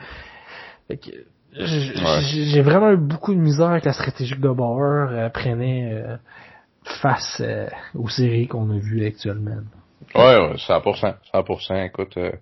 J'ai 1.52 2.62
vraiment 2.62 2.90
eu 2.90 2.96
beaucoup 2.96 3.34
de 3.34 3.40
misère 3.40 3.70
avec 3.70 3.84
la 3.84 3.92
stratégie 3.92 4.36
de 4.36 4.48
Bauer 4.48 5.08
euh, 5.10 5.28
prenait 5.30 5.90
euh, 5.92 6.16
face 7.02 7.42
aux 7.94 8.08
séries 8.08 8.46
qu'on 8.46 8.70
a 8.70 8.78
vues 8.78 9.06
actuellement. 9.06 9.62
Ouais, 10.14 10.36
ouais, 10.38 10.56
100%, 10.56 11.14
100%. 11.34 11.86
Écoute, 11.86 12.16
euh, 12.16 12.32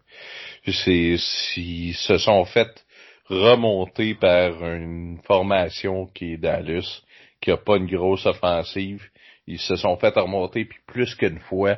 c'est, 0.66 1.16
s'ils 1.18 1.94
se 1.94 2.18
sont 2.18 2.44
fait 2.44 2.84
remonter 3.28 4.14
par 4.14 4.64
une 4.66 5.18
formation 5.24 6.06
qui 6.06 6.34
est 6.34 6.36
Dallas, 6.36 7.02
qui 7.44 7.50
a 7.50 7.58
pas 7.58 7.76
une 7.76 7.86
grosse 7.86 8.24
offensive, 8.24 9.02
ils 9.46 9.60
se 9.60 9.76
sont 9.76 9.98
fait 9.98 10.14
remonter 10.16 10.64
puis 10.64 10.78
plus 10.86 11.14
qu'une 11.14 11.40
fois. 11.40 11.76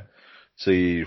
C'est 0.58 1.02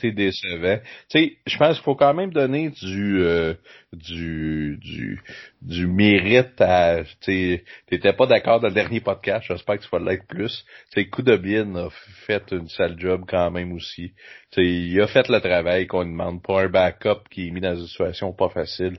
c'est 0.00 0.10
décevant. 0.10 0.80
Je 1.14 1.56
pense 1.56 1.76
qu'il 1.76 1.84
faut 1.84 1.94
quand 1.94 2.14
même 2.14 2.32
donner 2.32 2.70
du 2.70 3.22
euh, 3.22 3.54
du 3.92 4.76
du 4.82 5.20
du 5.60 5.86
mérite 5.86 6.60
à 6.60 7.04
tu 7.20 7.62
t'étais 7.86 8.12
pas 8.12 8.26
d'accord 8.26 8.58
dans 8.58 8.66
le 8.68 8.74
dernier 8.74 9.00
podcast, 9.00 9.44
j'espère 9.46 9.78
que 9.78 9.84
tu 9.84 9.88
vas 9.92 10.00
l'être 10.00 10.26
plus. 10.26 10.64
Tu 10.92 11.08
bien 11.38 11.76
a 11.76 11.90
fait 12.26 12.42
une 12.50 12.68
sale 12.68 12.98
job 12.98 13.24
quand 13.28 13.52
même 13.52 13.72
aussi. 13.72 14.14
Tu 14.50 14.64
il 14.66 15.00
a 15.00 15.06
fait 15.06 15.28
le 15.28 15.40
travail 15.40 15.86
qu'on 15.86 16.04
demande, 16.04 16.42
pas 16.42 16.62
un 16.62 16.68
backup 16.68 17.28
qui 17.30 17.48
est 17.48 17.50
mis 17.52 17.60
dans 17.60 17.76
une 17.76 17.86
situation 17.86 18.32
pas 18.32 18.48
facile 18.48 18.98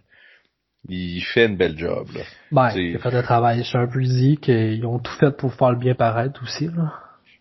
il 0.89 1.21
fait 1.21 1.45
une 1.45 1.57
belle 1.57 1.77
job. 1.77 2.07
Là. 2.15 2.21
Ben, 2.51 2.69
il 2.75 2.95
a 2.95 2.99
fait 2.99 3.11
le 3.11 3.23
travail 3.23 3.63
chez 3.63 3.77
un 3.77 3.87
plus 3.87 4.37
qu'ils 4.41 4.85
ont 4.85 4.99
tout 4.99 5.13
fait 5.19 5.35
pour 5.35 5.53
faire 5.53 5.71
le 5.71 5.77
bien 5.77 5.95
paraître 5.95 6.41
aussi. 6.43 6.67
Là. 6.67 6.93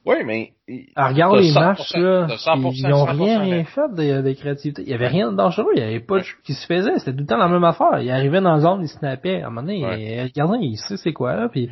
Oui, 0.05 0.17
mais... 0.25 0.53
Ah, 0.97 1.09
regarde 1.09 1.37
les 1.37 1.53
matchs, 1.53 1.95
là. 1.95 2.27
ils 2.57 2.89
n'ont 2.89 3.05
rien, 3.05 3.41
rien 3.41 3.65
fait 3.65 3.89
de, 3.95 4.23
de, 4.23 4.33
créativité. 4.33 4.83
Il 4.83 4.89
y 4.89 4.95
avait 4.95 5.07
rien 5.07 5.31
de 5.31 5.37
dangereux. 5.37 5.73
Il 5.77 5.81
y 5.81 5.85
avait 5.85 6.01
pas 6.01 6.19
de 6.19 6.25
qui 6.45 6.55
se 6.55 6.67
faisait. 6.67 6.99
C'était 6.99 7.13
tout 7.13 7.21
le 7.21 7.27
temps 7.27 7.37
la 7.37 7.49
même 7.49 7.63
affaire. 7.63 8.01
Il 8.01 8.11
arrivait 8.11 8.41
dans 8.41 8.55
la 8.55 8.61
zone, 8.61 8.81
il 8.83 8.89
snappait. 8.89 9.43
À 9.43 9.47
un 9.47 9.51
moment 9.51 9.63
donné, 9.63 9.79
il, 9.79 10.23
regardez, 10.23 10.59
il 10.61 10.77
sait 10.77 10.97
c'est 10.97 11.13
quoi, 11.13 11.37
là. 11.37 11.49
Puis, 11.49 11.71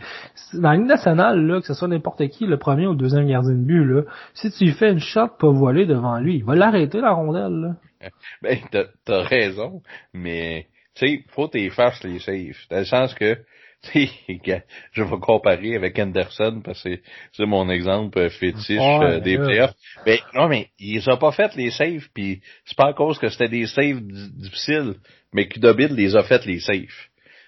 dans 0.52 0.70
la 0.70 0.76
ligne 0.76 0.86
nationale, 0.86 1.44
là, 1.44 1.60
que 1.60 1.66
ce 1.66 1.74
soit 1.74 1.88
n'importe 1.88 2.28
qui, 2.28 2.46
le 2.46 2.58
premier 2.58 2.86
ou 2.86 2.92
le 2.92 2.98
deuxième 2.98 3.26
gardien 3.26 3.52
de 3.52 3.64
but, 3.64 3.84
là, 3.84 4.02
si 4.34 4.50
tu 4.52 4.64
lui 4.64 4.72
fais 4.72 4.92
une 4.92 5.00
shot 5.00 5.28
pas 5.38 5.50
voilée 5.50 5.86
devant 5.86 6.18
lui, 6.18 6.36
il 6.36 6.44
va 6.44 6.54
l'arrêter, 6.54 7.00
la 7.00 7.12
rondelle, 7.12 7.52
là. 7.52 7.74
Ben, 8.42 8.58
t'as 8.70 9.22
raison, 9.22 9.82
mais 10.14 10.66
tu 10.94 11.06
sais, 11.06 11.24
faut 11.28 11.48
t'effacer 11.48 12.08
les 12.08 12.18
saves. 12.18 12.56
Dans 12.70 12.78
le 12.78 12.84
sens 12.84 13.14
que, 13.14 13.38
tu 13.92 14.06
sais, 14.06 14.64
je 14.92 15.02
vais 15.02 15.18
comparer 15.20 15.74
avec 15.74 15.98
Anderson 15.98 16.60
parce 16.64 16.82
que 16.82 16.98
c'est 17.32 17.46
mon 17.46 17.68
exemple 17.70 18.28
fétiche 18.30 18.78
euh, 18.78 19.20
des 19.20 19.38
playoffs. 19.38 19.74
Mais 20.04 20.20
non, 20.34 20.48
mais 20.48 20.68
ils 20.78 21.08
ont 21.08 21.16
pas 21.16 21.32
fait 21.32 21.54
les 21.56 21.70
saves, 21.70 22.08
puis 22.12 22.42
c'est 22.64 22.76
pas 22.76 22.88
à 22.88 22.92
cause 22.92 23.18
que 23.18 23.28
c'était 23.28 23.48
des 23.48 23.66
saves 23.66 24.00
difficiles, 24.02 24.94
mais 25.32 25.48
Kudobid 25.48 25.92
les 25.92 26.14
a 26.16 26.22
fait 26.22 26.44
les 26.44 26.60
saves. 26.60 26.86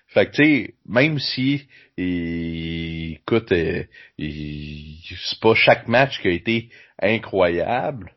Fait 0.09 0.27
que 0.27 0.33
tu 0.33 0.45
sais, 0.45 0.75
même 0.87 1.19
si 1.19 1.67
écoute, 1.97 3.53
euh, 3.53 3.85
c'est 4.19 5.41
pas 5.41 5.55
chaque 5.55 5.89
match 5.89 6.21
qui 6.21 6.29
a 6.29 6.33
été 6.33 6.69
incroyable, 7.01 8.13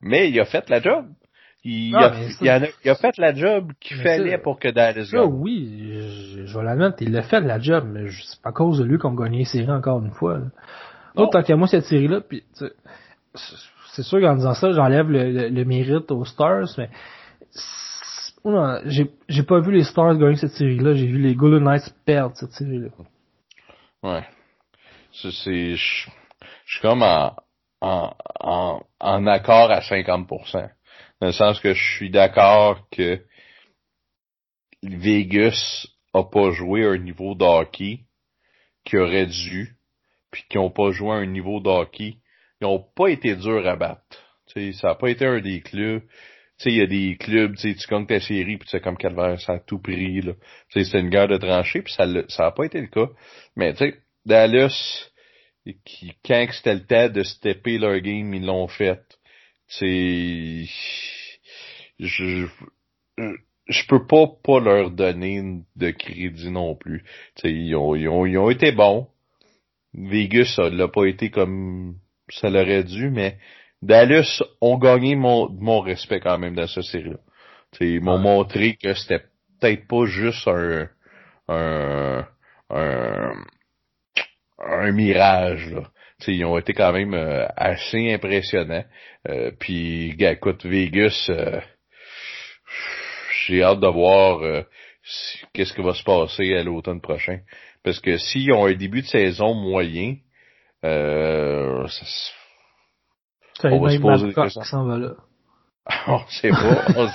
mais 0.00 0.30
il 0.30 0.40
a 0.40 0.44
fait 0.44 0.68
la 0.68 0.80
job. 0.80 1.06
Il, 1.64 1.94
a, 1.94 2.12
il, 2.40 2.90
a, 2.90 2.94
fait 2.96 3.16
la 3.18 3.32
job 3.32 3.72
qu'il 3.78 3.96
fallait 3.98 4.36
pour 4.38 4.58
que 4.58 4.68
Dallas 4.68 5.08
gagne. 5.12 5.30
oui, 5.30 5.92
je, 6.44 6.58
vais 6.58 6.64
l'admettre, 6.64 6.96
il 7.02 7.16
a 7.16 7.22
fait 7.22 7.40
la 7.40 7.60
job, 7.60 7.84
mais 7.88 8.10
c'est 8.10 8.42
pas 8.42 8.48
à 8.48 8.52
cause 8.52 8.80
de 8.80 8.84
lui 8.84 8.98
qu'on 8.98 9.14
gagne 9.14 9.36
les 9.36 9.44
séries 9.44 9.70
encore 9.70 10.04
une 10.04 10.10
fois. 10.10 10.38
Là. 10.38 11.26
tant 11.30 11.42
qu'à 11.44 11.54
moi, 11.54 11.68
cette 11.68 11.84
série-là, 11.84 12.20
puis 12.20 12.42
c'est 13.92 14.02
sûr 14.02 14.20
qu'en 14.20 14.34
disant 14.34 14.54
ça, 14.54 14.72
j'enlève 14.72 15.08
le, 15.08 15.48
le, 15.50 15.64
mérite 15.64 16.10
aux 16.10 16.24
Stars, 16.24 16.66
mais 16.78 16.90
j'ai 18.86 19.42
pas 19.44 19.60
vu 19.60 19.70
les 19.70 19.84
Stars 19.84 20.16
gagner 20.16 20.36
cette 20.36 20.52
série-là, 20.52 20.94
j'ai 20.94 21.06
vu 21.06 21.18
les 21.18 21.36
Golden 21.36 21.62
Knights 21.62 21.94
perdre 22.04 22.36
cette 22.36 22.52
série-là. 22.52 22.88
Ouais. 24.02 24.24
C'est, 25.12 25.76
je 25.76 26.08
suis 26.66 26.80
comme 26.80 27.02
en, 27.02 27.36
en, 27.80 28.10
en, 28.40 28.80
en 28.98 29.26
accord 29.28 29.70
à 29.70 29.78
50%. 29.78 30.68
Dans 31.22 31.28
le 31.28 31.32
sens 31.34 31.60
que 31.60 31.72
je 31.72 31.94
suis 31.94 32.10
d'accord 32.10 32.88
que 32.90 33.20
Vegas 34.82 35.86
a 36.12 36.24
pas 36.24 36.50
joué 36.50 36.84
un 36.84 36.98
niveau 36.98 37.36
d'hockey 37.36 38.00
qui 38.84 38.96
aurait 38.96 39.26
dû, 39.26 39.76
puis 40.32 40.42
qui 40.50 40.58
ont 40.58 40.72
pas 40.72 40.90
joué 40.90 41.12
un 41.12 41.26
niveau 41.26 41.60
d'hockey. 41.60 42.16
Ils 42.60 42.66
ont 42.66 42.84
pas 42.96 43.06
été 43.06 43.36
durs 43.36 43.64
à 43.68 43.76
battre. 43.76 44.02
sais, 44.52 44.72
ça 44.72 44.90
a 44.90 44.94
pas 44.96 45.10
été 45.10 45.24
un 45.24 45.40
des 45.40 45.60
clubs. 45.60 46.02
Il 46.64 46.74
y 46.74 46.82
a 46.82 46.88
des 46.88 47.16
clubs, 47.16 47.54
tu 47.54 47.72
gagnes 47.88 48.06
ta 48.06 48.18
série, 48.18 48.56
puis 48.56 48.68
sais, 48.68 48.80
comme 48.80 48.96
Calvaire, 48.96 49.40
ça 49.40 49.52
a 49.52 49.58
tout 49.60 49.78
pris, 49.78 50.22
là. 50.22 50.32
C'est 50.70 50.92
une 50.98 51.08
guerre 51.08 51.28
de 51.28 51.36
tranchées, 51.36 51.82
puis 51.82 51.92
ça, 51.92 52.04
ça 52.30 52.46
a 52.46 52.50
pas 52.50 52.64
été 52.64 52.80
le 52.80 52.88
cas. 52.88 53.08
Mais, 53.54 53.74
tu 53.74 53.84
sais, 53.84 53.98
Dallas, 54.26 55.08
qui, 55.84 56.14
quand 56.26 56.48
c'était 56.50 56.74
le 56.74 56.84
temps 56.84 57.08
de 57.08 57.22
stepper 57.22 57.78
leur 57.78 58.00
game, 58.00 58.34
ils 58.34 58.44
l'ont 58.44 58.66
fait 58.66 58.98
c'est 59.78 60.64
je 61.98 62.46
je 63.68 63.86
peux 63.88 64.06
pas 64.06 64.26
pas 64.42 64.60
leur 64.60 64.90
donner 64.90 65.62
de 65.76 65.90
crédit 65.90 66.50
non 66.50 66.74
plus. 66.74 67.04
ils 67.44 67.74
ont, 67.76 67.94
ils 67.94 68.08
ont, 68.08 68.26
ils 68.26 68.38
ont 68.38 68.50
été 68.50 68.72
bons. 68.72 69.08
Vegas 69.94 70.54
ça 70.56 70.68
l'a 70.68 70.88
pas 70.88 71.06
été 71.06 71.30
comme 71.30 71.96
ça 72.28 72.50
l'aurait 72.50 72.84
dû, 72.84 73.10
mais 73.10 73.38
Dallas 73.82 74.42
ont 74.60 74.78
gagné 74.78 75.16
mon, 75.16 75.50
mon 75.50 75.80
respect 75.80 76.20
quand 76.20 76.38
même 76.38 76.54
dans 76.54 76.66
cette 76.66 76.84
série-là. 76.84 77.18
Ils 77.80 78.00
m'ont 78.00 78.18
montré 78.18 78.76
que 78.76 78.94
c'était 78.94 79.24
peut-être 79.60 79.86
pas 79.86 80.04
juste 80.06 80.46
un, 80.48 80.88
un, 81.48 82.26
un, 82.70 83.32
un 84.58 84.92
mirage. 84.92 85.70
Là 85.70 85.91
ils 86.28 86.44
ont 86.44 86.58
été 86.58 86.72
quand 86.72 86.92
même 86.92 87.14
euh, 87.14 87.46
assez 87.56 88.12
impressionnants. 88.12 88.84
Euh, 89.28 89.50
puis, 89.58 90.14
écoute, 90.18 90.64
Vegas, 90.64 91.26
euh, 91.30 91.60
j'ai 93.46 93.62
hâte 93.62 93.80
de 93.80 93.88
voir 93.88 94.64
qu'est-ce 95.52 95.72
qui 95.72 95.82
va 95.82 95.94
se 95.94 96.04
passer 96.04 96.54
à 96.54 96.62
l'automne 96.62 97.00
prochain. 97.00 97.40
Parce 97.82 98.00
que 98.00 98.16
s'ils 98.16 98.52
ont 98.52 98.66
un 98.66 98.74
début 98.74 99.02
de 99.02 99.06
saison 99.06 99.54
moyen, 99.54 100.16
euh, 100.84 101.86
ça, 101.88 103.68
on 103.70 103.80
va 103.80 103.90
se 103.90 103.98
poser 103.98 104.28
des 104.28 104.34
questions. 104.34 104.62
On 106.06 106.26
sait 106.28 106.50
pas. 106.50 107.12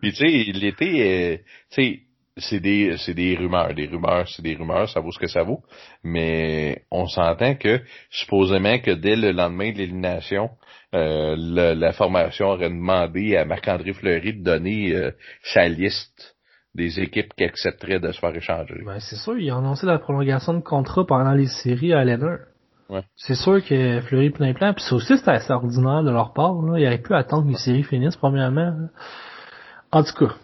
Puis 0.00 0.12
tu 0.12 0.16
sais, 0.16 0.52
l'été, 0.52 1.42
tu 1.70 1.82
sais, 1.82 2.00
c'est 2.36 2.60
des 2.60 2.96
c'est 2.98 3.14
des 3.14 3.36
rumeurs, 3.36 3.74
des 3.74 3.86
rumeurs, 3.86 4.28
c'est 4.28 4.42
des 4.42 4.54
rumeurs, 4.54 4.88
ça 4.88 5.00
vaut 5.00 5.10
ce 5.10 5.18
que 5.18 5.26
ça 5.26 5.42
vaut. 5.42 5.62
Mais 6.04 6.82
on 6.90 7.06
s'entend 7.06 7.54
que 7.54 7.80
supposément 8.10 8.78
que 8.78 8.90
dès 8.90 9.16
le 9.16 9.32
lendemain 9.32 9.72
de 9.72 9.78
l'élimination, 9.78 10.50
euh, 10.94 11.34
la 11.36 11.92
formation 11.92 12.48
aurait 12.48 12.68
demandé 12.68 13.36
à 13.36 13.44
Marc-André 13.44 13.92
Fleury 13.92 14.34
de 14.34 14.42
donner 14.42 14.94
euh, 14.94 15.10
sa 15.42 15.68
liste 15.68 16.36
des 16.74 17.00
équipes 17.00 17.32
qui 17.34 17.44
accepteraient 17.44 18.00
de 18.00 18.12
se 18.12 18.20
faire 18.20 18.34
échanger. 18.36 18.82
Ben, 18.84 19.00
c'est 19.00 19.16
sûr, 19.16 19.38
ils 19.38 19.50
ont 19.50 19.58
annoncé 19.58 19.86
la 19.86 19.98
prolongation 19.98 20.52
de 20.52 20.60
contrat 20.60 21.06
pendant 21.06 21.32
les 21.32 21.46
séries 21.46 21.94
à 21.94 22.04
Lenner. 22.04 22.36
Ouais. 22.90 23.02
C'est 23.16 23.34
sûr 23.34 23.64
que 23.64 24.00
Fleury 24.02 24.30
plein 24.30 24.52
plein, 24.52 24.72
puis 24.74 24.84
ça 24.84 24.94
aussi 24.94 25.16
c'était 25.16 25.32
assez 25.32 25.52
ordinaire 25.52 26.04
de 26.04 26.10
leur 26.10 26.34
part. 26.34 26.54
Là. 26.62 26.78
Ils 26.78 26.86
auraient 26.86 27.02
pu 27.02 27.14
attendre 27.14 27.44
que 27.44 27.48
les 27.48 27.58
séries 27.58 27.82
finissent 27.82 28.16
premièrement. 28.16 28.88
En 29.90 30.04
tout 30.04 30.14
cas, 30.14 30.34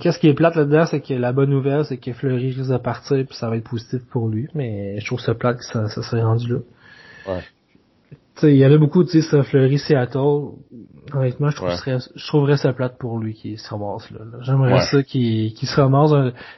Qu'est-ce 0.00 0.18
qui 0.18 0.28
est 0.28 0.34
plate 0.34 0.56
là-dedans, 0.56 0.86
c'est 0.86 1.00
que 1.00 1.14
la 1.14 1.32
bonne 1.32 1.50
nouvelle, 1.50 1.84
c'est 1.84 1.98
que 1.98 2.12
Fleury 2.12 2.52
risque 2.52 2.70
de 2.70 2.78
partir, 2.78 3.24
puis 3.26 3.36
ça 3.36 3.48
va 3.48 3.56
être 3.56 3.68
positif 3.68 4.00
pour 4.10 4.28
lui. 4.28 4.48
Mais 4.54 4.98
je 5.00 5.06
trouve 5.06 5.20
ça 5.20 5.34
plate 5.34 5.58
que 5.58 5.64
ça, 5.64 5.88
ça 5.88 6.02
serait 6.02 6.22
rendu 6.22 6.52
là. 6.52 6.58
Ouais. 7.28 7.42
il 8.44 8.56
y 8.56 8.66
en 8.66 8.72
a 8.72 8.78
beaucoup, 8.78 9.04
tu 9.04 9.20
sais, 9.20 9.42
Fleury, 9.42 9.78
Seattle. 9.78 10.52
Honnêtement, 11.12 11.50
je 11.50 11.56
trouverais, 11.56 11.98
je 12.14 12.26
trouverais 12.26 12.56
ça 12.56 12.72
plate 12.72 12.96
pour 12.98 13.18
lui 13.18 13.34
qui 13.34 13.56
se 13.56 13.68
ramasse 13.68 14.10
là. 14.10 14.20
J'aimerais 14.42 14.80
ça 14.80 15.02
qu'il 15.02 15.52
se 15.56 15.80
ramasse 15.80 16.12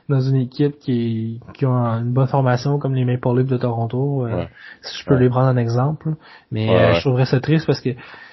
dans 0.08 0.20
une 0.20 0.36
équipe 0.36 0.78
qui, 0.78 1.40
qui 1.54 1.64
a 1.64 1.68
une 1.68 2.12
bonne 2.12 2.28
formation 2.28 2.78
comme 2.78 2.94
les 2.94 3.04
Maple 3.04 3.38
Leafs 3.38 3.48
de 3.48 3.56
Toronto. 3.56 4.26
Euh, 4.26 4.44
si 4.82 5.00
je 5.00 5.06
peux 5.06 5.16
les 5.16 5.28
prendre 5.28 5.48
en 5.48 5.56
exemple. 5.56 6.14
Mais 6.50 6.68
euh, 6.68 6.94
je 6.94 7.00
trouverais 7.00 7.26
ça 7.26 7.40
triste 7.40 7.66
parce 7.66 7.80
que 7.80 7.90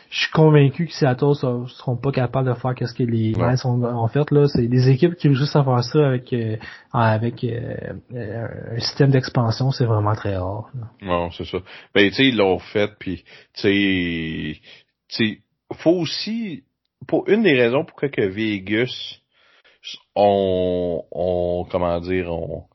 je 0.09 0.21
suis 0.21 0.31
convaincu 0.31 0.87
que 0.87 0.93
Seattle 0.93 1.33
ne 1.43 1.67
seront 1.67 1.95
pas 1.95 2.11
capables 2.11 2.49
de 2.49 2.55
faire 2.55 2.73
ce 2.79 2.93
que 2.93 3.03
les 3.03 3.31
Knights 3.33 3.63
ont, 3.65 4.07
fait 4.07 4.31
là. 4.31 4.47
C'est 4.47 4.67
des 4.67 4.89
équipes 4.89 5.15
qui 5.15 5.31
juste 5.35 5.55
à 5.55 5.63
faire 5.63 5.83
ça 5.83 6.07
avec 6.07 6.33
euh, 6.33 6.57
avec 6.91 7.43
euh, 7.43 7.93
un 8.11 8.79
système 8.79 9.11
d'expansion, 9.11 9.69
c'est 9.69 9.85
vraiment 9.85 10.15
très 10.15 10.35
rare. 10.35 10.71
Non, 11.01 11.29
c'est 11.31 11.45
ça. 11.45 11.59
Ben 11.93 12.09
tu 12.09 12.15
sais 12.15 12.27
ils 12.27 12.37
l'ont 12.37 12.57
fait, 12.57 12.91
puis 12.99 13.23
tu 13.53 14.55
sais, 15.07 15.41
faut 15.73 15.91
aussi 15.91 16.63
pour 17.07 17.29
une 17.29 17.43
des 17.43 17.53
raisons 17.53 17.85
pourquoi 17.85 18.09
que 18.09 18.21
Vegas 18.21 19.19
ont, 20.15 21.03
ont 21.11 21.67
comment 21.69 21.99
dire 21.99 22.31
ont, 22.31 22.65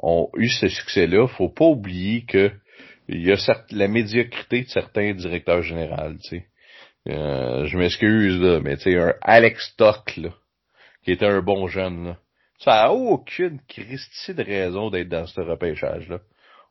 ont 0.00 0.30
eu 0.36 0.48
ce 0.48 0.68
succès-là, 0.68 1.26
faut 1.26 1.48
pas 1.48 1.66
oublier 1.66 2.24
que 2.24 2.52
il 3.08 3.26
y 3.26 3.32
a 3.32 3.36
la 3.70 3.88
médiocrité 3.88 4.62
de 4.62 4.68
certains 4.68 5.14
directeurs 5.14 5.62
généraux, 5.62 6.12
tu 6.22 6.28
sais. 6.28 6.46
Euh, 7.08 7.66
je 7.66 7.78
m'excuse, 7.78 8.40
là, 8.40 8.60
mais 8.60 8.76
tu 8.76 8.84
sais, 8.84 8.98
un 8.98 9.14
Alex 9.22 9.70
Stock, 9.72 10.16
là, 10.16 10.30
qui 11.04 11.12
était 11.12 11.26
un 11.26 11.40
bon 11.40 11.66
jeune, 11.66 12.08
là, 12.08 12.18
ça 12.58 12.84
a 12.84 12.90
aucune 12.90 13.60
christie 13.68 14.34
de 14.34 14.42
raison 14.42 14.90
d'être 14.90 15.08
dans 15.08 15.26
ce 15.26 15.40
repêchage-là. 15.40 16.18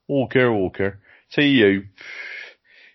Aucun, 0.08 0.50
aucun. 0.50 0.92
Tu 0.92 0.98
sais, 1.30 1.50
il 1.50 1.58
y 1.58 1.64
a 1.64 1.70
eu... 1.70 1.90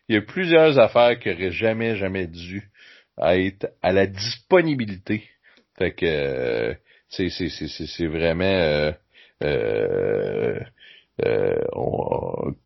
il 0.08 0.14
y 0.14 0.18
a 0.18 0.22
plusieurs 0.22 0.78
affaires 0.78 1.18
qui 1.18 1.30
auraient 1.30 1.50
jamais, 1.50 1.96
jamais 1.96 2.26
dû 2.26 2.70
être 3.18 3.72
à 3.82 3.92
la 3.92 4.06
disponibilité. 4.06 5.24
Fait 5.78 5.92
que 5.92 6.06
euh, 6.06 6.74
c'est 7.08 7.28
c'est 7.30 7.48
c'est 7.48 8.06
vraiment 8.06 8.44
euh, 8.44 8.92
euh, 9.42 10.60
euh, 11.24 11.56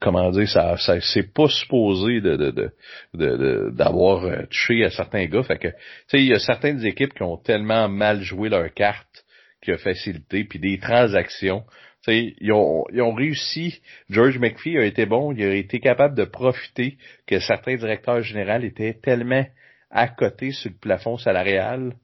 comment 0.00 0.30
dire 0.30 0.48
ça, 0.48 0.76
ça 0.76 1.00
c'est 1.00 1.34
pas 1.34 1.48
supposé 1.48 2.20
de 2.20 2.36
de 2.36 3.70
d'avoir 3.70 4.22
de, 4.22 4.46
touché 4.46 4.84
à 4.84 4.90
certains 4.90 5.26
gars 5.26 5.42
fait 5.42 5.58
que 5.58 5.68
tu 5.68 5.74
sais 6.08 6.20
il 6.20 6.28
y 6.28 6.32
a 6.32 6.38
certaines 6.38 6.84
équipes 6.86 7.12
qui 7.12 7.24
ont 7.24 7.38
tellement 7.38 7.88
mal 7.88 8.22
joué 8.22 8.48
leur 8.48 8.72
carte 8.72 9.24
qui 9.62 9.72
a 9.72 9.78
facilité 9.78 10.44
puis 10.44 10.60
des 10.60 10.78
transactions 10.78 11.64
ils 12.12 12.52
ont, 12.52 12.84
ils 12.92 13.02
ont 13.02 13.14
réussi. 13.14 13.80
George 14.10 14.38
McPhee 14.38 14.78
a 14.78 14.84
été 14.84 15.06
bon. 15.06 15.32
Il 15.32 15.42
a 15.42 15.54
été 15.54 15.80
capable 15.80 16.14
de 16.14 16.24
profiter 16.24 16.96
que 17.26 17.40
certains 17.40 17.76
directeurs 17.76 18.22
généraux 18.22 18.62
étaient 18.62 18.94
tellement 18.94 19.46
à 19.90 20.08
côté 20.08 20.52
sur 20.52 20.70
le 20.70 20.76
plafond 20.76 21.16
salarial 21.16 21.94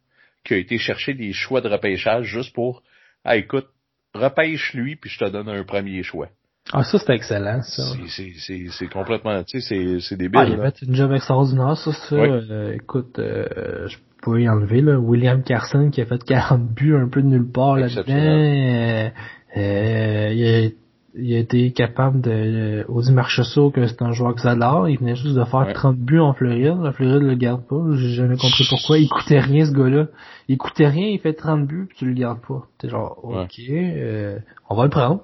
qu'il 0.44 0.56
a 0.56 0.60
été 0.60 0.78
chercher 0.78 1.14
des 1.14 1.32
choix 1.32 1.60
de 1.60 1.68
repêchage 1.68 2.24
juste 2.24 2.54
pour, 2.54 2.82
ah, 3.24 3.36
écoute, 3.36 3.68
repêche 4.14 4.74
lui 4.74 4.96
puis 4.96 5.10
je 5.10 5.18
te 5.18 5.30
donne 5.30 5.48
un 5.48 5.64
premier 5.64 6.02
choix. 6.02 6.28
Ah, 6.72 6.84
ça, 6.84 6.98
c'est 6.98 7.12
excellent, 7.14 7.60
ça. 7.62 7.82
C'est 8.08 8.88
complètement, 8.88 9.42
tu 9.42 9.60
sais, 9.60 9.98
c'est 10.00 10.16
débile. 10.16 10.40
Ah, 10.40 10.46
il 10.46 10.60
a 10.60 10.70
fait 10.70 10.86
une 10.86 10.94
job 10.94 11.12
extraordinaire, 11.12 11.76
ça, 11.76 11.92
ça. 11.92 12.14
Euh, 12.14 12.74
écoute, 12.74 13.18
euh, 13.18 13.88
je 13.88 13.98
peux 14.22 14.40
y 14.40 14.48
enlever, 14.48 14.80
là. 14.80 14.98
William 14.98 15.42
Carson 15.42 15.90
qui 15.90 16.00
a 16.00 16.06
fait 16.06 16.22
40 16.22 16.72
buts 16.72 16.94
un 16.94 17.08
peu 17.08 17.20
de 17.20 17.26
nulle 17.26 17.50
part 17.50 17.76
là-dedans. 17.76 19.12
Euh, 19.54 20.30
il, 20.32 20.46
a, 20.46 20.70
il, 21.14 21.34
a, 21.34 21.38
été 21.38 21.72
capable 21.72 22.20
de... 22.20 22.84
Audi 22.88 23.12
Marchessault, 23.12 23.70
que 23.70 23.86
c'est 23.86 24.02
un 24.02 24.12
joueur 24.12 24.34
que 24.34 24.40
j'adore, 24.40 24.88
il 24.88 24.98
venait 24.98 25.16
juste 25.16 25.34
de 25.34 25.44
faire 25.44 25.72
30 25.72 25.96
buts 25.96 26.20
en 26.20 26.32
Floride. 26.32 26.78
La 26.82 26.92
Floride 26.92 27.22
le 27.22 27.34
garde 27.34 27.66
pas. 27.66 27.82
J'ai 27.94 28.10
jamais 28.10 28.36
compris 28.36 28.64
pourquoi. 28.68 28.98
Il 28.98 29.08
coûtait 29.08 29.40
rien, 29.40 29.64
ce 29.64 29.72
gars-là. 29.72 30.06
Il 30.48 30.58
coûtait 30.58 30.88
rien, 30.88 31.08
il 31.08 31.18
fait 31.18 31.34
30 31.34 31.66
buts, 31.66 31.86
puis 31.88 31.98
tu 31.98 32.06
le 32.06 32.14
gardes 32.14 32.40
pas. 32.40 32.66
T'es 32.78 32.88
genre, 32.88 33.18
ok, 33.22 33.60
euh, 33.70 34.38
on 34.68 34.74
va 34.74 34.84
le 34.84 34.90
prendre. 34.90 35.22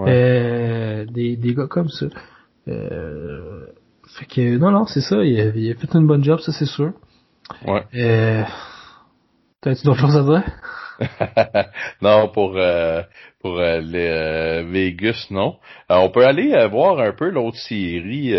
Euh, 0.00 1.04
des, 1.06 1.36
des 1.36 1.54
gars 1.54 1.66
comme 1.66 1.88
ça. 1.88 2.06
Euh, 2.68 3.66
fait 4.18 4.26
que, 4.26 4.58
non, 4.58 4.70
non, 4.70 4.86
c'est 4.86 5.00
ça. 5.00 5.24
Il 5.24 5.40
a, 5.40 5.46
il 5.54 5.70
a, 5.70 5.74
fait 5.74 5.94
une 5.94 6.06
bonne 6.06 6.24
job, 6.24 6.40
ça, 6.40 6.52
c'est 6.52 6.66
sûr. 6.66 6.92
Ouais. 7.66 7.84
Euh, 7.94 8.44
T'as-tu 9.60 9.84
d'autres 9.84 10.00
choses 10.00 10.16
à 10.16 10.22
dire? 10.22 10.42
non, 12.02 12.28
pour 12.28 12.56
euh, 12.56 13.02
pour 13.40 13.58
euh, 13.58 13.80
les 13.80 14.08
euh, 14.08 14.64
Vegas, 14.66 15.26
non. 15.30 15.56
on 15.88 16.10
peut 16.10 16.26
aller 16.26 16.54
voir 16.68 17.00
un 17.00 17.12
peu 17.12 17.30
l'autre 17.30 17.56
série 17.56 18.34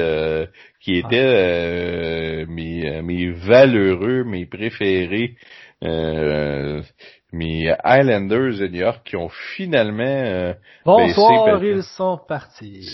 qui 0.80 1.01
ah. 1.03 1.07
était 1.07 2.45
mes 2.47 3.01
mes 3.01 3.32
valeureux, 3.32 4.24
mes 4.24 4.45
préférés, 4.45 5.36
mes 5.82 7.76
Highlanders 7.84 8.59
de 8.59 8.68
New 8.68 8.82
York 8.82 9.01
qui 9.05 9.16
ont 9.16 9.30
finalement 9.55 10.53
Bonsoir, 10.86 11.64
ils 11.64 11.84
sont 11.84 12.20
partis. 12.28 12.88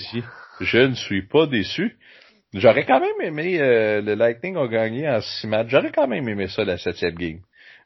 Je 0.61 0.77
ne 0.79 0.95
suis 0.95 1.27
pas 1.27 1.45
déçu. 1.45 1.97
J'aurais 2.53 2.85
quand 2.85 3.01
même 3.01 3.21
aimé 3.21 3.57
le 3.59 4.13
Lightning 4.15 4.55
a 4.55 4.67
gagné 4.67 5.09
en 5.09 5.19
six 5.21 5.47
matchs. 5.47 5.67
J'aurais 5.69 5.91
quand 5.91 6.07
même 6.07 6.27
aimé 6.29 6.47
ça 6.47 6.63
la 6.63 6.77
septième 6.77 7.15
game. 7.15 7.39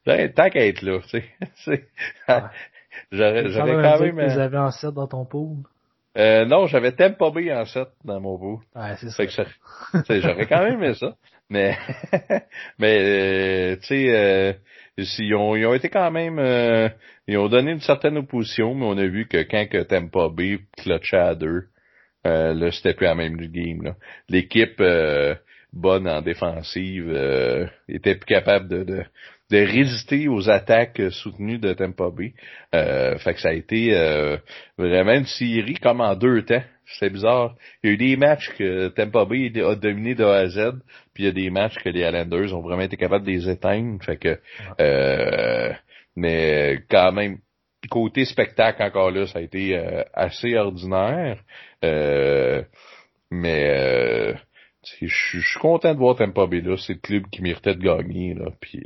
Ben, 0.06 0.32
tant 0.34 0.50
qu'à 0.50 0.66
être 0.66 0.82
là, 0.82 1.00
tu 1.10 1.22
sais. 1.64 1.86
j'aurais, 3.12 3.50
j'aurais 3.50 3.74
quand 3.74 4.00
même. 4.00 4.16
Vous 4.16 4.40
avez 4.40 4.58
en 4.58 4.72
7 4.72 4.94
dans 4.94 5.08
ton 5.08 5.26
pool? 5.26 5.58
Euh, 6.18 6.46
non, 6.46 6.68
j'avais 6.68 6.92
Tampa 6.92 7.30
Bay 7.30 7.54
en 7.54 7.66
7 7.66 7.88
dans 8.04 8.20
mon 8.20 8.38
pool. 8.38 8.60
Ouais, 8.76 8.96
c'est 9.00 9.10
ça. 9.10 9.26
Que 9.26 10.20
j'aurais 10.20 10.46
quand 10.46 10.64
même 10.64 10.84
aimé 10.84 10.94
ça. 10.96 11.16
Mais, 11.50 11.78
mais, 12.80 13.00
euh, 13.00 13.76
tu 13.78 13.88
sais, 13.88 14.16
euh, 14.16 14.54
ils, 14.98 15.36
ont, 15.36 15.56
ils 15.56 15.66
ont 15.66 15.74
été 15.74 15.90
quand 15.90 16.12
même, 16.12 16.40
euh, 16.40 16.90
ils 17.28 17.38
ont 17.38 17.50
donné 17.50 17.72
une 17.72 17.82
certaine 17.82 18.18
opposition, 18.18 18.74
mais 18.74 18.86
on 18.86 18.98
a 18.98 19.06
vu 19.06 19.28
que 19.28 19.44
quand 19.44 19.68
que 19.70 19.84
Tampa 19.84 20.30
Bay 20.30 20.60
clutchait 20.78 21.18
à 21.18 21.36
deux, 21.36 21.66
euh, 22.26 22.54
là, 22.54 22.72
c'était 22.72 22.94
plus 22.94 23.06
la 23.06 23.16
même 23.16 23.38
game, 23.38 23.84
là. 23.84 23.96
L'équipe, 24.30 24.80
euh, 24.80 25.36
bonne 25.74 26.08
en 26.08 26.22
défensive, 26.22 27.10
était 27.88 28.16
plus 28.16 28.26
capable 28.26 28.68
de, 28.68 28.84
de 28.84 29.04
de 29.52 29.58
résister 29.58 30.30
aux 30.30 30.50
attaques 30.50 31.02
soutenues 31.12 31.60
de 31.60 31.74
Tampa 31.74 32.10
Bay. 32.10 32.34
Euh, 32.74 33.18
fait 33.18 33.34
que 33.34 33.42
ça 33.42 33.50
a 33.50 33.54
été 33.54 33.94
euh, 33.94 34.38
vraiment 34.78 35.14
une 35.14 35.26
série 35.26 35.76
comme 35.76 36.00
en 36.00 36.16
deux 36.16 36.44
temps. 36.44 36.64
C'est 37.00 37.10
bizarre. 37.10 37.56
Il 37.84 37.88
y 37.88 37.92
a 37.92 37.94
eu 37.94 37.98
des 37.98 38.16
matchs 38.16 38.50
que 38.58 38.88
Tampa 38.90 39.26
Bay 39.26 39.52
a 39.62 39.76
dominé 39.76 40.16
de 40.16 40.24
A 40.24 40.38
à 40.38 40.48
Z, 40.48 40.72
puis 41.14 41.24
il 41.24 41.26
y 41.26 41.30
a 41.30 41.32
des 41.32 41.50
matchs 41.50 41.76
que 41.84 41.90
les 41.90 42.02
Islanders 42.02 42.54
ont 42.56 42.62
vraiment 42.62 42.82
été 42.82 42.98
capables 42.98 43.26
de 43.26 43.32
les 43.32 43.50
éteindre. 43.50 44.04
Fait 44.04 44.18
que 44.18 44.40
euh, 44.80 45.74
mais 46.16 46.80
quand 46.90 47.12
même, 47.12 47.40
côté 47.90 48.26
spectacle 48.26 48.82
encore 48.84 49.12
là, 49.12 49.28
ça 49.28 49.40
a 49.40 49.42
été 49.42 49.78
euh, 49.78 50.04
assez 50.14 50.56
ordinaire. 50.56 51.40
Euh, 51.84 52.64
mais 53.30 54.34
je 55.02 55.08
suis 55.08 55.60
content 55.60 55.94
de 55.94 56.00
voir 56.00 56.16
Tampa 56.16 56.46
Bay 56.48 56.62
là. 56.62 56.78
C'est 56.78 56.94
le 56.94 57.00
club 57.00 57.24
qui 57.30 57.42
méritait 57.42 57.76
de 57.76 57.84
gagner. 57.84 58.34
Là, 58.34 58.48
puis 58.60 58.84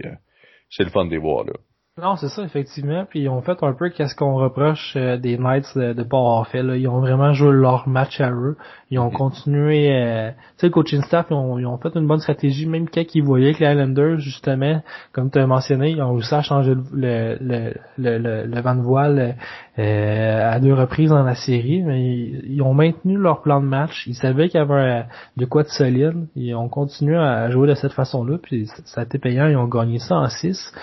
c'est 0.76 0.84
le 0.84 1.65
Non, 1.98 2.18
c'est 2.18 2.28
ça, 2.28 2.44
effectivement. 2.44 3.06
Puis 3.06 3.22
ils 3.22 3.30
ont 3.30 3.42
fait 3.42 3.64
un 3.64 3.72
peu 3.72 3.88
qu'est-ce 3.88 4.16
qu'on 4.16 4.36
reproche 4.36 4.98
euh, 4.98 5.16
des 5.16 5.38
Knights 5.38 5.78
de, 5.78 5.94
de 5.94 6.04
pas 6.04 6.18
avoir 6.18 6.46
fait. 6.46 6.62
Là. 6.62 6.76
Ils 6.76 6.90
ont 6.90 7.00
vraiment 7.00 7.32
joué 7.32 7.54
leur 7.54 7.88
match 7.88 8.20
à 8.20 8.32
eux. 8.32 8.58
Ils 8.92 9.00
ont 9.00 9.10
continué. 9.10 9.96
Euh, 9.96 10.32
tu 10.32 10.36
sais, 10.58 10.68
le 10.68 10.74
coaching 10.74 11.02
staff, 11.04 11.28
ils 11.30 11.36
ont, 11.36 11.58
ils 11.58 11.66
ont, 11.66 11.78
fait 11.78 11.96
une 11.96 12.06
bonne 12.06 12.20
stratégie. 12.20 12.66
Même 12.66 12.90
quand 12.90 13.16
ils 13.16 13.24
voyaient 13.24 13.54
que 13.54 13.64
les 13.64 13.72
Islanders, 13.72 14.20
justement, 14.20 14.82
comme 15.14 15.32
tu 15.32 15.40
as 15.40 15.48
mentionné, 15.48 15.92
ils 15.92 16.02
ont 16.02 16.16
réussi 16.16 16.36
à 16.36 16.42
changer 16.42 16.74
le, 16.94 17.38
le, 17.40 17.74
le, 17.98 18.44
le, 18.46 18.62
vent 18.62 18.76
de 18.76 18.82
voile 18.82 19.38
euh, 19.80 20.52
à 20.52 20.60
deux 20.60 20.74
reprises 20.74 21.12
dans 21.12 21.24
la 21.24 21.36
série. 21.36 21.82
Mais 21.82 22.04
ils, 22.04 22.62
ont 22.62 22.74
maintenu 22.74 23.16
leur 23.16 23.42
plan 23.42 23.62
de 23.62 23.68
match. 23.68 24.06
Ils 24.06 24.16
savaient 24.16 24.50
qu'il 24.50 24.60
y 24.60 24.62
avait 24.62 25.06
de 25.38 25.46
quoi 25.46 25.64
de 25.64 25.70
solide. 25.70 26.28
Ils 26.36 26.56
ont 26.56 26.68
continué 26.68 27.16
à 27.16 27.50
jouer 27.52 27.70
de 27.70 27.76
cette 27.76 27.94
façon-là. 27.94 28.38
Puis 28.44 28.68
ça 28.84 29.00
a 29.00 29.04
été 29.06 29.18
payant. 29.18 29.48
Ils 29.48 29.56
ont 29.56 29.70
gagné 29.70 30.00
ça 30.00 30.18
en 30.18 30.28
6 30.28 30.74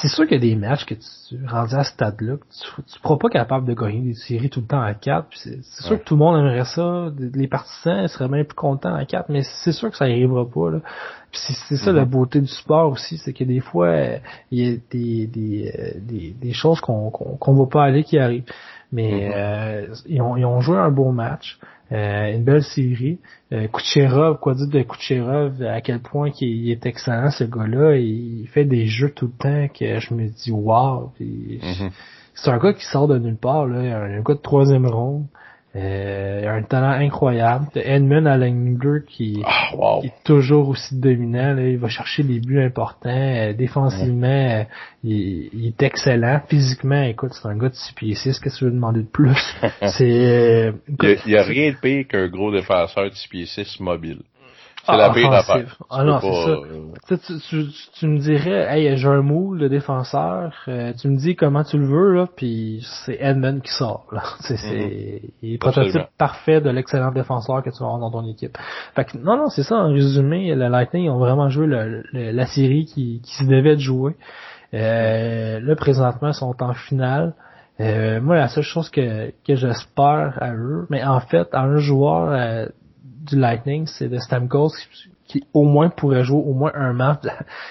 c'est 0.00 0.08
sûr 0.08 0.24
qu'il 0.26 0.34
y 0.34 0.36
a 0.36 0.54
des 0.54 0.56
matchs 0.56 0.84
que 0.84 0.94
tu 0.94 1.46
rendus 1.46 1.74
à 1.74 1.84
ce 1.84 1.92
stade-là, 1.92 2.36
tu, 2.36 2.82
tu 2.82 2.98
seras 2.98 3.16
pas 3.16 3.28
capable 3.28 3.66
de 3.66 3.74
gagner 3.74 4.00
des 4.00 4.14
séries 4.14 4.48
tout 4.48 4.60
le 4.60 4.66
temps 4.66 4.80
à 4.80 4.94
4. 4.94 5.26
C'est 5.32 5.62
sûr 5.62 5.98
que 5.98 6.04
tout 6.04 6.14
le 6.14 6.18
monde 6.18 6.38
aimerait 6.38 6.64
ça. 6.64 7.10
Les 7.18 7.46
partisans 7.46 8.08
seraient 8.08 8.28
même 8.28 8.46
plus 8.46 8.54
contents 8.54 8.94
à 8.94 9.04
4, 9.04 9.28
mais 9.28 9.42
c'est 9.64 9.72
sûr 9.72 9.90
que 9.90 9.96
ça 9.96 10.04
arrivera 10.04 10.48
pas. 10.48 10.70
Là. 10.70 10.78
c'est 11.32 11.76
ça 11.76 11.92
la 11.92 12.04
mm-hmm. 12.04 12.08
beauté 12.08 12.40
du 12.40 12.46
sport 12.46 12.92
aussi, 12.92 13.18
c'est 13.18 13.32
que 13.32 13.44
des 13.44 13.60
fois, 13.60 13.94
il 14.50 14.58
y 14.58 14.72
a 14.72 14.76
des, 14.90 15.26
des, 15.26 15.72
euh, 15.78 16.00
des, 16.00 16.34
des 16.40 16.52
choses 16.52 16.80
qu'on 16.80 17.10
qu'on 17.10 17.52
voit 17.52 17.68
pas 17.68 17.84
aller 17.84 18.04
qui 18.04 18.18
arrivent. 18.18 18.50
Mais 18.92 19.28
mm-hmm. 19.28 19.32
euh, 19.34 19.94
ils, 20.06 20.22
ont, 20.22 20.36
ils 20.36 20.44
ont 20.44 20.60
joué 20.60 20.78
un 20.78 20.90
beau 20.90 21.12
match. 21.12 21.58
Euh, 21.92 22.32
une 22.32 22.44
belle 22.44 22.62
série. 22.62 23.18
Euh, 23.52 23.68
Kucherov, 23.68 24.38
quoi 24.38 24.54
dire 24.54 24.68
de 24.68 24.82
Kucherov, 24.82 25.62
à 25.62 25.80
quel 25.82 26.00
point 26.00 26.30
il 26.40 26.70
est 26.70 26.86
excellent 26.86 27.30
ce 27.30 27.44
gars-là. 27.44 27.96
Il 27.96 28.48
fait 28.48 28.64
des 28.64 28.86
jeux 28.86 29.10
tout 29.10 29.26
le 29.26 29.32
temps 29.32 29.68
que 29.68 29.98
je 29.98 30.14
me 30.14 30.28
dis 30.28 30.50
wow. 30.50 31.12
Mm-hmm. 31.20 31.90
C'est 32.34 32.50
un 32.50 32.58
gars 32.58 32.72
qui 32.72 32.84
sort 32.86 33.08
de 33.08 33.18
nulle 33.18 33.36
part, 33.36 33.66
là. 33.66 34.04
Un 34.04 34.22
gars 34.22 34.34
de 34.34 34.40
troisième 34.40 34.86
ronde. 34.86 35.26
Euh, 35.74 36.58
un 36.58 36.62
talent 36.64 36.90
incroyable. 36.90 37.66
Edmund 37.74 38.26
à 38.26 38.38
qui, 39.06 39.42
ah, 39.42 40.00
qui, 40.00 40.08
est 40.08 40.24
toujours 40.24 40.68
aussi 40.68 40.94
dominant. 40.94 41.54
Là. 41.54 41.66
Il 41.66 41.78
va 41.78 41.88
chercher 41.88 42.22
des 42.22 42.40
buts 42.40 42.60
importants. 42.62 43.08
Euh, 43.08 43.54
défensivement, 43.54 44.26
euh, 44.26 44.64
il, 45.02 45.66
est 45.66 45.82
excellent. 45.82 46.42
Physiquement, 46.46 47.02
écoute, 47.02 47.32
c'est 47.32 47.48
un 47.48 47.56
gars 47.56 47.70
de 47.70 47.74
6 47.74 47.94
pieds 47.94 48.14
6. 48.14 48.38
Qu'est-ce 48.38 48.40
que 48.40 48.58
tu 48.58 48.64
veux 48.66 48.70
demander 48.70 49.00
de 49.00 49.08
plus? 49.08 49.56
c'est, 49.80 50.02
euh, 50.02 50.72
il 50.88 51.18
n'y 51.26 51.36
a, 51.36 51.42
rien 51.42 51.70
de 51.70 51.76
pire 51.76 52.06
qu'un 52.06 52.28
gros 52.28 52.52
défenseur 52.52 53.08
de 53.08 53.14
6 53.14 53.28
pieds 53.28 53.46
6 53.46 53.80
mobile. 53.80 54.20
C'est 54.84 54.96
la 54.96 55.10
pire 55.10 55.32
affaire. 55.32 55.78
Ah 55.90 56.02
non, 56.02 56.18
c'est 56.20 56.32
ça. 56.32 56.50
Euh, 56.50 56.92
tu, 57.08 57.38
tu, 57.48 57.66
tu, 57.94 58.06
me 58.06 58.18
dirais, 58.18 58.66
hey, 58.68 58.96
j'ai 58.96 59.08
un 59.08 59.22
mot, 59.22 59.54
le 59.54 59.68
défenseur, 59.68 60.52
euh, 60.66 60.92
tu 61.00 61.08
me 61.08 61.16
dis 61.16 61.36
comment 61.36 61.62
tu 61.62 61.78
le 61.78 61.86
veux, 61.86 62.12
là, 62.14 62.26
puis 62.34 62.84
c'est 63.04 63.16
Edmund 63.20 63.62
qui 63.62 63.72
sort, 63.72 64.06
là. 64.10 64.22
C'est, 64.40 64.56
c'est, 64.56 64.74
mhm. 64.74 65.30
il 65.42 65.54
est 65.54 65.58
prototype 65.58 66.08
parfait 66.18 66.60
de 66.60 66.70
l'excellent 66.70 67.12
défenseur 67.12 67.62
que 67.62 67.70
tu 67.70 67.78
vas 67.78 67.86
avoir 67.86 68.00
dans 68.00 68.10
ton 68.10 68.26
équipe. 68.28 68.58
Fait 68.96 69.04
que, 69.04 69.18
non, 69.18 69.36
non, 69.36 69.48
c'est 69.48 69.62
ça, 69.62 69.76
en 69.76 69.92
résumé, 69.92 70.54
le 70.54 70.68
Lightning 70.68 71.08
ont 71.08 71.18
vraiment 71.18 71.48
joué 71.48 71.66
le, 71.66 72.02
la 72.12 72.46
série 72.46 72.86
qui, 72.86 73.20
qui 73.22 73.34
se 73.36 73.44
devait 73.44 73.76
de 73.76 73.80
jouer. 73.80 74.16
Euh, 74.74 75.60
là, 75.60 75.76
présentement, 75.76 76.28
ils 76.28 76.34
sont 76.34 76.62
en 76.62 76.72
finale. 76.72 77.34
Euh, 77.80 78.20
moi, 78.20 78.36
la 78.36 78.48
seule 78.48 78.64
chose 78.64 78.90
que, 78.90 79.30
que 79.46 79.54
j'espère 79.54 80.38
à 80.40 80.52
eux, 80.52 80.86
mais 80.90 81.02
en 81.04 81.20
fait, 81.20 81.48
à 81.52 81.62
un 81.62 81.78
joueur 81.78 82.30
euh, 82.30 82.66
du 83.02 83.38
Lightning, 83.38 83.86
c'est 83.86 84.08
de 84.08 84.18
Stamkos 84.18 84.72
qui, 85.26 85.44
au 85.54 85.64
moins 85.64 85.88
pourrait 85.88 86.24
jouer 86.24 86.42
au 86.44 86.52
moins 86.52 86.72
un 86.74 86.92
match 86.92 87.22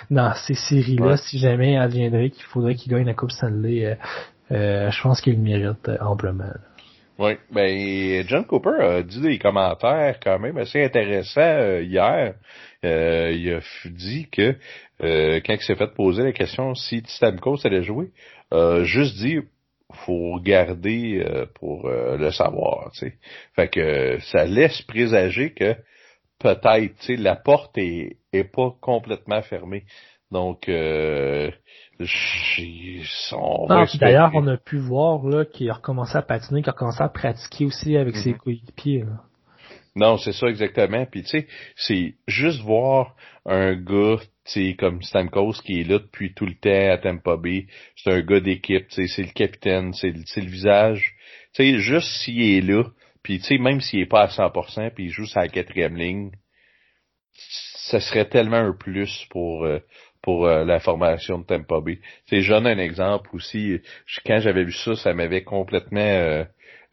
dans 0.10 0.34
ces 0.34 0.54
séries-là 0.54 1.18
si 1.18 1.38
jamais 1.38 1.74
elle 1.74 1.90
viendrait 1.90 2.30
qu'il 2.30 2.44
faudrait 2.46 2.76
qu'il 2.76 2.92
gagne 2.92 3.06
la 3.06 3.14
Coupe 3.14 3.32
Stanley. 3.32 3.86
Euh, 3.86 3.96
euh, 4.52 4.92
je 4.92 5.02
pense 5.02 5.22
qu'il 5.22 5.34
le 5.34 5.40
mérite 5.40 5.88
euh, 5.88 5.98
amplement. 6.02 6.52
Oui, 7.20 7.34
ben 7.52 8.26
John 8.28 8.46
Cooper 8.46 8.82
a 8.82 9.04
dit 9.04 9.22
des 9.22 9.38
commentaires 9.38 10.20
quand 10.24 10.40
même 10.40 10.58
assez 10.58 10.84
intéressants 10.84 11.40
euh, 11.42 11.84
hier. 11.84 12.34
Euh, 12.84 13.32
il 13.32 13.54
a 13.54 13.60
dit 13.86 14.28
que 14.32 14.56
euh, 15.04 15.40
quand 15.46 15.54
il 15.54 15.62
s'est 15.62 15.76
fait 15.76 15.94
poser 15.94 16.24
la 16.24 16.32
question 16.32 16.74
si 16.74 17.04
Stamkos 17.06 17.60
allait 17.64 17.84
jouer, 17.84 18.10
euh, 18.54 18.84
juste 18.86 19.18
dit 19.18 19.40
faut 20.06 20.34
regarder 20.34 21.24
pour 21.56 21.88
le 21.90 22.32
savoir. 22.32 22.94
sais. 22.94 23.14
Fait 23.56 23.68
que 23.68 24.20
ça 24.32 24.46
laisse 24.46 24.82
présager 24.84 25.54
que 25.54 25.76
peut-être 26.40 27.10
la 27.10 27.36
porte 27.36 27.78
est, 27.78 28.18
est 28.34 28.44
pas 28.44 28.72
complètement 28.82 29.42
fermée. 29.42 29.84
Donc 30.32 30.70
euh, 30.70 31.52
D'ailleurs, 34.00 34.32
on 34.34 34.48
a 34.48 34.58
pu 34.58 34.78
voir 34.78 35.24
là 35.26 35.46
qu'il 35.46 35.70
a 35.70 35.74
recommencé 35.74 36.18
à 36.18 36.22
patiner, 36.22 36.62
qu'il 36.62 36.70
a 36.70 36.74
recommencé 36.74 37.04
à 37.04 37.10
pratiquer 37.10 37.66
aussi 37.66 37.98
avec 37.98 38.16
ses 38.16 38.32
mhm. 38.32 38.38
coéquipiers. 38.38 39.06
Non, 39.96 40.18
c'est 40.18 40.32
ça 40.32 40.48
exactement. 40.48 41.06
Puis 41.06 41.24
tu 41.24 41.30
sais, 41.30 41.48
c'est 41.76 42.16
juste 42.28 42.62
voir 42.62 43.16
un 43.46 43.76
gars, 43.76 44.18
tu 44.46 44.76
comme 44.76 45.02
Stamkos 45.02 45.54
qui 45.66 45.82
est 45.82 45.84
là 45.84 46.00
depuis 46.00 46.34
tout 46.34 46.46
le 46.46 46.56
temps 46.56 46.94
à 46.94 46.98
Tampa 46.98 47.38
Bay. 47.38 47.68
C'est 47.98 48.12
un 48.12 48.22
gars 48.22 48.40
d'équipe, 48.40 48.88
tu 48.88 49.08
c'est 49.08 49.24
le 49.24 49.34
capitaine, 49.34 49.94
c'est 49.94 50.12
le 50.12 50.50
visage. 50.50 51.14
Tu 51.54 51.64
sais, 51.64 51.78
juste 51.80 52.08
s'il 52.24 52.42
est 52.42 52.62
là, 52.62 52.86
puis 53.24 53.40
tu 53.40 53.46
sais, 53.46 53.58
même 53.58 53.82
s'il 53.82 54.00
est 54.00 54.06
pas 54.06 54.24
à 54.24 54.28
100%, 54.28 54.92
puis 54.92 55.06
il 55.06 55.10
joue 55.10 55.26
sa 55.26 55.48
quatrième 55.48 55.98
ligne, 55.98 56.32
ça 57.34 58.00
serait 58.00 58.30
tellement 58.30 58.58
un 58.58 58.74
plus 58.74 59.26
pour 59.30 59.66
euh, 59.66 59.80
pour 60.22 60.46
euh, 60.46 60.64
la 60.64 60.80
formation 60.80 61.40
de 61.40 61.46
Tampa 61.46 61.82
Bay. 61.82 62.00
C'est 62.28 62.42
jeune 62.42 62.68
un 62.68 62.78
exemple 62.78 63.30
aussi. 63.34 63.80
Quand 64.26 64.40
j'avais 64.40 64.64
vu 64.64 64.72
ça, 64.72 64.96
ça 64.96 65.14
m'avait 65.14 65.44
complètement 65.44 66.00
euh, 66.00 66.44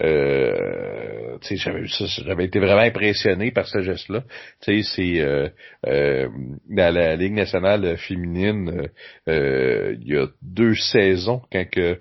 euh, 0.02 1.38
j'avais 1.50 1.80
vu 1.80 1.88
ça, 1.88 2.04
j'avais 2.24 2.44
été 2.44 2.58
vraiment 2.58 2.82
impressionné 2.82 3.50
par 3.50 3.66
ce 3.66 3.80
geste-là. 3.82 4.22
Tu 4.62 4.82
sais, 4.82 4.90
c'est 4.94 5.20
euh, 5.20 5.48
euh, 5.86 6.28
dans 6.68 6.94
la 6.94 7.16
Ligue 7.16 7.34
nationale 7.34 7.96
féminine, 7.98 8.88
il 9.26 10.02
y 10.04 10.16
a 10.16 10.26
deux 10.42 10.74
saisons 10.74 11.42
quand 11.50 11.68
que 11.70 11.98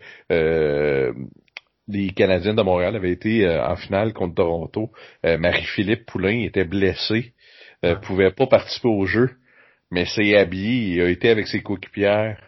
les 1.90 2.10
Canadiens 2.10 2.54
de 2.54 2.62
Montréal 2.62 2.96
avaient 2.96 3.12
été 3.12 3.48
en 3.48 3.76
finale 3.78 4.14
contre 4.14 4.36
Toronto. 4.36 4.92
Marie-Philippe 5.24 6.06
Poulain 6.06 6.44
était 6.44 6.66
blessée, 6.66 7.34
pouvait 8.04 8.32
pas 8.32 8.48
participer 8.48 8.90
au 8.90 9.06
jeu 9.06 9.30
mais 9.92 10.06
c'est 10.06 10.36
habillé, 10.36 10.96
il 10.96 11.02
a 11.02 11.10
été 11.10 11.30
avec 11.30 11.48
ses 11.48 11.62
coéquipières, 11.62 12.42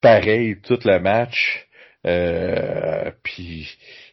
pareil, 0.00 0.60
tout 0.62 0.78
le 0.84 0.98
match, 0.98 1.66
euh, 2.06 3.10
puis 3.22 3.68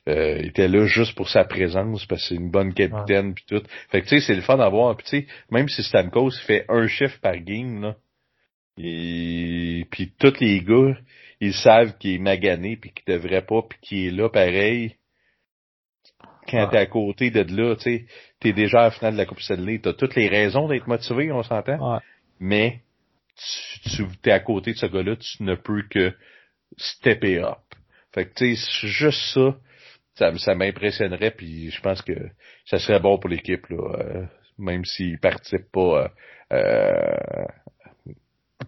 euh, 0.10 0.38
il 0.40 0.48
était 0.48 0.68
là 0.68 0.86
juste 0.86 1.16
pour 1.16 1.30
sa 1.30 1.46
présence, 1.46 2.06
parce 2.06 2.22
que 2.24 2.28
c'est 2.30 2.36
une 2.36 2.52
bonne 2.52 2.74
capitaine, 2.74 3.34
puis 3.34 3.46
tout. 3.48 3.64
Fait 3.90 4.02
que 4.02 4.08
tu 4.08 4.20
sais, 4.20 4.26
c'est 4.26 4.36
le 4.36 4.42
fun 4.42 4.58
d'avoir, 4.58 4.96
puis 4.98 5.06
tu 5.06 5.20
sais, 5.20 5.28
même 5.50 5.70
si 5.70 5.84
Stamkos 5.84 6.32
fait 6.46 6.66
un 6.70 6.88
chiffre 6.88 7.20
par 7.22 7.38
game, 7.38 7.82
là, 7.82 7.96
et 8.78 9.86
puis 9.92 10.12
tous 10.18 10.40
les 10.40 10.62
gars, 10.62 10.98
ils 11.40 11.54
savent 11.54 11.98
qu'il 11.98 12.16
est 12.16 12.20
magané, 12.20 12.76
puis 12.78 12.92
qu'il 12.92 13.14
devrait 13.14 13.46
pas, 13.46 13.62
puis 13.62 13.80
qu'il 13.82 14.08
est 14.08 14.12
là 14.12 14.30
pareil. 14.30 14.96
Quand 16.50 16.68
t'es 16.68 16.78
à 16.78 16.86
côté 16.86 17.32
de 17.32 17.42
là, 17.56 17.76
tu 17.76 17.84
sais, 17.84 18.06
t'es 18.40 18.52
déjà 18.52 18.82
à 18.82 18.84
la 18.86 18.92
finale 18.92 19.14
de 19.14 19.18
la 19.18 19.26
Coupe 19.26 19.40
Stanley, 19.40 19.80
t'as 19.80 19.94
toutes 19.94 20.16
les 20.16 20.28
raisons 20.28 20.68
d'être 20.68 20.88
motivé, 20.88 21.32
on 21.32 21.44
s'entend 21.44 22.02
mais 22.40 22.82
tu, 23.86 24.06
tu 24.22 24.30
es 24.30 24.34
à 24.34 24.40
côté 24.42 24.74
de 24.74 24.78
ce 24.78 24.86
gars-là, 24.86 25.16
tu 25.16 25.44
ne 25.44 25.56
peux 25.56 25.84
que 25.84 26.14
stepper 26.78 27.40
up. 27.40 27.60
Fait 28.14 28.26
que 28.26 28.34
tu 28.34 28.56
sais, 28.56 28.88
juste 28.88 29.34
ça, 29.34 29.56
ça, 30.16 30.36
ça 30.38 30.56
m'impressionnerait, 30.56 31.32
puis 31.32 31.72
je 31.72 31.82
pense 31.82 32.02
que 32.02 32.14
ça 32.66 32.80
serait 32.80 33.00
bon 33.00 33.18
pour 33.18 33.30
l'équipe, 33.30 33.68
là, 33.68 33.98
euh, 34.00 34.26
même 34.58 34.86
s'il 34.86 35.20
participe 35.20 35.72
pas 35.72 35.80
euh, 36.04 36.08
euh, 36.54 37.46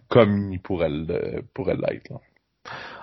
comme 0.08 0.52
il 0.52 0.60
pourrait, 0.60 0.90
pourrait 1.54 1.76
l'être. 1.76 2.12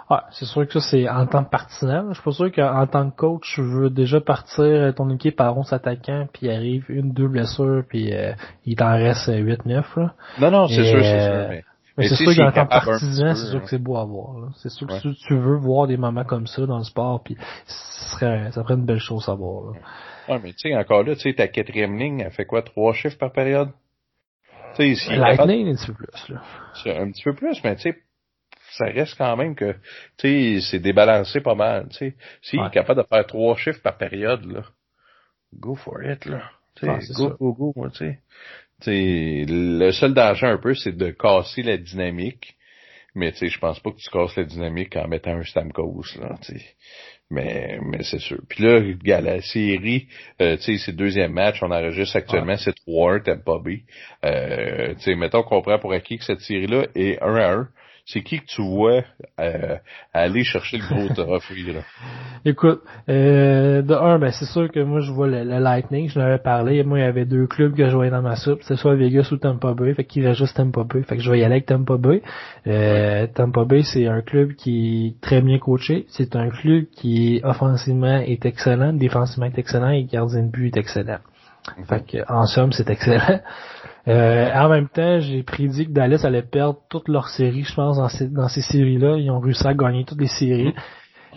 Ouais, 0.10 0.18
c'est 0.32 0.46
sûr 0.46 0.68
que 0.68 0.80
ça, 0.80 0.82
c'est 0.92 1.08
en 1.08 1.26
tant 1.28 1.46
que 1.46 1.50
partenaire. 1.50 2.04
Je 2.10 2.16
suis 2.16 2.24
pas 2.24 2.32
sûr 2.32 2.52
qu'en 2.52 2.86
tant 2.88 3.10
que 3.10 3.16
coach, 3.16 3.54
tu 3.56 3.62
veux 3.62 3.90
déjà 3.90 4.20
partir 4.20 4.94
ton 4.96 5.10
équipe 5.10 5.40
à 5.40 5.54
11 5.54 5.72
attaquants, 5.72 6.28
puis 6.34 6.52
arrive 6.52 6.86
une, 6.90 7.14
deux 7.14 7.30
blessures, 7.30 7.84
puis 7.88 8.14
euh, 8.14 8.34
il 8.66 8.76
t'en 8.76 8.94
reste 8.94 9.30
8-9. 9.30 10.10
Non, 10.40 10.52
non, 10.52 10.68
c'est 10.68 10.84
sûr, 10.84 11.02
c'est 11.02 11.26
sûr. 11.26 11.50
Mais, 11.50 11.64
mais 11.98 12.08
c'est 12.08 12.16
sûr 12.16 12.36
qu'en 12.36 12.52
tant 12.52 12.66
que 12.66 12.86
partisan, 12.86 13.36
c'est 13.36 13.52
sûr 13.52 13.62
que 13.62 13.70
c'est 13.70 13.82
beau 13.82 13.98
à 13.98 14.06
voir. 14.06 14.52
C'est 14.58 14.70
sûr 14.70 14.88
que 14.88 15.00
si 15.00 15.14
tu 15.28 15.36
veux 15.36 15.58
voir 15.58 15.88
des 15.88 15.98
moments 15.98 16.24
comme 16.24 16.48
ça 16.48 16.66
dans 16.66 16.80
le 16.80 16.84
sport, 16.84 17.24
puis 17.24 17.38
serait, 17.68 18.52
ça 18.52 18.64
serait 18.64 18.74
une 18.76 18.86
belle 18.86 19.00
chose 19.00 19.30
à 19.30 19.34
voir. 19.34 19.74
Là. 19.74 19.80
Ouais, 20.30 20.40
mais 20.42 20.54
tu 20.54 20.70
sais, 20.70 20.76
encore 20.76 21.04
là, 21.04 21.16
tu 21.16 21.22
sais, 21.22 21.34
ta 21.34 21.48
quatrième 21.48 21.98
ligne, 21.98 22.22
elle 22.22 22.32
fait 22.32 22.46
quoi, 22.46 22.62
trois 22.62 22.94
chiffres 22.94 23.18
par 23.18 23.32
période? 23.32 23.70
Tu 24.76 24.96
sais, 24.96 25.16
Lightning, 25.16 25.70
un 25.70 25.76
petit 25.76 25.88
peu 25.88 25.94
plus, 25.94 26.30
là. 26.30 26.42
Un 27.00 27.12
petit 27.12 27.24
peu 27.24 27.36
plus, 27.36 27.64
mais 27.64 27.76
tu 27.76 27.82
sais, 27.82 27.98
ça 28.72 28.86
reste 28.86 29.16
quand 29.18 29.36
même 29.38 29.56
que, 29.56 29.74
tu 30.18 30.60
sais, 30.60 30.62
c'est 30.62 30.80
débalancé 30.80 31.42
pas 31.42 31.56
mal, 31.56 31.90
tu 31.90 31.98
sais. 31.98 32.16
S'il 32.42 32.60
est 32.60 32.72
capable 32.72 33.02
de 33.04 33.08
faire 33.08 33.26
trois 33.28 33.56
chiffres 33.56 33.82
par 33.82 33.98
période, 33.98 34.46
là, 34.46 34.64
go 35.54 35.76
for 35.76 36.02
it, 36.04 36.26
là. 36.26 36.42
Tu 36.76 36.88
sais, 36.88 37.14
go, 37.14 37.36
go, 37.40 37.54
go, 37.54 37.74
moi, 37.76 37.90
tu 37.92 37.98
sais. 37.98 38.20
Sais, 38.82 39.46
le 39.48 39.92
seul 39.92 40.14
danger 40.14 40.48
un 40.48 40.58
peu, 40.58 40.74
c'est 40.76 40.96
de 40.96 41.12
casser 41.12 41.64
la 41.64 41.78
dynamique. 41.78 42.56
Mais 43.16 43.32
tu 43.32 43.40
sais, 43.40 43.50
je 43.50 43.60
pense 43.60 43.80
pas 43.80 43.92
que 43.92 43.98
tu 43.98 44.10
casses 44.10 44.36
la 44.36 44.44
dynamique 44.44 44.96
en 44.96 45.08
mettant 45.08 45.38
un 45.38 45.44
Stamkos, 45.44 46.04
là. 46.20 46.36
Mais, 47.30 47.80
mais 47.82 48.04
c'est 48.04 48.20
sûr. 48.20 48.40
Puis 48.50 48.64
là, 48.64 48.80
regarde, 48.80 49.26
la 49.26 49.42
série, 49.42 50.08
euh, 50.42 50.58
tu 50.58 50.64
sais, 50.64 50.78
c'est 50.78 50.92
le 50.92 50.98
deuxième 50.98 51.34
match, 51.34 51.62
on 51.62 51.72
enregistre 51.72 52.16
actuellement, 52.16 52.58
c'est 52.58 52.76
3-1, 52.88 53.24
Tampa 53.24 53.60
Bay. 53.64 53.84
Euh, 54.26 54.96
tu 54.96 55.02
sais, 55.02 55.16
mettons 55.16 55.44
qu'on 55.44 55.62
prend 55.62 55.80
pour 55.80 55.94
acquis 55.94 56.18
que 56.18 56.26
cette 56.26 56.42
série-là 56.42 56.88
est 56.96 57.22
1 57.22 57.36
à 57.36 57.54
1 57.54 57.70
c'est 58.06 58.22
qui 58.22 58.40
que 58.40 58.46
tu 58.46 58.62
vois 58.62 59.04
euh, 59.40 59.78
aller 60.14 60.44
chercher 60.44 60.78
le 60.78 60.84
gros 60.88 61.14
trophée 61.14 61.74
là? 61.74 61.82
Écoute, 62.46 62.82
euh, 63.08 63.82
de 63.82 63.94
un, 63.94 64.20
ben 64.20 64.32
c'est 64.32 64.46
sûr 64.46 64.70
que 64.72 64.82
moi 64.82 65.00
je 65.00 65.12
vois 65.12 65.28
le, 65.28 65.44
Lightning, 65.44 66.10
je 66.10 66.20
l'avais 66.20 66.38
parlé, 66.38 66.84
moi 66.84 67.00
il 67.00 67.02
y 67.04 67.06
avait 67.06 67.26
deux 67.26 67.48
clubs 67.48 67.76
que 67.76 67.88
je 67.88 67.96
voyais 67.96 68.12
dans 68.12 68.22
ma 68.22 68.36
soupe, 68.36 68.60
c'est 68.64 68.76
soit 68.76 68.96
Vegas 68.96 69.30
ou 69.32 69.38
Tampa 69.38 69.74
Bay, 69.74 69.94
fait 69.94 70.04
qu'il 70.04 70.28
reste 70.28 70.40
juste 70.40 70.58
Tampa 70.58 70.84
Bay, 70.84 71.04
fait 71.04 71.16
que 71.16 71.22
je 71.22 71.32
vais 71.32 71.40
y 71.40 71.44
aller 71.44 71.56
avec 71.56 71.66
Tampa 71.66 71.98
Bay. 71.98 72.22
Euh, 72.68 73.28
Tampa 73.28 73.64
Bay 73.64 73.84
c'est 73.84 74.08
un 74.08 74.22
club 74.22 74.54
qui 74.54 75.08
est 75.08 75.22
très 75.22 75.42
bien 75.42 75.60
coaché, 75.60 76.06
c'est 76.10 76.36
un 76.36 76.50
club 76.50 76.86
qui 76.96 77.40
offensivement 77.44 78.20
est 78.20 78.46
excellent, 78.46 78.94
défensivement 78.94 79.48
est 79.48 79.58
excellent. 79.58 79.92
Et 79.92 80.04
gardien 80.04 80.44
de 80.44 80.52
but 80.52 80.76
est 80.76 80.80
excellent. 80.80 81.20
Fait 81.88 82.06
que, 82.06 82.18
en 82.32 82.46
somme, 82.46 82.72
c'est 82.74 82.90
excellent. 82.90 83.40
Euh, 84.08 84.52
en 84.54 84.70
même 84.70 84.90
temps, 84.90 85.20
j'ai 85.20 85.44
prédit 85.44 85.86
que 85.88 85.92
Dallas 85.92 86.22
allait 86.26 86.42
perdre 86.42 86.80
toutes 86.90 87.08
leurs 87.08 87.30
séries, 87.30 87.64
je 87.64 87.74
pense, 87.74 87.98
dans 87.98 88.10
ces, 88.10 88.28
dans 88.28 88.50
ces 88.50 88.62
séries-là. 88.62 89.18
Ils 89.18 89.32
ont 89.32 89.40
réussi 89.40 89.66
à 89.66 89.74
gagner 89.74 90.04
toutes 90.04 90.20
les 90.20 90.28
séries. 90.28 90.74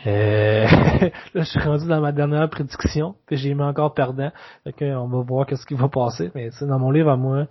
Euh, 0.06 0.66
là, 1.34 1.42
je 1.42 1.44
suis 1.44 1.60
rendu 1.60 1.86
dans 1.86 2.00
ma 2.00 2.12
dernière 2.12 2.48
prédiction, 2.50 3.14
puis 3.26 3.36
j'ai 3.36 3.54
mis 3.54 3.62
encore 3.62 3.94
perdant. 3.94 4.32
Fait 4.64 4.94
on 4.94 5.06
va 5.06 5.20
voir 5.20 5.46
qu'est-ce 5.46 5.66
qui 5.66 5.74
va 5.74 5.88
passer. 5.88 6.30
Mais 6.34 6.50
dans 6.60 6.78
mon 6.78 6.90
livre 6.90 7.10
à 7.10 7.16
moi, 7.16 7.46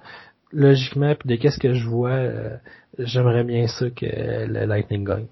logiquement, 0.52 1.14
puis 1.16 1.30
de 1.30 1.36
qu'est-ce 1.42 1.60
que 1.60 1.74
je 1.74 1.88
vois, 1.88 2.12
euh, 2.12 2.58
j'aimerais 3.00 3.44
bien 3.44 3.68
ça 3.68 3.90
que 3.90 4.06
le 4.06 4.66
Lightning 4.66 5.06
gagne. 5.06 5.28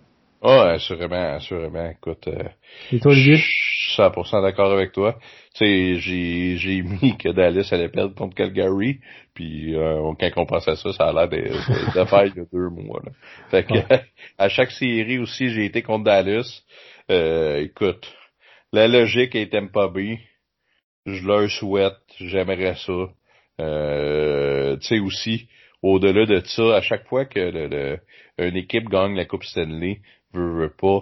Ah, 0.46 0.50
oh, 0.50 0.70
assurément, 0.76 1.36
assurément. 1.36 1.90
Écoute, 1.90 2.28
euh, 2.28 2.44
Et 2.92 3.00
toi, 3.00 3.14
Olivier? 3.14 3.38
Je 3.38 3.44
suis 3.44 3.96
100% 3.96 4.42
d'accord 4.42 4.74
avec 4.74 4.92
toi. 4.92 5.18
Tu 5.56 5.60
sais, 5.60 5.96
j'ai, 6.00 6.58
j'ai 6.58 6.82
mis 6.82 7.18
que 7.18 7.30
Dallas 7.30 7.70
allait 7.72 7.88
perdre 7.88 8.14
contre 8.14 8.36
Calgary, 8.36 9.00
puis 9.34 9.74
euh, 9.74 10.12
quand 10.20 10.32
on 10.36 10.46
pense 10.46 10.68
à 10.68 10.76
ça, 10.76 10.92
ça 10.92 11.08
a 11.08 11.14
l'air 11.14 11.30
de, 11.30 11.38
de, 11.38 12.06
faire 12.06 12.26
il 12.26 12.36
y 12.36 12.40
a 12.42 12.46
deux 12.52 12.70
mois. 12.70 13.02
Là. 13.06 13.12
Fait 13.52 13.64
que 13.64 13.74
à 14.38 14.50
chaque 14.50 14.72
série 14.72 15.18
aussi, 15.18 15.50
j'ai 15.50 15.64
été 15.64 15.82
contre 15.82 16.04
Dallas. 16.04 16.62
Euh, 17.10 17.62
écoute, 17.62 18.06
la 18.74 18.90
logique 18.90 19.36
est 19.36 19.72
pas 19.72 19.88
bien. 19.88 20.18
Je 21.06 21.26
leur 21.26 21.50
souhaite, 21.50 22.00
j'aimerais 22.20 22.76
ça. 22.76 23.08
Euh, 23.62 24.76
tu 24.76 24.88
sais 24.88 25.00
aussi, 25.00 25.48
au-delà 25.82 26.26
de 26.26 26.42
ça, 26.46 26.76
à 26.76 26.82
chaque 26.82 27.08
fois 27.08 27.26
que 27.26 27.40
le, 27.40 28.00
une 28.40 28.58
équipe 28.58 28.90
gagne 28.90 29.16
la 29.16 29.26
Coupe 29.26 29.44
Stanley, 29.44 30.00
veut, 30.34 30.70
pas, 30.70 31.02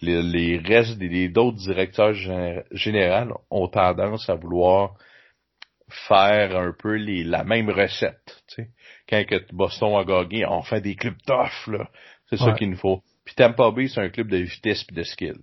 les, 0.00 0.22
les 0.22 0.58
restes 0.58 0.98
des 0.98 1.28
d'autres 1.28 1.58
directeurs 1.58 2.14
généraux 2.72 3.40
ont 3.50 3.68
tendance 3.68 4.28
à 4.28 4.34
vouloir 4.34 4.94
faire 5.88 6.56
un 6.56 6.72
peu 6.72 6.94
les, 6.94 7.24
la 7.24 7.44
même 7.44 7.70
recette. 7.70 8.42
sais 8.48 8.68
Quand 9.08 9.24
que 9.26 9.36
Boston 9.52 9.96
a 9.96 10.04
gagné, 10.04 10.46
on 10.46 10.62
fait 10.62 10.80
des 10.80 10.96
clubs 10.96 11.20
tough, 11.26 11.68
là. 11.68 11.88
C'est 12.30 12.38
ça 12.38 12.52
qu'il 12.52 12.70
nous 12.70 12.76
faut. 12.76 13.02
Puis 13.24 13.34
Tampa 13.34 13.70
Bay, 13.70 13.88
c'est 13.88 14.00
un 14.00 14.08
club 14.08 14.28
de 14.28 14.38
vitesse 14.38 14.84
et 14.90 14.94
de 14.94 15.02
skill. 15.02 15.36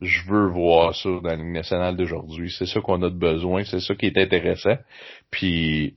Je 0.00 0.22
veux 0.28 0.48
voir 0.48 0.94
ça 0.94 1.08
dans 1.08 1.22
la 1.22 1.36
Ligue 1.36 1.52
nationale 1.52 1.96
d'aujourd'hui. 1.96 2.50
C'est 2.56 2.66
ça 2.66 2.80
qu'on 2.80 3.02
a 3.02 3.10
de 3.10 3.18
besoin. 3.18 3.64
C'est 3.64 3.80
ça 3.80 3.94
qui 3.94 4.06
est 4.06 4.18
intéressant. 4.18 4.76
Puis 5.30 5.96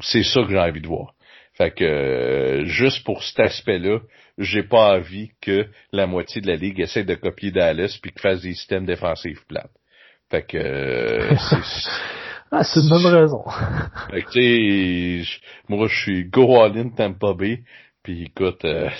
c'est 0.00 0.22
ça 0.22 0.42
que 0.42 0.50
j'ai 0.50 0.58
envie 0.58 0.80
de 0.80 0.86
voir. 0.86 1.14
Fait 1.54 1.70
que 1.70 2.62
juste 2.64 3.04
pour 3.04 3.22
cet 3.22 3.40
aspect-là, 3.40 4.00
j'ai 4.40 4.62
pas 4.62 4.96
envie 4.96 5.30
que 5.40 5.66
la 5.92 6.06
moitié 6.06 6.40
de 6.40 6.48
la 6.48 6.56
ligue 6.56 6.80
essaie 6.80 7.04
de 7.04 7.14
copier 7.14 7.50
Dallas 7.50 7.98
puis 8.02 8.10
qu'il 8.10 8.20
fasse 8.20 8.40
des 8.42 8.54
systèmes 8.54 8.86
défensifs 8.86 9.44
plates. 9.46 9.70
Fait 10.30 10.42
que 10.42 10.56
euh, 10.56 11.36
Ah, 12.52 12.64
c'est 12.64 12.80
une 12.80 12.88
bonne 12.88 13.06
raison. 13.06 13.44
fait 14.10 14.22
que 14.22 14.30
tu 14.30 15.24
sais, 15.24 15.40
moi 15.68 15.86
je 15.86 15.96
suis 16.00 16.24
go 16.24 16.60
all 16.60 16.76
in 16.76 16.88
Tampa 16.88 17.32
Bay, 17.32 17.62
puis 18.02 18.24
écoute, 18.24 18.64
euh, 18.64 18.90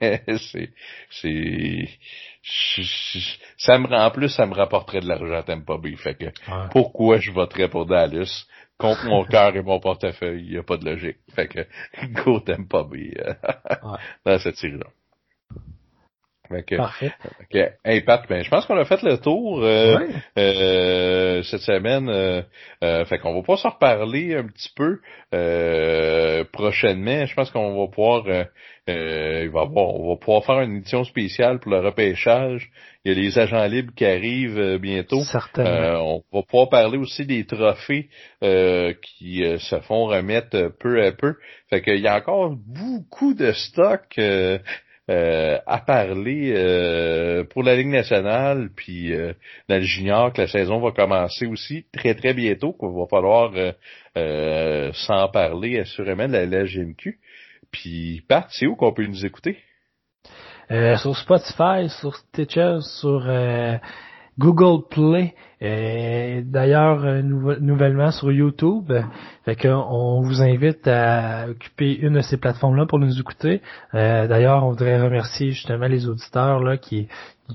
c'est 0.00 0.72
c'est 1.10 1.88
ça 3.56 3.78
me 3.78 3.86
en 3.86 4.10
plus 4.10 4.30
ça 4.30 4.46
me 4.46 4.54
rapporterait 4.54 5.00
de 5.00 5.06
l'argent 5.06 5.32
à 5.34 5.42
Tampa 5.44 5.78
Bay. 5.78 5.94
Fait 5.94 6.16
que 6.16 6.26
pourquoi 6.72 7.18
je 7.18 7.30
voterais 7.30 7.68
pour 7.68 7.86
Dallas? 7.86 8.46
Contre 8.82 9.06
mon 9.06 9.24
cœur 9.24 9.56
et 9.56 9.62
mon 9.62 9.78
portefeuille, 9.78 10.44
il 10.44 10.50
n'y 10.50 10.58
a 10.58 10.62
pas 10.62 10.76
de 10.76 10.84
logique. 10.84 11.18
Fait 11.34 11.46
que 11.46 11.60
go 12.24 12.40
Tampa 12.40 12.82
Bay 12.82 13.14
euh, 13.18 13.34
dans 14.26 14.38
cette 14.38 14.56
série-là. 14.56 14.86
Parfait. 16.76 17.12
Hey 17.84 18.02
Pat, 18.02 18.22
ben, 18.28 18.42
je 18.44 18.50
pense 18.50 18.66
qu'on 18.66 18.76
a 18.76 18.84
fait 18.84 19.02
le 19.02 19.18
tour 19.18 19.62
euh, 19.62 19.98
euh, 20.38 21.42
cette 21.42 21.60
semaine. 21.60 22.08
Euh, 22.08 22.42
euh, 22.82 23.04
fait 23.04 23.18
qu'on 23.18 23.34
va 23.34 23.42
pas 23.42 23.56
s'en 23.56 23.70
reparler 23.70 24.36
un 24.36 24.46
petit 24.46 24.70
peu 24.74 25.00
prochainement. 26.52 27.26
Je 27.26 27.34
pense 27.34 27.50
qu'on 27.50 27.80
va 27.80 27.90
pouvoir 27.90 28.24
il 28.88 29.50
va 29.50 29.60
avoir, 29.62 29.94
on 29.94 30.08
va 30.08 30.16
pouvoir 30.16 30.44
faire 30.44 30.60
une 30.60 30.78
édition 30.78 31.04
spéciale 31.04 31.60
pour 31.60 31.72
le 31.72 31.80
repêchage. 31.80 32.70
Il 33.04 33.12
y 33.12 33.16
a 33.16 33.20
les 33.20 33.38
agents 33.38 33.64
libres 33.66 33.92
qui 33.94 34.04
arrivent 34.04 34.78
bientôt. 34.78 35.22
Certainement. 35.22 36.22
on 36.32 36.36
va 36.36 36.42
pouvoir 36.42 36.68
parler 36.68 36.98
aussi 36.98 37.24
des 37.24 37.46
trophées 37.46 38.08
qui 38.40 39.44
se 39.58 39.80
font 39.80 40.06
remettre 40.06 40.72
peu 40.80 41.04
à 41.04 41.12
peu. 41.12 41.34
Fait 41.70 41.82
qu'il 41.82 42.00
y 42.00 42.08
a 42.08 42.16
encore 42.16 42.54
beaucoup 42.56 43.34
de 43.34 43.52
stocks 43.52 44.18
euh, 45.10 45.58
à 45.66 45.78
parler 45.78 46.52
euh, 46.54 47.42
pour 47.42 47.64
la 47.64 47.74
Ligue 47.74 47.88
nationale, 47.88 48.70
puis 48.76 49.12
euh, 49.12 49.32
dans 49.68 49.76
le 49.76 49.82
junior, 49.82 50.32
que 50.32 50.42
la 50.42 50.46
saison 50.46 50.78
va 50.78 50.92
commencer 50.92 51.44
aussi 51.46 51.86
très 51.92 52.14
très 52.14 52.34
bientôt, 52.34 52.72
qu'il 52.72 52.88
va 52.88 53.06
falloir 53.10 53.52
s'en 54.94 55.28
parler 55.28 55.80
assurément 55.80 56.28
de 56.28 56.34
la 56.34 56.44
LGMQ. 56.44 57.18
Puis 57.72 58.22
Pat, 58.28 58.46
c'est 58.50 58.66
où 58.66 58.76
qu'on 58.76 58.92
peut 58.92 59.06
nous 59.06 59.26
écouter? 59.26 59.58
sur 60.70 61.16
Spotify, 61.16 61.90
sur 62.00 62.16
Stitcher, 62.16 62.78
sur 62.80 63.28
Google 64.38 64.82
Play, 64.88 65.34
d'ailleurs 65.60 67.04
euh, 67.04 67.22
nouvellement 67.22 68.10
sur 68.10 68.32
YouTube. 68.32 68.92
Fait 69.44 69.56
qu'on 69.56 70.20
vous 70.22 70.42
invite 70.42 70.86
à 70.88 71.46
occuper 71.50 71.98
une 71.98 72.14
de 72.14 72.20
ces 72.20 72.36
plateformes-là 72.36 72.86
pour 72.86 72.98
nous 72.98 73.20
écouter. 73.20 73.60
Euh, 73.94 74.26
d'ailleurs, 74.26 74.64
on 74.64 74.70
voudrait 74.70 75.00
remercier 75.00 75.50
justement 75.50 75.86
les 75.86 76.08
auditeurs 76.08 76.60
là 76.60 76.76
qui, 76.76 77.08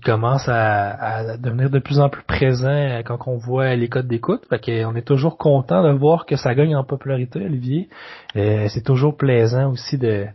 commencent 0.06 0.48
à, 0.48 1.38
devenir 1.38 1.72
de 1.72 1.80
plus 1.80 2.00
en 2.00 2.10
plus 2.10 2.22
présents 2.22 3.02
quand 3.04 3.18
on 3.26 3.38
voit 3.38 3.74
les 3.76 3.90
codes 3.90 4.08
d'écoute. 4.08 4.44
Fait 4.48 4.60
qu'on 4.64 4.96
est 4.96 5.08
toujours 5.08 5.40
content 5.40 5.82
de 5.82 5.98
voir 5.98 6.28
que 6.28 6.36
ça 6.36 6.54
gagne 6.54 6.76
en 6.76 6.84
popularité, 6.84 7.44
Olivier. 7.44 7.90
C'est 8.36 8.84
toujours 8.84 9.18
plaisant 9.18 9.72
aussi 9.72 9.98
de 9.98 10.28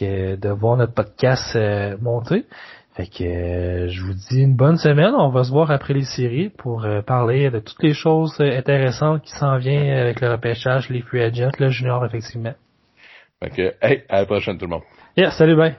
de 0.00 0.48
voir 0.50 0.76
notre 0.76 0.92
podcast 0.92 1.54
euh, 1.56 1.96
monter. 2.00 2.44
Fait 2.96 3.06
que 3.06 3.24
euh, 3.24 3.88
je 3.88 4.02
vous 4.02 4.14
dis 4.14 4.40
une 4.40 4.56
bonne 4.56 4.78
semaine. 4.78 5.14
On 5.14 5.28
va 5.28 5.44
se 5.44 5.50
voir 5.50 5.70
après 5.70 5.92
les 5.92 6.04
séries 6.04 6.48
pour 6.48 6.84
euh, 6.84 7.02
parler 7.02 7.50
de 7.50 7.58
toutes 7.58 7.82
les 7.82 7.92
choses 7.92 8.34
euh, 8.40 8.58
intéressantes 8.58 9.22
qui 9.22 9.32
s'en 9.32 9.58
viennent 9.58 9.98
avec 9.98 10.22
le 10.22 10.30
repêchage, 10.30 10.88
les 10.88 11.02
free 11.02 11.20
agents, 11.20 11.50
le 11.58 11.68
junior 11.68 12.04
effectivement. 12.06 12.54
Fait 13.42 13.50
que, 13.50 13.74
hey, 13.82 14.04
à 14.08 14.20
la 14.20 14.26
prochaine 14.26 14.56
tout 14.56 14.64
le 14.64 14.70
monde. 14.70 14.82
Yeah, 15.14 15.30
salut, 15.30 15.56
bye. 15.56 15.76